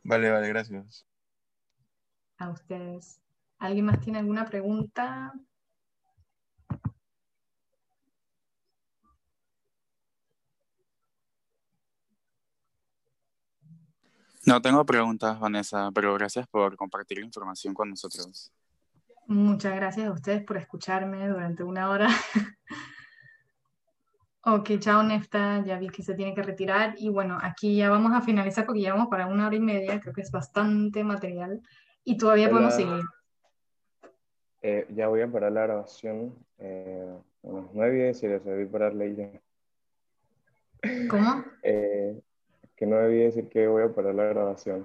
Vale, 0.03 0.31
vale, 0.31 0.47
gracias. 0.47 1.05
A 2.37 2.49
ustedes. 2.49 3.21
¿Alguien 3.59 3.85
más 3.85 3.99
tiene 3.99 4.19
alguna 4.19 4.45
pregunta? 4.45 5.33
No 14.45 14.61
tengo 14.61 14.85
preguntas, 14.85 15.39
Vanessa, 15.39 15.89
pero 15.93 16.13
gracias 16.15 16.47
por 16.47 16.75
compartir 16.75 17.19
la 17.19 17.25
información 17.25 17.73
con 17.73 17.89
nosotros. 17.89 18.51
Muchas 19.27 19.75
gracias 19.75 20.07
a 20.07 20.11
ustedes 20.11 20.43
por 20.43 20.57
escucharme 20.57 21.27
durante 21.29 21.63
una 21.63 21.89
hora. 21.89 22.09
ok, 24.43 24.71
chao 24.79 25.01
Nefta, 25.01 25.63
ya 25.63 25.79
vi 25.79 25.87
que 25.87 26.03
se 26.03 26.13
tiene 26.13 26.35
que 26.35 26.43
retirar 26.43 26.95
y 26.97 27.09
bueno, 27.09 27.37
aquí 27.41 27.77
ya 27.77 27.89
vamos 27.89 28.11
a 28.11 28.21
finalizar 28.21 28.65
porque 28.65 28.81
ya 28.81 28.93
vamos 28.93 29.07
para 29.07 29.27
una 29.27 29.47
hora 29.47 29.55
y 29.55 29.61
media, 29.61 30.01
creo 30.01 30.13
que 30.13 30.21
es 30.21 30.31
bastante 30.31 31.05
material 31.05 31.61
y 32.03 32.17
todavía 32.17 32.49
podemos 32.49 32.75
seguir. 32.75 33.01
Eh, 34.61 34.87
ya 34.93 35.07
voy 35.07 35.21
a 35.21 35.31
parar 35.31 35.53
la 35.53 35.63
grabación, 35.63 36.35
eh, 36.57 37.13
unos 37.43 37.69
nueve 37.73 38.09
y 38.09 38.13
si 38.13 38.27
les 38.27 38.43
debí 38.43 38.65
pararle 38.65 39.15
ya. 39.15 39.29
¿Cómo? 41.09 41.45
Eh, 41.61 42.21
que 42.83 42.87
no 42.87 42.97
debí 42.97 43.19
decir 43.19 43.47
que 43.47 43.65
voy 43.65 43.83
a 43.83 43.87
parar 43.87 44.13
la 44.13 44.25
grabación. 44.25 44.83